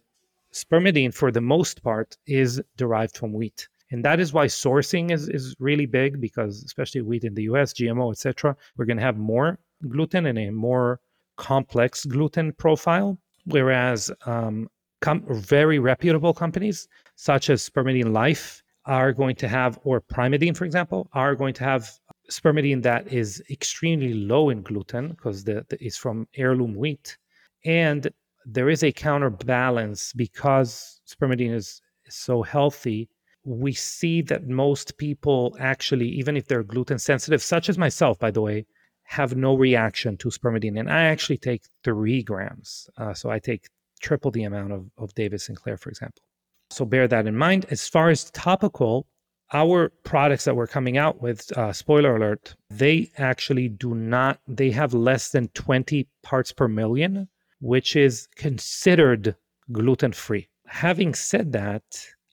spermidine, 0.52 1.14
for 1.14 1.30
the 1.30 1.40
most 1.40 1.82
part, 1.82 2.16
is 2.26 2.60
derived 2.76 3.16
from 3.16 3.32
wheat. 3.32 3.68
And 3.90 4.04
that 4.04 4.20
is 4.20 4.32
why 4.32 4.46
sourcing 4.46 5.10
is, 5.10 5.28
is 5.28 5.54
really 5.58 5.86
big 5.86 6.20
because, 6.20 6.62
especially 6.64 7.02
wheat 7.02 7.24
in 7.24 7.34
the 7.34 7.42
US, 7.44 7.74
GMO, 7.74 8.10
etc., 8.10 8.56
we're 8.76 8.86
going 8.86 8.96
to 8.96 9.02
have 9.02 9.18
more 9.18 9.58
gluten 9.88 10.26
and 10.26 10.38
a 10.38 10.50
more 10.50 11.00
complex 11.36 12.04
gluten 12.04 12.52
profile, 12.52 13.18
whereas 13.44 14.10
um, 14.26 14.68
com- 15.00 15.24
very 15.28 15.78
reputable 15.78 16.32
companies 16.32 16.88
such 17.16 17.50
as 17.50 17.68
Spermidine 17.68 18.12
Life 18.12 18.62
are 18.86 19.12
going 19.12 19.36
to 19.36 19.48
have, 19.48 19.78
or 19.84 20.00
Primeadine, 20.00 20.56
for 20.56 20.64
example, 20.64 21.08
are 21.12 21.34
going 21.34 21.54
to 21.54 21.64
have 21.64 21.90
spermidine 22.30 22.82
that 22.82 23.12
is 23.12 23.42
extremely 23.50 24.14
low 24.14 24.50
in 24.50 24.62
gluten 24.62 25.08
because 25.08 25.44
the, 25.44 25.64
the, 25.68 25.84
it's 25.84 25.96
from 25.96 26.26
heirloom 26.36 26.74
wheat. 26.74 27.16
And 27.64 28.10
there 28.46 28.70
is 28.70 28.82
a 28.82 28.92
counterbalance 28.92 30.12
because 30.14 31.00
spermidine 31.06 31.54
is, 31.54 31.80
is 32.06 32.14
so 32.14 32.42
healthy. 32.42 33.08
We 33.44 33.72
see 33.72 34.22
that 34.22 34.46
most 34.46 34.96
people 34.98 35.56
actually, 35.58 36.08
even 36.08 36.36
if 36.36 36.46
they're 36.46 36.62
gluten 36.62 36.98
sensitive, 36.98 37.42
such 37.42 37.68
as 37.68 37.78
myself, 37.78 38.18
by 38.18 38.30
the 38.30 38.40
way, 38.40 38.66
have 39.04 39.36
no 39.36 39.54
reaction 39.56 40.16
to 40.18 40.28
spermidine. 40.28 40.78
And 40.78 40.90
I 40.90 41.04
actually 41.04 41.38
take 41.38 41.62
three 41.84 42.22
grams. 42.22 42.88
Uh, 42.96 43.14
so 43.14 43.30
I 43.30 43.38
take 43.38 43.68
triple 44.00 44.30
the 44.30 44.44
amount 44.44 44.72
of, 44.72 44.86
of 44.96 45.14
David 45.14 45.40
Sinclair, 45.40 45.76
for 45.76 45.90
example. 45.90 46.22
So 46.70 46.84
bear 46.84 47.06
that 47.08 47.26
in 47.26 47.36
mind. 47.36 47.66
As 47.70 47.88
far 47.88 48.08
as 48.08 48.30
topical, 48.30 49.06
our 49.52 49.90
products 50.04 50.44
that 50.44 50.56
we're 50.56 50.66
coming 50.66 50.96
out 50.96 51.20
with, 51.20 51.56
uh, 51.56 51.72
spoiler 51.72 52.16
alert, 52.16 52.56
they 52.70 53.10
actually 53.18 53.68
do 53.68 53.94
not, 53.94 54.40
they 54.48 54.70
have 54.70 54.94
less 54.94 55.30
than 55.30 55.48
20 55.48 56.08
parts 56.22 56.52
per 56.52 56.68
million, 56.68 57.28
which 57.62 57.94
is 57.94 58.28
considered 58.34 59.36
gluten 59.70 60.12
free. 60.12 60.48
Having 60.66 61.14
said 61.14 61.52
that, 61.52 61.84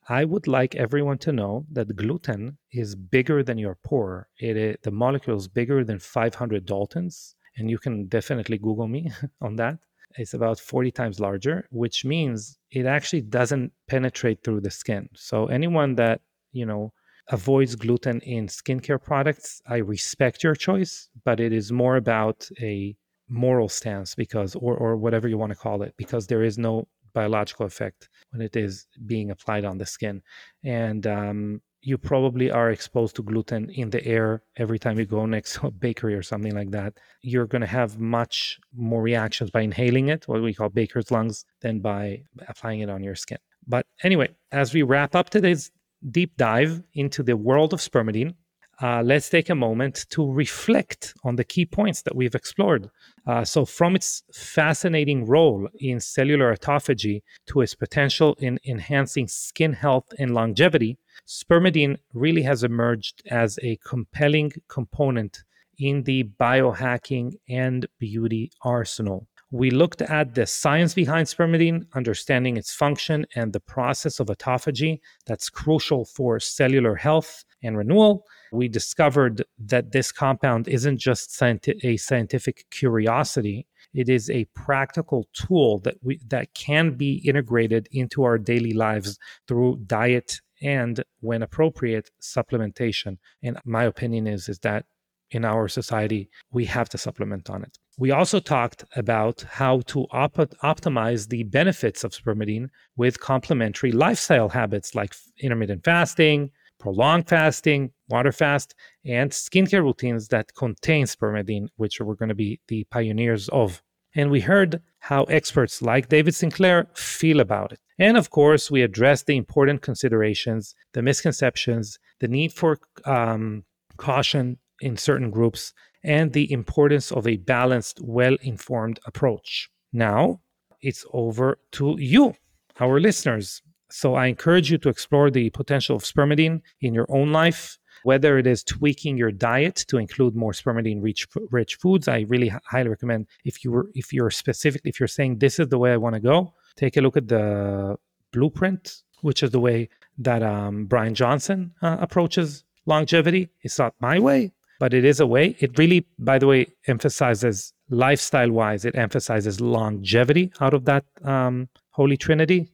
I 0.10 0.26
would 0.26 0.48
like 0.48 0.74
everyone 0.74 1.20
to 1.20 1.32
know 1.32 1.68
that 1.72 1.96
gluten 1.96 2.58
is 2.72 2.96
bigger 2.96 3.44
than 3.44 3.60
your 3.60 3.76
pore. 3.76 4.28
It, 4.40 4.58
it 4.58 4.82
the 4.82 4.92
molecule 4.92 5.38
is 5.38 5.48
bigger 5.48 5.84
than 5.84 6.00
500 6.00 6.66
Daltons, 6.66 7.36
and 7.58 7.70
you 7.70 7.78
can 7.78 8.08
definitely 8.08 8.58
Google 8.58 8.88
me 8.88 9.12
on 9.42 9.56
that. 9.58 9.78
It's 10.18 10.34
about 10.34 10.60
40 10.60 10.90
times 10.90 11.20
larger, 11.20 11.68
which 11.70 12.04
means 12.04 12.58
it 12.72 12.88
actually 12.88 13.22
doesn't 13.22 13.72
penetrate 13.88 14.44
through 14.44 14.62
the 14.62 14.72
skin. 14.72 15.10
So 15.14 15.46
anyone 15.46 15.94
that 15.96 16.22
you 16.52 16.66
know 16.66 16.92
avoids 17.28 17.76
gluten 17.76 18.20
in 18.22 18.48
skincare 18.48 19.02
products, 19.02 19.62
I 19.68 19.78
respect 19.78 20.44
your 20.44 20.56
choice, 20.56 21.10
but 21.24 21.40
it 21.40 21.54
is 21.54 21.72
more 21.72 21.98
about 21.98 22.50
a 22.60 22.96
moral 23.30 23.70
stance 23.70 24.16
because 24.16 24.56
or 24.56 24.76
or 24.76 24.98
whatever 24.98 25.28
you 25.28 25.38
want 25.38 25.52
to 25.52 25.58
call 25.58 25.82
it 25.84 25.94
because 25.98 26.28
there 26.28 26.44
is 26.44 26.58
no 26.58 26.88
biological 27.14 27.66
effect 27.66 28.10
when 28.32 28.42
it 28.42 28.56
is 28.56 28.88
being 29.06 29.32
applied 29.32 29.66
on 29.66 29.78
the 29.78 29.86
skin. 29.86 30.22
And 30.64 31.08
um, 31.08 31.62
you 31.82 31.98
probably 31.98 32.52
are 32.52 32.72
exposed 32.72 33.16
to 33.16 33.24
gluten 33.24 33.70
in 33.70 33.90
the 33.90 34.06
air 34.06 34.44
every 34.58 34.78
time 34.78 35.00
you 35.00 35.06
go 35.06 35.26
next 35.26 35.56
to 35.56 35.68
a 35.68 35.72
bakery 35.72 36.14
or 36.14 36.22
something 36.22 36.54
like 36.54 36.72
that. 36.72 36.94
You're 37.22 37.48
going 37.48 37.62
to 37.62 37.68
have 37.68 38.00
much 38.00 38.60
more 38.76 39.02
reactions 39.02 39.50
by 39.50 39.62
inhaling 39.62 40.10
it, 40.10 40.28
what 40.28 40.42
we 40.42 40.54
call 40.54 40.70
baker's 40.70 41.12
lungs, 41.12 41.46
than 41.62 41.80
by 41.80 42.24
applying 42.48 42.82
it 42.82 42.90
on 42.90 43.04
your 43.04 43.16
skin. 43.16 43.38
But 43.68 43.86
anyway, 44.04 44.30
as 44.52 44.74
we 44.74 44.84
wrap 44.84 45.16
up 45.16 45.30
today's 45.30 45.72
deep 46.12 46.36
dive 46.38 46.82
into 46.94 47.24
the 47.24 47.38
world 47.38 47.74
of 47.74 47.80
spermidine, 47.80 48.34
uh, 48.82 49.02
let's 49.04 49.30
take 49.30 49.50
a 49.50 49.56
moment 49.56 50.06
to 50.10 50.32
reflect 50.32 51.14
on 51.24 51.36
the 51.36 51.44
key 51.44 51.66
points 51.66 52.02
that 52.04 52.16
we've 52.16 52.36
explored. 52.36 52.90
Uh, 53.28 53.44
so, 53.44 53.66
from 53.66 53.96
its 53.96 54.24
fascinating 54.34 55.26
role 55.26 55.68
in 55.80 56.00
cellular 56.00 56.56
autophagy 56.56 57.22
to 57.46 57.62
its 57.62 57.76
potential 57.76 58.36
in 58.40 58.58
enhancing 58.66 59.28
skin 59.28 59.74
health 59.74 60.06
and 60.18 60.34
longevity, 60.34 60.98
spermidine 61.28 61.98
really 62.14 62.42
has 62.42 62.64
emerged 62.64 63.22
as 63.30 63.60
a 63.62 63.78
compelling 63.86 64.52
component 64.70 65.44
in 65.78 66.04
the 66.04 66.24
biohacking 66.40 67.34
and 67.50 67.86
beauty 68.00 68.52
arsenal. 68.62 69.28
We 69.52 69.72
looked 69.72 70.04
at 70.04 70.36
the 70.36 70.46
science 70.46 70.94
behind 70.94 71.28
spermidine, 71.28 71.88
understanding 71.96 72.56
its 72.56 72.72
function 72.72 73.26
and 73.36 73.52
the 73.52 73.60
process 73.60 74.20
of 74.20 74.28
autophagy 74.28 75.00
that's 75.26 75.50
crucial 75.50 76.06
for 76.06 76.40
cellular 76.40 76.96
health 76.96 77.44
and 77.64 77.78
renewal. 77.78 78.26
We 78.52 78.68
discovered 78.68 79.44
that 79.60 79.92
this 79.92 80.12
compound 80.12 80.68
isn't 80.68 80.98
just 80.98 81.42
a 81.42 81.98
scientific 81.98 82.66
curiosity, 82.72 83.68
it 83.94 84.10
is 84.10 84.30
a 84.30 84.46
practical 84.56 85.28
tool 85.34 85.80
that 85.80 85.96
we 86.04 86.20
that 86.28 86.54
can 86.54 86.92
be 86.96 87.22
integrated 87.26 87.88
into 87.92 88.24
our 88.24 88.38
daily 88.38 88.74
lives 88.74 89.18
through 89.48 89.82
diet 89.88 90.40
and 90.62 91.04
when 91.22 91.42
appropriate 91.42 92.12
supplementation. 92.22 93.18
And 93.42 93.58
my 93.66 93.86
opinion 93.86 94.28
is 94.28 94.50
is 94.50 94.60
that 94.60 94.86
in 95.32 95.46
our 95.46 95.68
society 95.68 96.30
we 96.52 96.66
have 96.66 96.90
to 96.90 96.98
supplement 96.98 97.50
on 97.50 97.64
it. 97.64 97.78
We 97.98 98.12
also 98.12 98.40
talked 98.40 98.86
about 98.96 99.42
how 99.42 99.82
to 99.88 100.06
op- 100.12 100.56
optimize 100.64 101.28
the 101.28 101.44
benefits 101.44 102.04
of 102.04 102.14
spermidine 102.14 102.70
with 102.96 103.20
complementary 103.20 103.92
lifestyle 103.92 104.50
habits 104.50 104.96
like 104.96 105.16
intermittent 105.40 105.84
fasting, 105.84 106.52
prolonged 106.80 107.28
fasting, 107.28 107.92
water 108.10 108.32
fast, 108.32 108.74
and 109.06 109.32
skincare 109.32 109.84
routines 109.84 110.30
that 110.30 110.56
contain 110.56 111.06
spermidine, 111.06 111.68
which 111.76 112.00
we're 112.00 112.16
going 112.16 112.30
to 112.30 112.36
be 112.36 112.60
the 112.68 112.86
pioneers 112.86 113.50
of. 113.50 113.82
And 114.16 114.32
we 114.32 114.42
heard 114.42 114.82
how 115.00 115.24
experts 115.26 115.82
like 115.82 116.10
David 116.10 116.34
Sinclair 116.34 116.88
feel 116.96 117.40
about 117.40 117.72
it. 117.74 117.80
And 118.00 118.18
of 118.18 118.30
course, 118.30 118.72
we 118.72 118.82
addressed 118.82 119.28
the 119.28 119.38
important 119.38 119.82
considerations, 119.82 120.74
the 120.94 121.02
misconceptions, 121.02 122.00
the 122.20 122.28
need 122.28 122.54
for 122.54 122.80
um, 123.06 123.66
caution 123.98 124.58
in 124.82 124.98
certain 124.98 125.30
groups, 125.30 125.74
and 126.04 126.32
the 126.32 126.52
importance 126.52 127.12
of 127.12 127.28
a 127.28 127.38
balanced, 127.38 128.00
well 128.02 128.38
informed 128.42 129.00
approach. 129.06 129.70
Now 129.92 130.40
it's 130.82 131.06
over 131.12 131.60
to 131.74 131.96
you, 132.00 132.36
our 132.80 133.00
listeners. 133.00 133.62
So 133.92 134.16
I 134.16 134.28
encourage 134.28 134.72
you 134.72 134.78
to 134.80 134.90
explore 134.90 135.32
the 135.32 135.50
potential 135.50 135.96
of 135.96 136.04
spermidine 136.04 136.62
in 136.82 136.94
your 136.94 137.08
own 137.10 137.32
life, 137.32 137.78
whether 138.04 138.38
it 138.38 138.48
is 138.48 138.64
tweaking 138.64 139.18
your 139.18 139.32
diet 139.32 139.78
to 139.88 139.98
include 139.98 140.36
more 140.36 140.54
spermidine 140.54 141.02
rich, 141.02 141.28
rich 141.52 141.76
foods. 141.76 142.08
I 142.08 142.26
really 142.28 142.52
highly 142.66 142.90
recommend 142.90 143.28
if 143.46 143.64
you 143.64 143.72
were 143.72 143.90
if 143.96 144.14
you're 144.14 144.30
specific 144.30 144.82
if 144.86 145.00
you're 145.00 145.08
saying 145.08 145.40
this 145.40 145.60
is 145.60 145.68
the 145.70 145.78
way 145.78 145.92
I 145.92 145.98
want 145.98 146.16
to 146.16 146.22
go, 146.22 146.54
take 146.76 146.98
a 146.98 147.02
look 147.02 147.18
at 147.18 147.28
the 147.28 147.98
blueprint, 148.32 149.02
which 149.22 149.44
is 149.44 149.52
the 149.52 149.60
way 149.60 149.90
that 150.20 150.44
um, 150.44 150.86
Bryan 150.86 151.16
Johnson 151.16 151.74
uh, 151.82 151.98
approaches 152.00 152.64
longevity. 152.86 153.50
It's 153.62 153.80
not 153.80 153.96
my 154.00 154.20
way, 154.20 154.52
but 154.80 154.94
it 154.94 155.04
is 155.04 155.20
a 155.20 155.28
way. 155.28 155.56
It 155.60 155.78
really, 155.78 156.06
by 156.20 156.38
the 156.38 156.48
way, 156.48 156.68
emphasizes 156.88 157.74
lifestyle 157.90 158.52
wise, 158.52 158.86
it 158.86 158.96
emphasizes 158.96 159.60
longevity 159.60 160.52
out 160.62 160.74
of 160.74 160.86
that 160.86 161.06
um, 161.24 161.70
holy 161.92 162.18
trinity. 162.18 162.72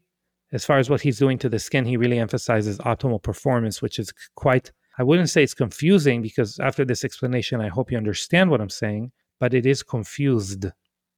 As 0.52 0.66
far 0.66 0.78
as 0.78 0.90
what 0.90 1.02
he's 1.02 1.20
doing 1.20 1.38
to 1.40 1.50
the 1.50 1.60
skin, 1.60 1.86
he 1.86 1.98
really 1.98 2.20
emphasizes 2.20 2.78
optimal 2.80 3.22
performance, 3.22 3.82
which 3.82 4.00
is 4.00 4.14
quite, 4.36 4.72
I 4.98 5.04
wouldn't 5.04 5.30
say 5.30 5.44
it's 5.44 5.54
confusing 5.54 6.22
because 6.22 6.60
after 6.60 6.86
this 6.86 7.04
explanation, 7.04 7.62
I 7.62 7.68
hope 7.68 7.92
you 7.92 7.98
understand 7.98 8.50
what 8.52 8.62
I'm 8.62 8.70
saying, 8.70 9.12
but 9.40 9.54
it 9.54 9.66
is 9.66 9.84
confused. 9.84 10.68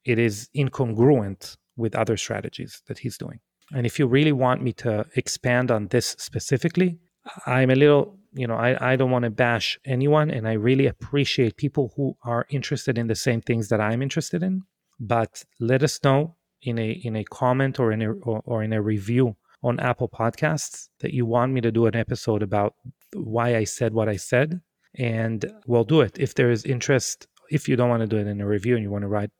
It 0.06 0.18
is 0.18 0.50
incongruent 0.56 1.58
with 1.76 1.96
other 1.96 2.18
strategies 2.18 2.82
that 2.88 3.00
he's 3.00 3.18
doing. 3.18 3.40
And 3.74 3.86
if 3.86 4.00
you 4.00 4.08
really 4.08 4.32
want 4.32 4.64
me 4.64 4.72
to 4.74 5.06
expand 5.16 5.72
on 5.72 5.88
this 5.90 6.16
specifically, 6.18 6.98
I'm 7.46 7.70
a 7.70 7.76
little 7.76 8.18
you 8.38 8.46
know, 8.46 8.56
I, 8.56 8.94
I 8.94 8.96
don't 8.96 9.12
want 9.12 9.24
to 9.24 9.32
bash 9.32 9.80
anyone, 9.84 10.30
and 10.30 10.48
I 10.48 10.54
really 10.54 10.86
appreciate 10.86 11.58
people 11.58 11.92
who 11.96 12.16
are 12.24 12.46
interested 12.50 12.98
in 12.98 13.08
the 13.08 13.16
same 13.16 13.42
things 13.42 13.70
that 13.70 13.82
I'm 13.82 14.02
interested 14.02 14.44
in. 14.44 14.64
But 15.00 15.44
let 15.60 15.84
us 15.84 16.00
know 16.04 16.36
in 16.62 16.80
a 16.80 16.92
in 17.04 17.16
a 17.16 17.24
comment 17.26 17.80
or 17.80 17.92
in 17.92 18.02
a 18.02 18.12
or, 18.12 18.42
or 18.46 18.64
in 18.64 18.74
a 18.74 18.82
review 18.82 19.36
on 19.64 19.80
Apple 19.80 20.10
Podcasts 20.10 20.90
that 21.00 21.14
you 21.14 21.26
want 21.26 21.52
me 21.52 21.62
to 21.62 21.72
do 21.72 21.86
an 21.86 21.96
episode 21.96 22.44
about 22.44 22.76
why 23.14 23.56
I 23.56 23.64
said 23.64 23.94
what 23.94 24.10
I 24.10 24.18
said, 24.18 24.62
and 24.96 25.46
we'll 25.66 25.84
do 25.84 26.02
it. 26.02 26.18
If 26.20 26.36
there 26.36 26.52
is 26.52 26.64
interest, 26.66 27.28
if 27.50 27.68
you 27.68 27.76
don't 27.76 27.90
want 27.90 28.02
to 28.02 28.08
do 28.08 28.18
it 28.18 28.28
in 28.28 28.42
a 28.42 28.48
review 28.48 28.76
and 28.76 28.84
you 28.84 28.92
want 28.92 29.04
to 29.04 29.08
write 29.08 29.32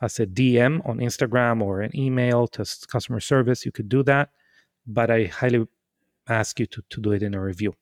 us 0.00 0.20
a 0.20 0.26
DM 0.26 0.86
on 0.88 0.98
Instagram 0.98 1.62
or 1.62 1.80
an 1.80 1.96
email 1.96 2.46
to 2.48 2.64
customer 2.88 3.20
service, 3.20 3.64
you 3.64 3.72
could 3.72 3.88
do 3.88 4.02
that. 4.04 4.30
But 4.86 5.10
I 5.10 5.24
highly 5.24 5.66
ask 6.28 6.60
you 6.60 6.66
to, 6.66 6.82
to 6.90 7.00
do 7.00 7.12
it 7.12 7.22
in 7.22 7.34
a 7.34 7.40
review. 7.40 7.74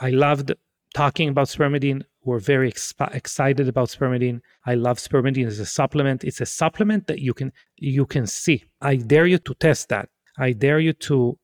I 0.00 0.10
loved 0.10 0.54
talking 0.94 1.28
about 1.28 1.48
spermidine. 1.48 2.02
We're 2.24 2.40
very 2.40 2.68
excited 2.68 3.68
about 3.68 3.88
spermidine. 3.88 4.40
I 4.66 4.74
love 4.74 4.98
spermidine 4.98 5.46
as 5.46 5.58
a 5.58 5.66
supplement. 5.66 6.24
It's 6.24 6.40
a 6.40 6.46
supplement 6.46 7.06
that 7.06 7.20
you 7.20 7.32
can 7.34 7.52
you 7.76 8.06
can 8.06 8.26
see. 8.26 8.64
I 8.80 8.96
dare 8.96 9.26
you 9.26 9.38
to 9.38 9.54
test 9.54 9.88
that. 9.88 10.08
I 10.38 10.52
dare 10.52 10.78
you 10.78 10.92
to 10.92 11.38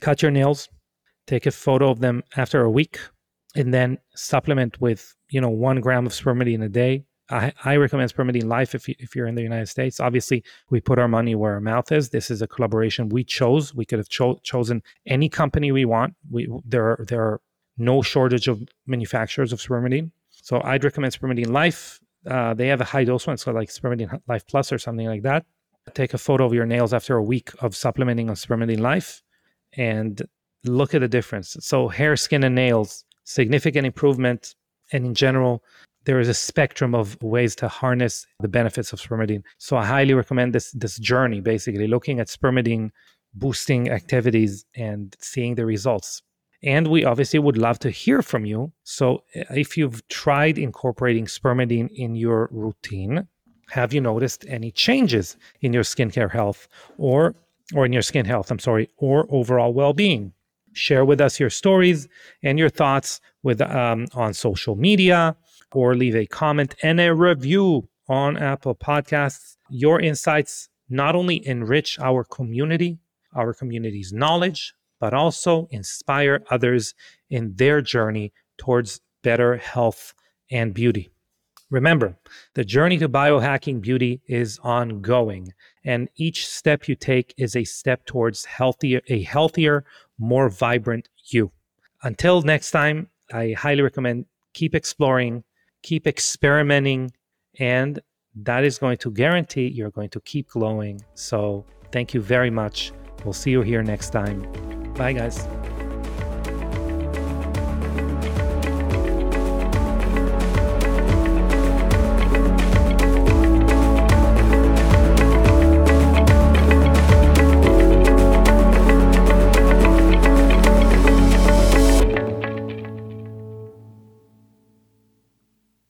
cut 0.00 0.22
your 0.22 0.30
nails, 0.30 0.68
take 1.26 1.46
a 1.46 1.50
photo 1.50 1.90
of 1.90 2.00
them 2.00 2.22
after 2.36 2.62
a 2.62 2.70
week, 2.70 2.98
and 3.54 3.72
then 3.72 3.98
supplement 4.14 4.80
with 4.80 5.14
you 5.30 5.40
know 5.40 5.50
one 5.50 5.80
gram 5.80 6.06
of 6.06 6.12
spermidine 6.12 6.64
a 6.64 6.68
day. 6.68 7.04
I, 7.28 7.52
I 7.64 7.76
recommend 7.76 8.14
Spermidine 8.14 8.44
Life 8.44 8.74
if, 8.74 8.88
you, 8.88 8.94
if 8.98 9.16
you're 9.16 9.26
in 9.26 9.34
the 9.34 9.42
United 9.42 9.66
States. 9.66 9.98
Obviously, 9.98 10.44
we 10.70 10.80
put 10.80 10.98
our 10.98 11.08
money 11.08 11.34
where 11.34 11.54
our 11.54 11.60
mouth 11.60 11.90
is. 11.90 12.10
This 12.10 12.30
is 12.30 12.40
a 12.40 12.46
collaboration 12.46 13.08
we 13.08 13.24
chose. 13.24 13.74
We 13.74 13.84
could 13.84 13.98
have 13.98 14.08
cho- 14.08 14.38
chosen 14.44 14.82
any 15.06 15.28
company 15.28 15.72
we 15.72 15.84
want. 15.84 16.14
We 16.30 16.48
there 16.64 16.84
are 16.84 17.04
there 17.08 17.22
are 17.22 17.40
no 17.78 18.02
shortage 18.02 18.48
of 18.48 18.62
manufacturers 18.86 19.52
of 19.52 19.60
spermidine. 19.60 20.10
So 20.30 20.60
I'd 20.62 20.84
recommend 20.84 21.12
Spermidine 21.12 21.50
Life. 21.50 22.00
Uh, 22.26 22.54
they 22.54 22.68
have 22.68 22.80
a 22.80 22.84
high 22.84 23.04
dose 23.04 23.26
one, 23.26 23.36
so 23.36 23.52
like 23.52 23.68
Spermidine 23.68 24.20
Life 24.28 24.46
Plus 24.46 24.72
or 24.72 24.78
something 24.78 25.06
like 25.06 25.22
that. 25.22 25.44
Take 25.94 26.14
a 26.14 26.18
photo 26.18 26.44
of 26.44 26.52
your 26.52 26.66
nails 26.66 26.92
after 26.92 27.16
a 27.16 27.22
week 27.22 27.50
of 27.60 27.76
supplementing 27.76 28.28
on 28.28 28.36
Spermidine 28.36 28.80
Life 28.80 29.22
and 29.76 30.22
look 30.64 30.94
at 30.94 31.00
the 31.00 31.08
difference. 31.08 31.56
So 31.60 31.88
hair, 31.88 32.16
skin, 32.16 32.44
and 32.44 32.54
nails, 32.54 33.04
significant 33.24 33.86
improvement. 33.86 34.54
And 34.92 35.04
in 35.04 35.14
general, 35.14 35.62
there 36.04 36.20
is 36.20 36.28
a 36.28 36.34
spectrum 36.34 36.94
of 36.94 37.20
ways 37.22 37.56
to 37.56 37.68
harness 37.68 38.26
the 38.40 38.48
benefits 38.48 38.92
of 38.92 39.00
spermidine. 39.00 39.42
So 39.58 39.76
I 39.76 39.84
highly 39.84 40.14
recommend 40.14 40.54
this 40.54 40.70
this 40.72 40.98
journey, 40.98 41.40
basically 41.40 41.88
looking 41.88 42.20
at 42.20 42.28
spermidine 42.28 42.90
boosting 43.34 43.90
activities 43.90 44.64
and 44.74 45.14
seeing 45.20 45.56
the 45.56 45.66
results. 45.66 46.22
And 46.66 46.88
we 46.88 47.04
obviously 47.04 47.38
would 47.38 47.56
love 47.56 47.78
to 47.78 47.90
hear 47.90 48.22
from 48.22 48.44
you. 48.44 48.72
So 48.82 49.22
uh, 49.36 49.44
if 49.54 49.78
you've 49.78 50.06
tried 50.08 50.58
incorporating 50.58 51.26
spermidine 51.26 51.90
in 51.94 52.16
your 52.16 52.48
routine, 52.50 53.28
have 53.70 53.92
you 53.92 54.00
noticed 54.00 54.44
any 54.48 54.72
changes 54.72 55.36
in 55.60 55.72
your 55.72 55.84
skincare 55.84 56.30
health 56.30 56.68
or 56.98 57.34
or 57.74 57.84
in 57.84 57.92
your 57.92 58.02
skin 58.02 58.26
health, 58.26 58.50
I'm 58.50 58.60
sorry, 58.60 58.88
or 58.96 59.26
overall 59.28 59.72
well-being? 59.72 60.32
Share 60.72 61.04
with 61.04 61.20
us 61.20 61.40
your 61.40 61.50
stories 61.50 62.06
and 62.42 62.58
your 62.58 62.68
thoughts 62.68 63.20
with 63.42 63.60
um, 63.60 64.06
on 64.14 64.34
social 64.34 64.76
media 64.76 65.36
or 65.72 65.96
leave 65.96 66.14
a 66.14 66.26
comment 66.26 66.74
and 66.82 67.00
a 67.00 67.14
review 67.14 67.88
on 68.08 68.36
Apple 68.36 68.74
Podcasts. 68.74 69.56
Your 69.68 70.00
insights 70.00 70.68
not 70.88 71.16
only 71.16 71.44
enrich 71.46 71.98
our 71.98 72.22
community, 72.24 72.98
our 73.34 73.52
community's 73.52 74.12
knowledge, 74.12 74.74
but 74.98 75.14
also 75.14 75.68
inspire 75.70 76.42
others 76.50 76.94
in 77.30 77.54
their 77.56 77.80
journey 77.80 78.32
towards 78.58 79.00
better 79.22 79.56
health 79.56 80.14
and 80.50 80.72
beauty. 80.74 81.10
Remember, 81.68 82.16
the 82.54 82.64
journey 82.64 82.96
to 82.98 83.08
biohacking 83.08 83.80
beauty 83.80 84.20
is 84.28 84.60
ongoing, 84.62 85.52
and 85.84 86.08
each 86.14 86.46
step 86.46 86.86
you 86.86 86.94
take 86.94 87.34
is 87.36 87.56
a 87.56 87.64
step 87.64 88.04
towards 88.06 88.44
healthier, 88.44 89.00
a 89.08 89.22
healthier, 89.22 89.84
more 90.18 90.48
vibrant 90.48 91.08
you. 91.24 91.50
Until 92.04 92.42
next 92.42 92.70
time, 92.70 93.08
I 93.32 93.52
highly 93.58 93.82
recommend 93.82 94.26
keep 94.52 94.76
exploring, 94.76 95.42
keep 95.82 96.06
experimenting, 96.06 97.10
and 97.58 97.98
that 98.36 98.62
is 98.62 98.78
going 98.78 98.98
to 98.98 99.10
guarantee 99.10 99.66
you're 99.66 99.90
going 99.90 100.10
to 100.10 100.20
keep 100.20 100.48
glowing. 100.50 101.02
So, 101.14 101.64
thank 101.90 102.14
you 102.14 102.20
very 102.20 102.50
much. 102.50 102.92
We'll 103.24 103.32
see 103.32 103.50
you 103.50 103.62
here 103.62 103.82
next 103.82 104.10
time. 104.10 104.75
Bye, 104.96 105.12
guys. 105.12 105.46